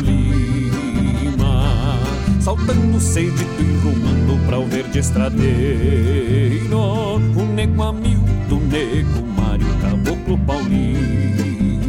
Lima. 0.04 1.98
Saltando 2.40 3.00
cedito 3.00 3.60
e 3.60 3.78
rumando 3.78 4.38
pra 4.46 4.60
o 4.60 4.66
verde 4.66 5.00
estradeiro. 5.00 6.78
O 6.78 7.18
nego 7.52 7.82
Hamilton, 7.82 8.60
nego 8.70 9.26
Mário, 9.36 9.66
caboclo 9.80 10.38
Paulinho. 10.38 11.82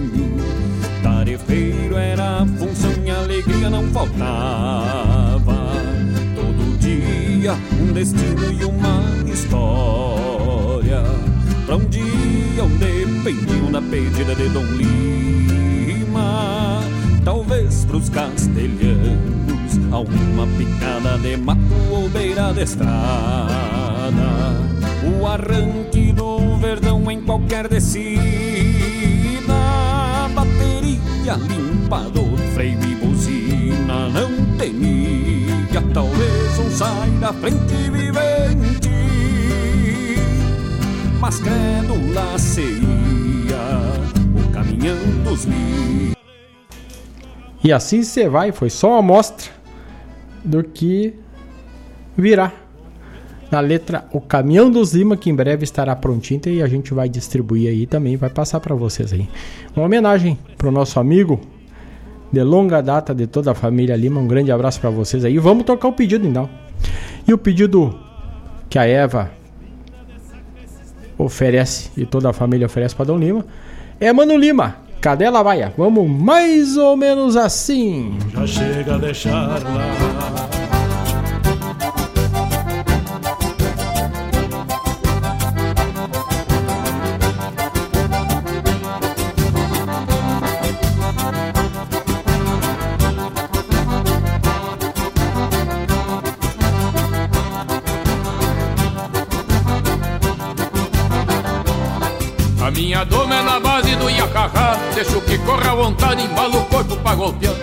Tarefeiro 1.04 1.98
era 1.98 2.42
a 2.42 2.46
função 2.48 2.94
e 3.06 3.12
a 3.12 3.20
alegria 3.20 3.70
não 3.70 3.84
faltava. 3.90 5.23
Dia 7.44 7.60
um 7.78 7.92
destino 7.92 8.54
e 8.58 8.64
uma 8.64 9.04
história. 9.30 11.04
Pra 11.66 11.76
um 11.76 11.86
dia 11.90 12.64
onde 12.64 13.22
pendiam 13.22 13.70
na 13.70 13.82
pedida 13.82 14.34
de 14.34 14.48
Dom 14.48 14.64
Lima. 14.64 16.80
Talvez 17.26 17.84
pros 17.84 18.08
castelhanos, 18.08 19.78
alguma 19.92 20.48
picada 20.58 21.18
de 21.18 21.36
mato 21.36 21.60
ou 21.92 22.08
beira 22.08 22.54
de 22.54 22.62
estrada. 22.62 22.94
O 25.04 25.28
arranque 25.28 26.14
do 26.14 26.56
verdão 26.60 27.12
em 27.12 27.20
qualquer 27.24 27.68
descida. 27.68 28.22
Bateria, 30.34 31.36
limpador, 31.50 32.38
freio 32.54 32.80
e 32.84 32.96
buzina 32.96 34.08
não 34.08 34.32
temia. 34.58 35.23
Talvez 35.94 36.58
um 36.58 36.72
sai 36.72 37.12
da 37.20 37.32
frente 37.32 37.76
vivente 37.92 38.90
Mas 41.20 41.40
credo 41.40 42.14
lá 42.14 42.36
se 42.40 42.62
ia 42.62 43.58
O 44.36 44.52
caminhão 44.52 44.98
dos 45.24 45.46
mil 45.46 46.14
E 47.64 47.72
assim 47.72 48.02
você 48.02 48.28
vai, 48.28 48.52
foi 48.52 48.72
só 48.72 48.90
uma 48.90 49.00
amostra 49.00 49.52
do 50.44 50.64
que 50.64 51.14
virá 52.18 52.52
na 53.52 53.60
letra 53.60 54.08
O 54.12 54.20
Caminhão 54.20 54.72
dos 54.72 54.94
Lima, 54.96 55.16
que 55.16 55.30
em 55.30 55.36
breve 55.36 55.64
estará 55.64 55.96
prontinho 55.96 56.42
e 56.48 56.64
a 56.64 56.68
gente 56.68 56.92
vai 56.92 57.08
distribuir 57.08 57.70
aí 57.70 57.86
também, 57.86 58.18
vai 58.18 58.32
passar 58.32 58.60
para 58.60 58.74
vocês 58.74 59.14
aí. 59.14 59.30
Uma 59.76 59.86
homenagem 59.86 60.40
pro 60.58 60.72
nosso 60.72 61.00
amigo 61.00 61.40
de 62.34 62.42
longa 62.42 62.82
data 62.82 63.14
de 63.14 63.28
toda 63.28 63.52
a 63.52 63.54
família 63.54 63.96
Lima, 63.96 64.20
um 64.20 64.28
grande 64.28 64.52
abraço 64.52 64.82
para 64.82 64.90
vocês 64.90 65.24
aí. 65.24 65.38
Vamos 65.38 65.66
tocar 65.66 65.88
o 65.88 65.94
pedido 65.94 66.28
então. 66.28 66.50
E 67.28 67.32
o 67.32 67.38
pedido 67.38 67.96
que 68.68 68.80
a 68.80 68.88
Eva 68.88 69.30
oferece 71.16 71.92
e 71.96 72.08
toda 72.08 72.32
a 72.32 72.34
família 72.34 72.66
oferece 72.66 72.96
para 72.96 73.06
Dom 73.06 73.20
Lima 73.20 73.46
é 74.00 74.12
Mano 74.12 74.36
Lima. 74.36 74.78
Cadê 75.00 75.26
ela 75.26 75.44
vai? 75.44 75.72
Vamos 75.78 76.10
mais 76.10 76.76
ou 76.76 76.98
menos 76.98 77.38
assim. 77.38 78.18
Já 78.34 78.48
chega 78.48 78.96
a 78.96 78.98
deixar 78.98 79.60
lá. 79.64 80.73
Minha 102.72 103.04
doma 103.04 103.36
é 103.36 103.42
na 103.42 103.60
base 103.60 103.96
do 103.96 104.10
Iacacá 104.10 104.78
Deixo 104.96 105.22
que 105.22 105.38
corra 105.40 105.72
à 105.72 105.76
vontade, 105.76 106.24
embalo 106.24 106.60
o 106.60 106.66
corpo 106.66 106.96
pra 106.98 107.16
golpear. 107.16 107.54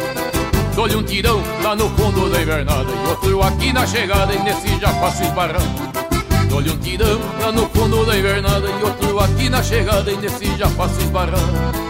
Dou-lhe 0.74 0.96
um 0.96 1.02
tirão 1.02 1.42
lá 1.62 1.74
no 1.74 1.88
fundo 1.90 2.30
da 2.30 2.40
invernada 2.40 2.90
E 2.90 3.08
outro 3.08 3.42
aqui 3.42 3.72
na 3.72 3.86
chegada 3.86 4.32
e 4.32 4.38
nesse 4.38 4.78
já 4.78 4.88
faço 4.88 5.22
esbarrar 5.22 5.60
Dou-lhe 6.48 6.70
um 6.70 6.78
tirão 6.78 7.20
lá 7.40 7.52
no 7.52 7.68
fundo 7.68 8.04
da 8.06 8.16
invernada 8.16 8.66
E 8.68 8.82
outro 8.82 9.20
aqui 9.20 9.48
na 9.48 9.62
chegada 9.62 10.10
e 10.10 10.16
nesse 10.16 10.56
já 10.56 10.68
faço 10.68 11.00
esbarrar 11.00 11.89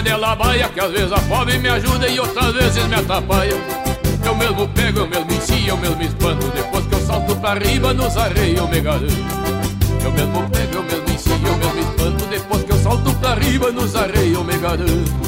cadela 0.00 0.34
baia 0.34 0.68
Que 0.68 0.80
às 0.80 0.90
vezes 0.90 1.12
a 1.12 1.20
pobre 1.20 1.58
me 1.58 1.68
ajuda 1.68 2.08
e 2.08 2.18
outras 2.18 2.54
vezes 2.54 2.86
me 2.86 2.94
atrapalha. 2.94 3.54
Eu 4.24 4.34
mesmo 4.34 4.68
pego, 4.68 5.00
eu 5.00 5.06
mesmo 5.06 5.32
ensino, 5.32 5.68
eu 5.68 5.76
mesmo 5.76 6.02
espanto. 6.02 6.46
Depois 6.48 6.86
que 6.86 6.94
eu 6.94 7.00
salto 7.00 7.36
pra 7.36 7.54
riba 7.54 7.92
nos 7.92 8.16
arreios 8.16 8.58
eu 8.58 8.68
me 8.68 8.80
garanto 8.80 9.14
Eu 10.02 10.12
mesmo 10.12 10.50
pego, 10.50 10.74
eu 10.74 10.82
mesmo 10.82 11.10
ensino, 11.10 11.48
eu 11.48 11.56
mesmo 11.56 11.80
espanto. 11.80 12.26
Depois 12.26 12.64
que 12.64 12.72
eu 12.72 12.78
salto 12.78 13.14
pra 13.14 13.34
riba 13.34 13.70
nos 13.72 13.94
arreios 13.94 14.34
eu 14.34 14.44
me 14.44 14.56
garanto 14.58 15.20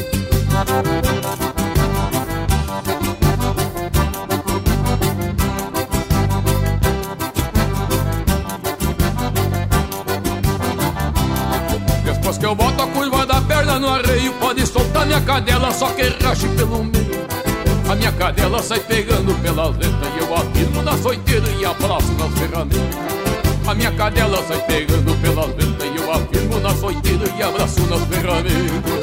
minha 15.13 15.21
cadela, 15.27 15.71
só 15.73 15.89
que 15.91 16.09
rache 16.25 16.49
pelo 16.49 16.85
meio. 16.85 17.27
A 17.87 17.95
minha 17.95 18.11
cadela 18.13 18.63
sai 18.63 18.81
pegando 18.81 19.35
pelas 19.43 19.77
letras 19.77 20.15
E 20.15 20.19
eu 20.21 20.35
afirmo 20.35 20.83
na 20.83 20.97
soiteira 20.97 21.47
e 21.51 21.65
abraço 21.65 22.11
nas 22.13 22.33
ferramentas 22.39 22.97
A 23.67 23.75
minha 23.75 23.93
cadela 23.93 24.43
sai 24.47 24.63
pegando 24.63 25.15
pelas 25.21 25.49
letras 25.49 25.91
E 25.93 25.97
eu 25.97 26.11
afirmo 26.11 26.61
na 26.61 26.75
soiteira 26.75 27.27
e 27.37 27.43
abraço 27.43 27.81
nas 27.89 28.01
ferramentas 28.07 29.03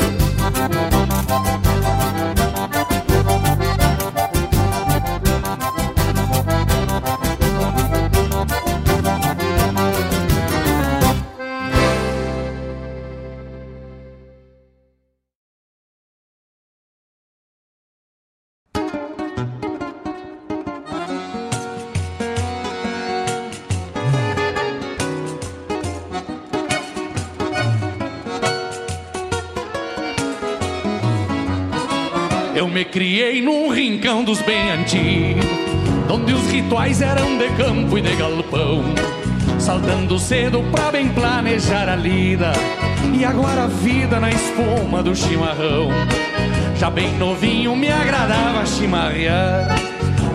me 32.79 32.85
criei 32.85 33.41
num 33.41 33.69
rincão 33.73 34.23
dos 34.23 34.41
bem 34.41 34.71
antigos, 34.71 35.45
onde 36.09 36.31
os 36.31 36.49
rituais 36.49 37.01
eram 37.01 37.37
de 37.37 37.49
campo 37.57 37.97
e 37.97 38.01
de 38.01 38.15
galpão. 38.15 38.85
Saltando 39.59 40.17
cedo 40.17 40.63
pra 40.71 40.89
bem 40.89 41.09
planejar 41.09 41.89
a 41.89 41.97
lida, 41.97 42.53
e 43.13 43.25
agora 43.25 43.65
a 43.65 43.67
vida 43.67 44.17
na 44.21 44.29
espuma 44.29 45.03
do 45.03 45.13
chimarrão. 45.13 45.89
Já 46.77 46.89
bem 46.89 47.17
novinho 47.17 47.75
me 47.75 47.91
agradava 47.91 48.65
chimarrear, 48.65 49.67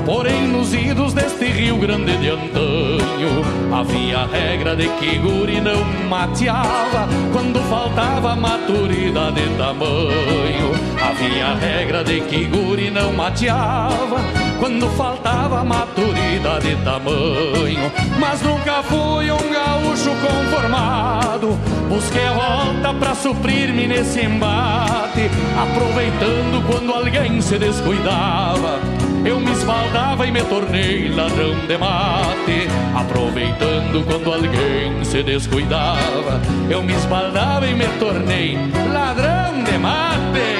porém 0.04 0.46
nos 0.46 0.74
idos 0.74 1.14
deste 1.14 1.46
Rio 1.46 1.78
Grande 1.78 2.14
de 2.18 2.28
antanho 2.28 3.42
havia 3.72 4.18
a 4.18 4.26
regra 4.26 4.76
de 4.76 4.88
que 4.98 5.18
guri 5.18 5.62
não 5.62 5.82
mateava 6.10 7.08
quando 7.32 7.58
faltava 7.70 8.36
maturidade 8.36 9.40
de 9.40 9.56
tamanho. 9.56 10.93
Havia 11.14 11.46
a 11.46 11.54
regra 11.54 12.02
de 12.02 12.20
que 12.22 12.44
guri 12.46 12.90
não 12.90 13.12
mateava 13.12 14.16
quando 14.58 14.88
faltava 14.96 15.62
maturidade 15.62 16.74
de 16.74 16.82
tamanho. 16.82 17.92
Mas 18.18 18.42
nunca 18.42 18.82
fui 18.82 19.30
um 19.30 19.52
gaúcho 19.52 20.10
conformado. 20.20 21.56
Busquei 21.88 22.26
a 22.26 22.32
volta 22.32 22.94
pra 22.94 23.14
suprir-me 23.14 23.86
nesse 23.86 24.22
embate, 24.22 25.30
aproveitando 25.56 26.66
quando 26.66 26.92
alguém 26.92 27.40
se 27.40 27.60
descuidava. 27.60 28.80
Eu 29.24 29.38
me 29.38 29.52
esbaldava 29.52 30.26
e 30.26 30.32
me 30.32 30.42
tornei 30.42 31.10
ladrão 31.10 31.54
de 31.68 31.78
mate, 31.78 32.68
aproveitando 32.92 34.04
quando 34.04 34.32
alguém 34.32 35.04
se 35.04 35.22
descuidava. 35.22 36.40
Eu 36.68 36.82
me 36.82 36.92
esbaldava 36.92 37.68
e 37.68 37.74
me 37.74 37.86
tornei 38.00 38.58
ladrão 38.92 39.62
de 39.62 39.78
mate. 39.78 40.53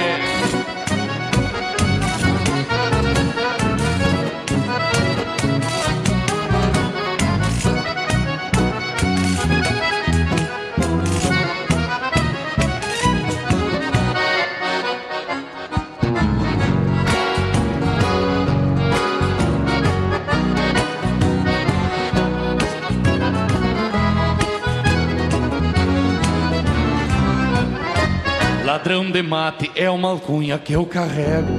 Ladrão 28.84 29.10
de 29.10 29.22
mate 29.22 29.70
é 29.74 29.88
uma 29.88 30.10
alcunha 30.10 30.58
que 30.58 30.74
eu 30.74 30.84
carrego. 30.84 31.58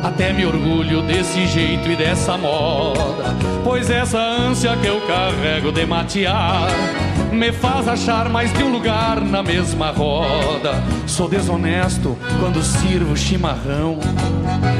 Até 0.00 0.32
me 0.32 0.46
orgulho 0.46 1.02
desse 1.02 1.44
jeito 1.44 1.90
e 1.90 1.96
dessa 1.96 2.38
moda. 2.38 3.34
Pois 3.64 3.90
essa 3.90 4.20
ânsia 4.20 4.76
que 4.76 4.86
eu 4.86 5.00
carrego 5.08 5.72
de 5.72 5.84
matear 5.84 6.68
me 7.32 7.52
faz 7.52 7.88
achar 7.88 8.28
mais 8.28 8.52
de 8.52 8.62
um 8.62 8.72
lugar 8.72 9.20
na 9.20 9.42
mesma 9.42 9.90
roda. 9.90 10.82
Sou 11.06 11.28
desonesto 11.28 12.16
quando 12.40 12.62
sirvo 12.62 13.16
chimarrão. 13.16 13.98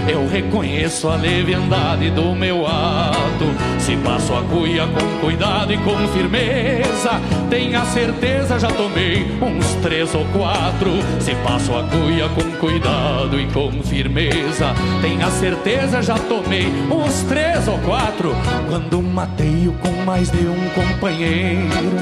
Eu 0.08 0.28
reconheço 0.28 1.08
a 1.08 1.16
leviandade 1.16 2.10
do 2.10 2.34
meu 2.34 2.66
ato. 2.66 3.46
Se 3.78 3.96
passo 3.98 4.34
a 4.34 4.42
cuia 4.42 4.86
com 4.86 5.20
cuidado 5.20 5.72
e 5.72 5.78
com 5.78 5.96
firmeza, 6.08 7.20
tenha 7.50 7.84
certeza 7.86 8.58
já 8.58 8.68
tomei 8.68 9.24
uns 9.40 9.74
três 9.82 10.14
ou 10.14 10.24
quatro. 10.26 10.90
Se 11.20 11.34
passo 11.36 11.72
a 11.76 11.82
cuia 11.84 12.28
com 12.28 12.50
cuidado 12.58 13.40
e 13.40 13.46
com 13.46 13.70
firmeza, 13.82 14.74
tenha 15.00 15.30
certeza 15.30 16.02
já 16.02 16.14
tomei 16.14 16.66
uns 16.90 17.22
três 17.22 17.68
ou 17.68 17.78
quatro. 17.78 18.34
Quando 18.68 19.02
mateio 19.16 19.72
com 19.80 20.04
mais 20.04 20.30
de 20.30 20.46
um 20.46 20.68
companheiro, 20.74 21.96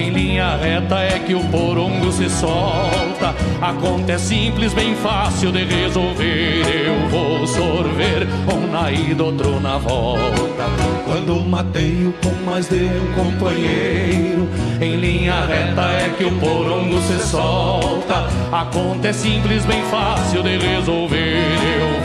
em 0.00 0.10
linha 0.10 0.56
reta 0.56 0.98
é 0.98 1.18
que 1.18 1.34
o 1.34 1.44
porongo 1.50 2.10
se 2.10 2.28
solta. 2.30 3.34
A 3.60 3.72
conta 3.74 4.12
é 4.12 4.18
simples, 4.18 4.72
bem 4.72 4.94
fácil 4.96 5.52
de 5.52 5.64
resolver. 5.64 6.86
Eu 6.86 7.08
vou 7.10 7.46
sorver 7.46 8.26
um 8.52 8.72
na 8.72 8.90
ida, 8.90 9.22
outro 9.22 9.60
na 9.60 9.76
volta. 9.76 10.64
Quando 11.04 11.44
mateio 11.46 12.14
com 12.22 12.50
mais 12.50 12.66
de 12.68 12.76
um 12.76 13.12
companheiro, 13.14 14.48
em 14.80 14.96
linha 14.96 15.44
reta 15.44 15.82
é 15.82 16.14
que 16.16 16.24
o 16.24 16.32
porongo 16.38 16.98
se 17.02 17.18
solta. 17.28 18.26
A 18.50 18.64
conta 18.72 19.08
é 19.08 19.12
simples, 19.12 19.66
bem 19.66 19.82
fácil 19.90 20.42
de 20.42 20.56
resolver. 20.56 21.44
Eu 21.78 21.99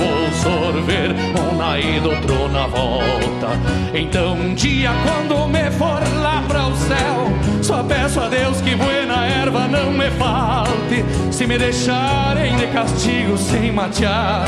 sorver 0.45 1.15
um 1.41 1.57
na 1.57 1.79
ida, 1.79 2.07
outro 2.07 2.47
na 2.49 2.67
volta. 2.67 3.49
Então 3.95 4.33
um 4.33 4.53
dia 4.53 4.91
quando 5.03 5.47
me 5.47 5.71
for 5.71 6.01
lá 6.21 6.43
para 6.47 6.67
o 6.67 6.75
céu, 6.75 7.63
só 7.63 7.81
peço 7.81 8.19
a 8.19 8.29
Deus 8.29 8.61
que 8.61 8.75
buena 8.75 9.25
erva 9.25 9.67
não 9.67 9.91
me 9.91 10.11
falte. 10.11 11.03
Se 11.31 11.47
me 11.47 11.57
deixarem 11.57 12.55
de 12.57 12.67
castigo 12.67 13.35
sem 13.37 13.71
matear, 13.71 14.45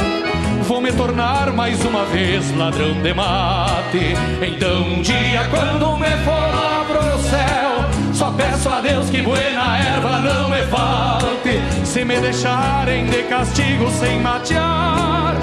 vou 0.67 0.79
me 0.79 0.91
tornar 0.91 1.51
mais 1.51 1.83
uma 1.83 2.05
vez 2.05 2.55
ladrão 2.55 2.93
de 3.01 3.13
mate. 3.15 4.13
Então 4.41 4.83
um 4.83 5.01
dia 5.01 5.47
quando 5.49 5.97
me 5.97 6.11
for 6.23 6.31
lá 6.31 6.85
pro 6.87 7.19
céu, 7.23 8.13
só 8.13 8.31
peço 8.31 8.69
a 8.69 8.81
Deus 8.81 9.09
que 9.09 9.23
buena 9.23 9.77
erva 9.79 10.19
não 10.19 10.49
me 10.49 10.61
falte. 10.67 11.59
Se 11.83 12.05
me 12.05 12.19
deixarem 12.19 13.07
de 13.07 13.23
castigo 13.23 13.89
sem 13.89 14.19
matear, 14.19 15.35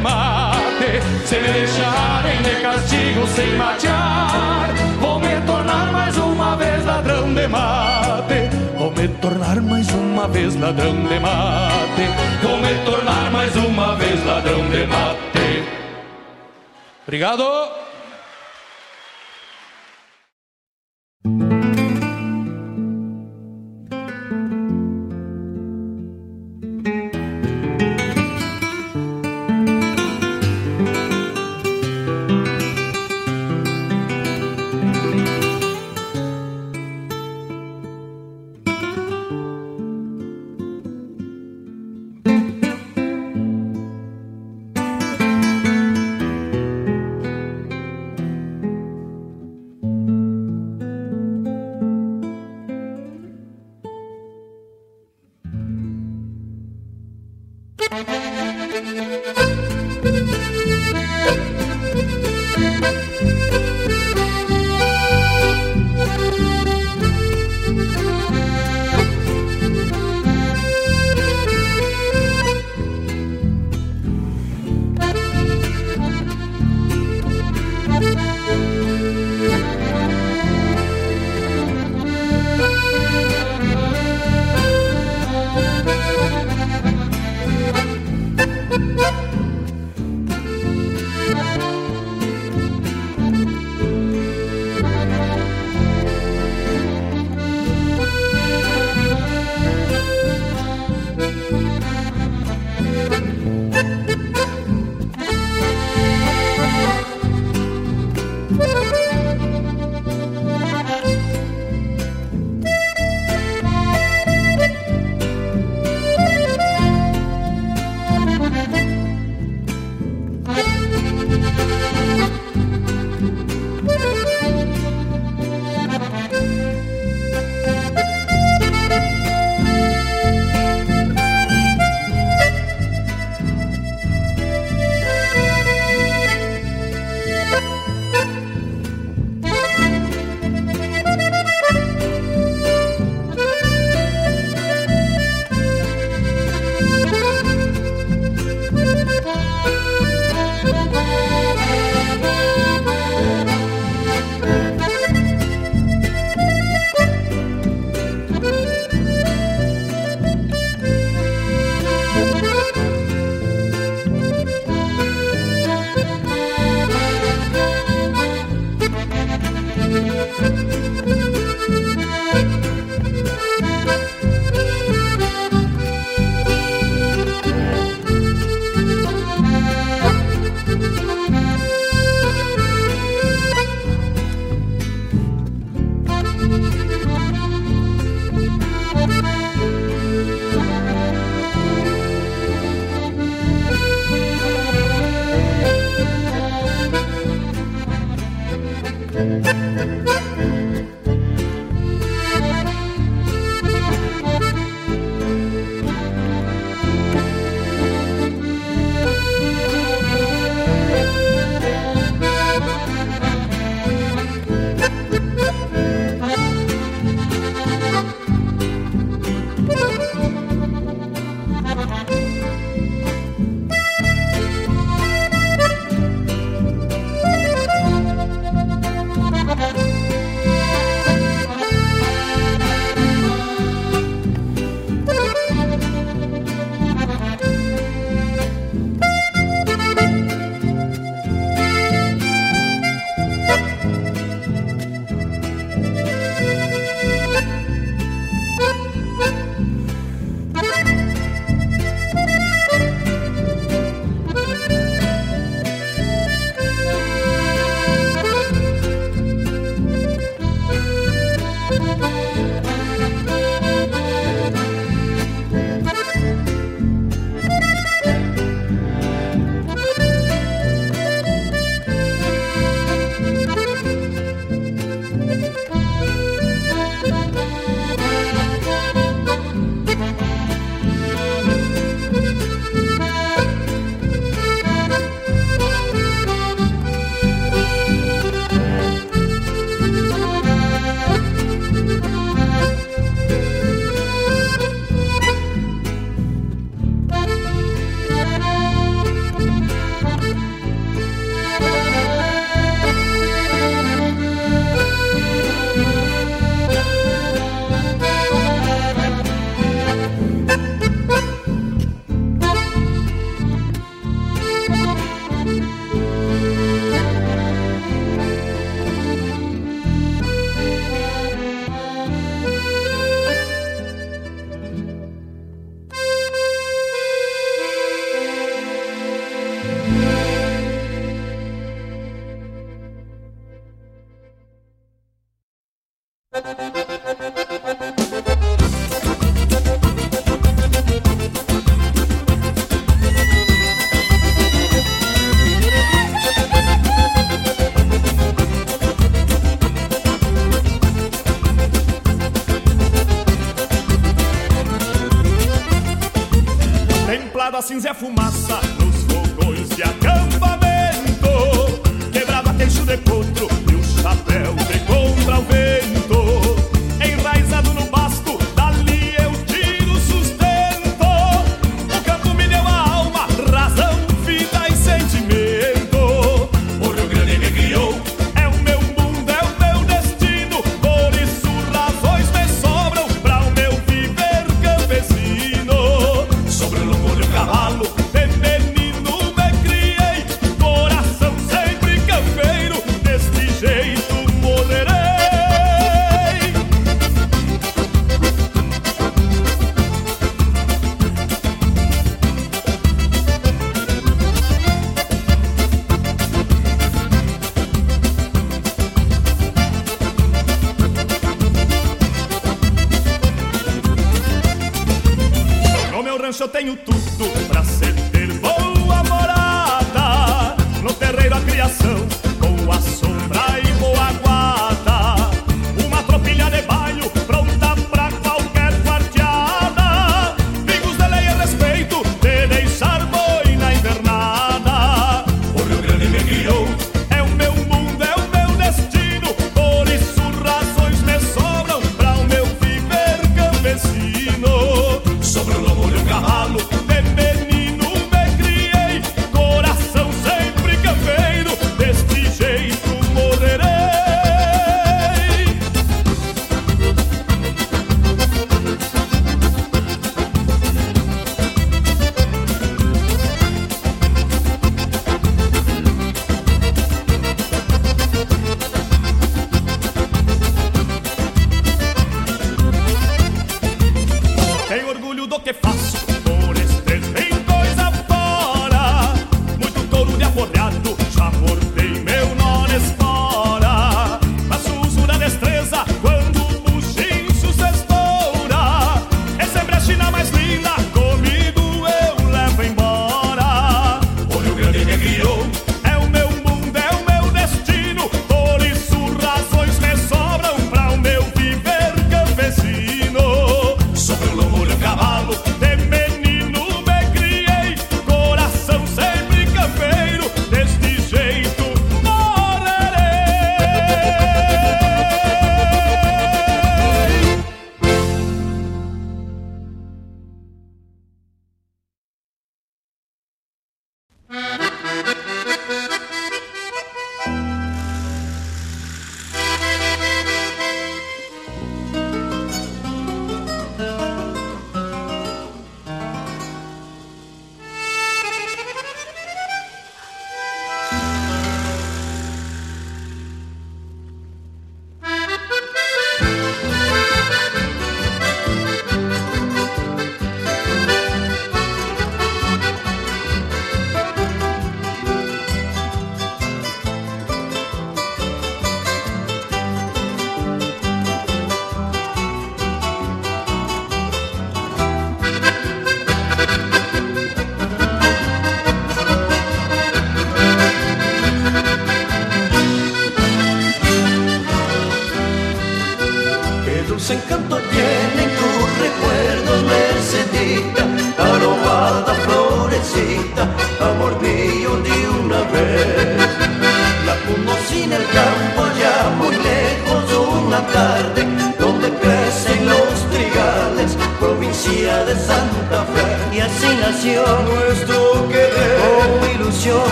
mate. 0.00 1.00
Se 1.24 1.38
me 1.38 1.52
deixarem 1.52 2.42
de 2.42 2.60
castigo 2.62 3.26
sem 3.26 3.56
matear, 3.56 4.70
vou 5.00 5.18
me 5.18 5.40
tornar 5.46 5.92
mais 5.92 6.16
uma 6.16 6.56
vez 6.56 6.84
ladrão 6.84 7.34
de 7.34 7.48
mate. 7.48 8.50
Vou 8.76 8.90
me 8.90 9.08
tornar 9.08 9.60
mais 9.60 9.88
uma 9.90 10.28
vez 10.28 10.54
ladrão 10.54 10.94
de 10.94 11.18
mate. 11.18 12.04
Vou 12.42 12.56
me 12.58 12.74
tornar 12.84 13.30
mais 13.30 13.56
uma 13.56 13.96
vez 13.96 14.24
ladrão 14.24 14.68
de 14.70 14.86
mate. 14.86 15.64
Obrigado. 17.06 17.87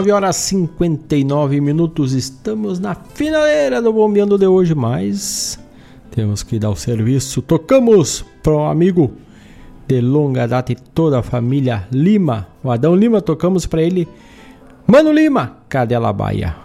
9 0.00 0.12
horas 0.12 0.36
59 0.36 1.60
minutos. 1.60 2.14
Estamos 2.14 2.80
na 2.80 2.94
finaleira 2.94 3.82
do 3.82 3.92
Bombeando 3.92 4.38
de 4.38 4.46
hoje, 4.46 4.74
mas 4.74 5.60
temos 6.10 6.42
que 6.42 6.58
dar 6.58 6.70
o 6.70 6.74
serviço. 6.74 7.42
Tocamos 7.42 8.24
pro 8.42 8.60
amigo 8.60 9.12
de 9.86 10.00
longa 10.00 10.48
data 10.48 10.72
e 10.72 10.74
toda 10.74 11.18
a 11.18 11.22
família 11.22 11.86
Lima. 11.92 12.48
O 12.64 12.70
Adão 12.70 12.96
Lima, 12.96 13.20
tocamos 13.20 13.66
para 13.66 13.82
ele. 13.82 14.08
Mano 14.86 15.12
Lima, 15.12 15.58
Cadela 15.68 16.14
Baia. 16.14 16.56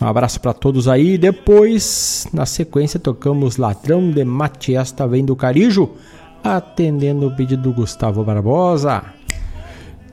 Um 0.00 0.06
abraço 0.06 0.40
para 0.40 0.54
todos 0.54 0.88
aí. 0.88 1.18
Depois, 1.18 2.26
na 2.32 2.46
sequência, 2.46 2.98
tocamos 2.98 3.58
Ladrão 3.58 4.10
de 4.10 4.24
Matias, 4.24 4.90
tá 4.90 5.06
vendo 5.06 5.34
o 5.34 5.36
Carijo, 5.36 5.90
atendendo 6.42 7.26
o 7.26 7.36
pedido 7.36 7.64
do 7.64 7.74
Gustavo 7.74 8.24
Barbosa. 8.24 9.04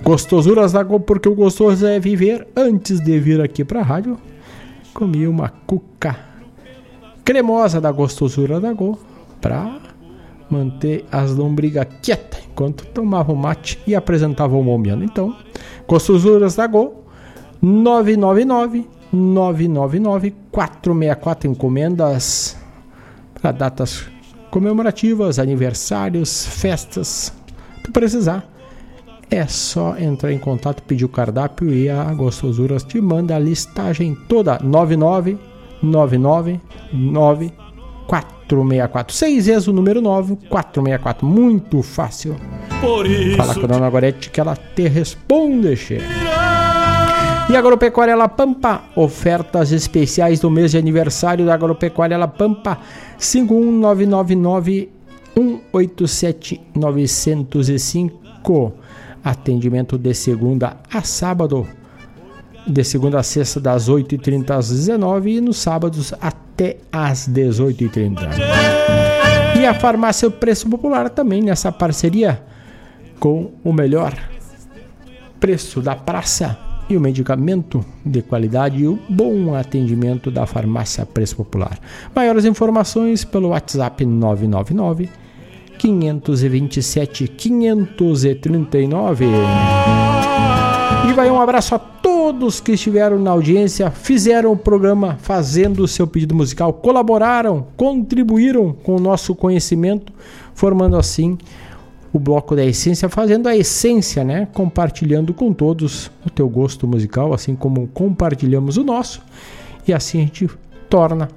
Gostosuras 0.03 0.71
da 0.71 0.81
Go, 0.81 0.99
porque 0.99 1.29
o 1.29 1.35
gostoso 1.35 1.85
é 1.85 1.99
viver. 1.99 2.47
Antes 2.55 2.99
de 2.99 3.19
vir 3.19 3.39
aqui 3.41 3.63
para 3.63 3.81
a 3.81 3.83
rádio, 3.83 4.17
comi 4.93 5.27
uma 5.27 5.49
cuca 5.49 6.17
cremosa 7.23 7.79
da 7.81 7.91
gostosura 7.91 8.59
da 8.59 8.73
Go 8.73 8.97
para 9.41 9.79
manter 10.49 11.05
as 11.11 11.35
lombrigas 11.35 11.87
quietas 12.01 12.41
enquanto 12.49 12.85
tomava 12.87 13.31
o 13.31 13.35
mate 13.35 13.79
e 13.85 13.95
apresentava 13.95 14.55
o 14.55 14.63
momiano. 14.63 15.03
Então, 15.03 15.35
costuras 15.85 16.55
da 16.55 16.65
Gol 16.65 17.05
999 17.61 18.87
999 19.11 20.33
464 20.51 21.49
encomendas 21.49 22.57
para 23.39 23.51
datas 23.51 24.03
comemorativas, 24.49 25.37
aniversários, 25.39 26.45
festas, 26.45 27.33
tu 27.83 27.91
precisar. 27.91 28.47
É 29.29 29.45
só 29.45 29.97
entrar 29.97 30.31
em 30.31 30.39
contato, 30.39 30.81
pedir 30.83 31.03
o 31.03 31.09
cardápio 31.09 31.73
e 31.73 31.89
a 31.89 32.05
Gostosuras 32.13 32.81
te 32.83 33.01
manda 33.01 33.35
a 33.35 33.39
listagem 33.39 34.15
toda. 34.27 34.57
9999-9. 34.59 37.51
4646, 38.07 39.47
ex 39.49 39.67
o 39.67 39.73
número 39.73 40.01
9, 40.01 40.37
464. 40.49 41.25
Muito 41.25 41.83
fácil. 41.83 42.35
Por 42.81 43.05
isso 43.05 43.37
Fala 43.37 43.53
com 43.53 43.65
a 43.65 43.67
dona 43.67 43.89
Gorete 43.89 44.29
é 44.29 44.31
que 44.31 44.39
ela 44.39 44.55
te 44.55 44.87
responde, 44.87 45.75
che. 45.75 45.99
E 47.49 47.55
Agropecuária 47.55 48.15
La 48.15 48.27
Pampa, 48.27 48.83
ofertas 48.95 49.71
especiais 49.71 50.39
do 50.39 50.51
mês 50.51 50.71
de 50.71 50.77
aniversário 50.77 51.45
da 51.45 51.53
Agropecuária 51.53 52.17
La 52.17 52.27
Pampa, 52.27 52.77
51999 53.17 54.89
187 55.33 56.61
905. 56.75 58.73
Atendimento 59.23 59.97
de 59.97 60.13
segunda 60.13 60.77
a 60.91 61.01
sábado 61.03 61.65
de 62.67 62.83
segunda 62.83 63.19
a 63.19 63.23
sexta, 63.23 63.59
das 63.59 63.89
8h30 63.89 64.51
às 64.51 64.69
19 64.69 65.37
e 65.37 65.41
nos 65.41 65.57
sábados 65.57 66.13
até 66.19 66.77
às 66.91 67.27
18h30. 67.27 68.17
E 69.59 69.65
a 69.65 69.73
farmácia 69.73 70.29
Preço 70.29 70.69
Popular 70.69 71.09
também 71.09 71.41
nessa 71.41 71.71
parceria 71.71 72.43
com 73.19 73.51
o 73.63 73.73
melhor 73.73 74.13
preço 75.39 75.81
da 75.81 75.95
praça 75.95 76.57
e 76.89 76.95
o 76.95 77.01
medicamento 77.01 77.83
de 78.05 78.21
qualidade 78.21 78.83
e 78.83 78.87
o 78.87 78.99
bom 79.09 79.55
atendimento 79.55 80.29
da 80.31 80.45
Farmácia 80.45 81.05
Preço 81.05 81.35
Popular. 81.37 81.77
Maiores 82.15 82.45
informações 82.45 83.25
pelo 83.25 83.49
WhatsApp 83.49 84.05
999 84.05 85.09
527 85.77 87.27
539. 87.27 89.25
E 91.09 91.13
vai 91.13 91.29
um 91.29 91.41
abraço 91.41 91.75
a 91.75 91.79
todos 91.79 92.16
que 92.63 92.73
estiveram 92.73 93.19
na 93.19 93.31
audiência, 93.31 93.89
fizeram 93.91 94.51
o 94.51 94.57
programa 94.57 95.17
fazendo 95.21 95.83
o 95.83 95.87
seu 95.87 96.05
pedido 96.05 96.35
musical, 96.35 96.73
colaboraram, 96.73 97.67
contribuíram 97.75 98.73
com 98.73 98.95
o 98.95 98.99
nosso 98.99 99.33
conhecimento, 99.33 100.11
formando 100.53 100.97
assim 100.97 101.37
o 102.11 102.19
bloco 102.19 102.55
da 102.55 102.65
essência, 102.65 103.09
fazendo 103.09 103.47
a 103.47 103.55
essência, 103.55 104.23
né? 104.23 104.47
Compartilhando 104.53 105.33
com 105.33 105.53
todos 105.53 106.11
o 106.25 106.29
teu 106.29 106.49
gosto 106.49 106.87
musical, 106.87 107.33
assim 107.33 107.55
como 107.55 107.87
compartilhamos 107.87 108.77
o 108.77 108.83
nosso, 108.83 109.21
e 109.87 109.93
assim 109.93 110.19
a 110.19 110.21
gente 110.21 110.49
torna 110.89 111.29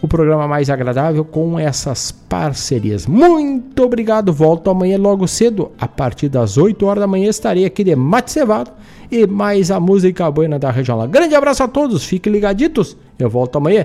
o 0.00 0.08
programa 0.08 0.46
mais 0.46 0.70
agradável 0.70 1.24
com 1.24 1.58
essas 1.58 2.12
parcerias. 2.12 3.06
Muito 3.06 3.82
obrigado, 3.82 4.32
volto 4.32 4.70
amanhã 4.70 4.96
logo 4.98 5.26
cedo, 5.26 5.72
a 5.78 5.88
partir 5.88 6.28
das 6.28 6.56
8 6.56 6.86
horas 6.86 7.00
da 7.00 7.06
manhã 7.06 7.28
estarei 7.28 7.64
aqui 7.64 7.82
de 7.82 7.96
mate 7.96 8.30
cevado 8.30 8.70
e 9.10 9.26
mais 9.26 9.70
a 9.70 9.80
música 9.80 10.30
boa 10.30 10.58
da 10.58 10.70
região 10.70 10.96
lá. 10.96 11.06
Grande 11.06 11.34
abraço 11.34 11.62
a 11.62 11.68
todos, 11.68 12.04
fiquem 12.04 12.32
ligaditos, 12.32 12.96
eu 13.18 13.28
volto 13.28 13.56
amanhã. 13.56 13.84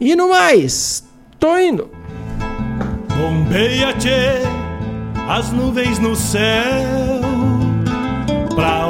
E 0.00 0.16
no 0.16 0.30
mais, 0.30 1.04
tô 1.38 1.56
indo. 1.56 1.88
Bombeia, 3.16 3.94
as 5.28 5.52
nuvens 5.52 5.98
no 6.00 6.16
céu, 6.16 6.42
pra 8.54 8.82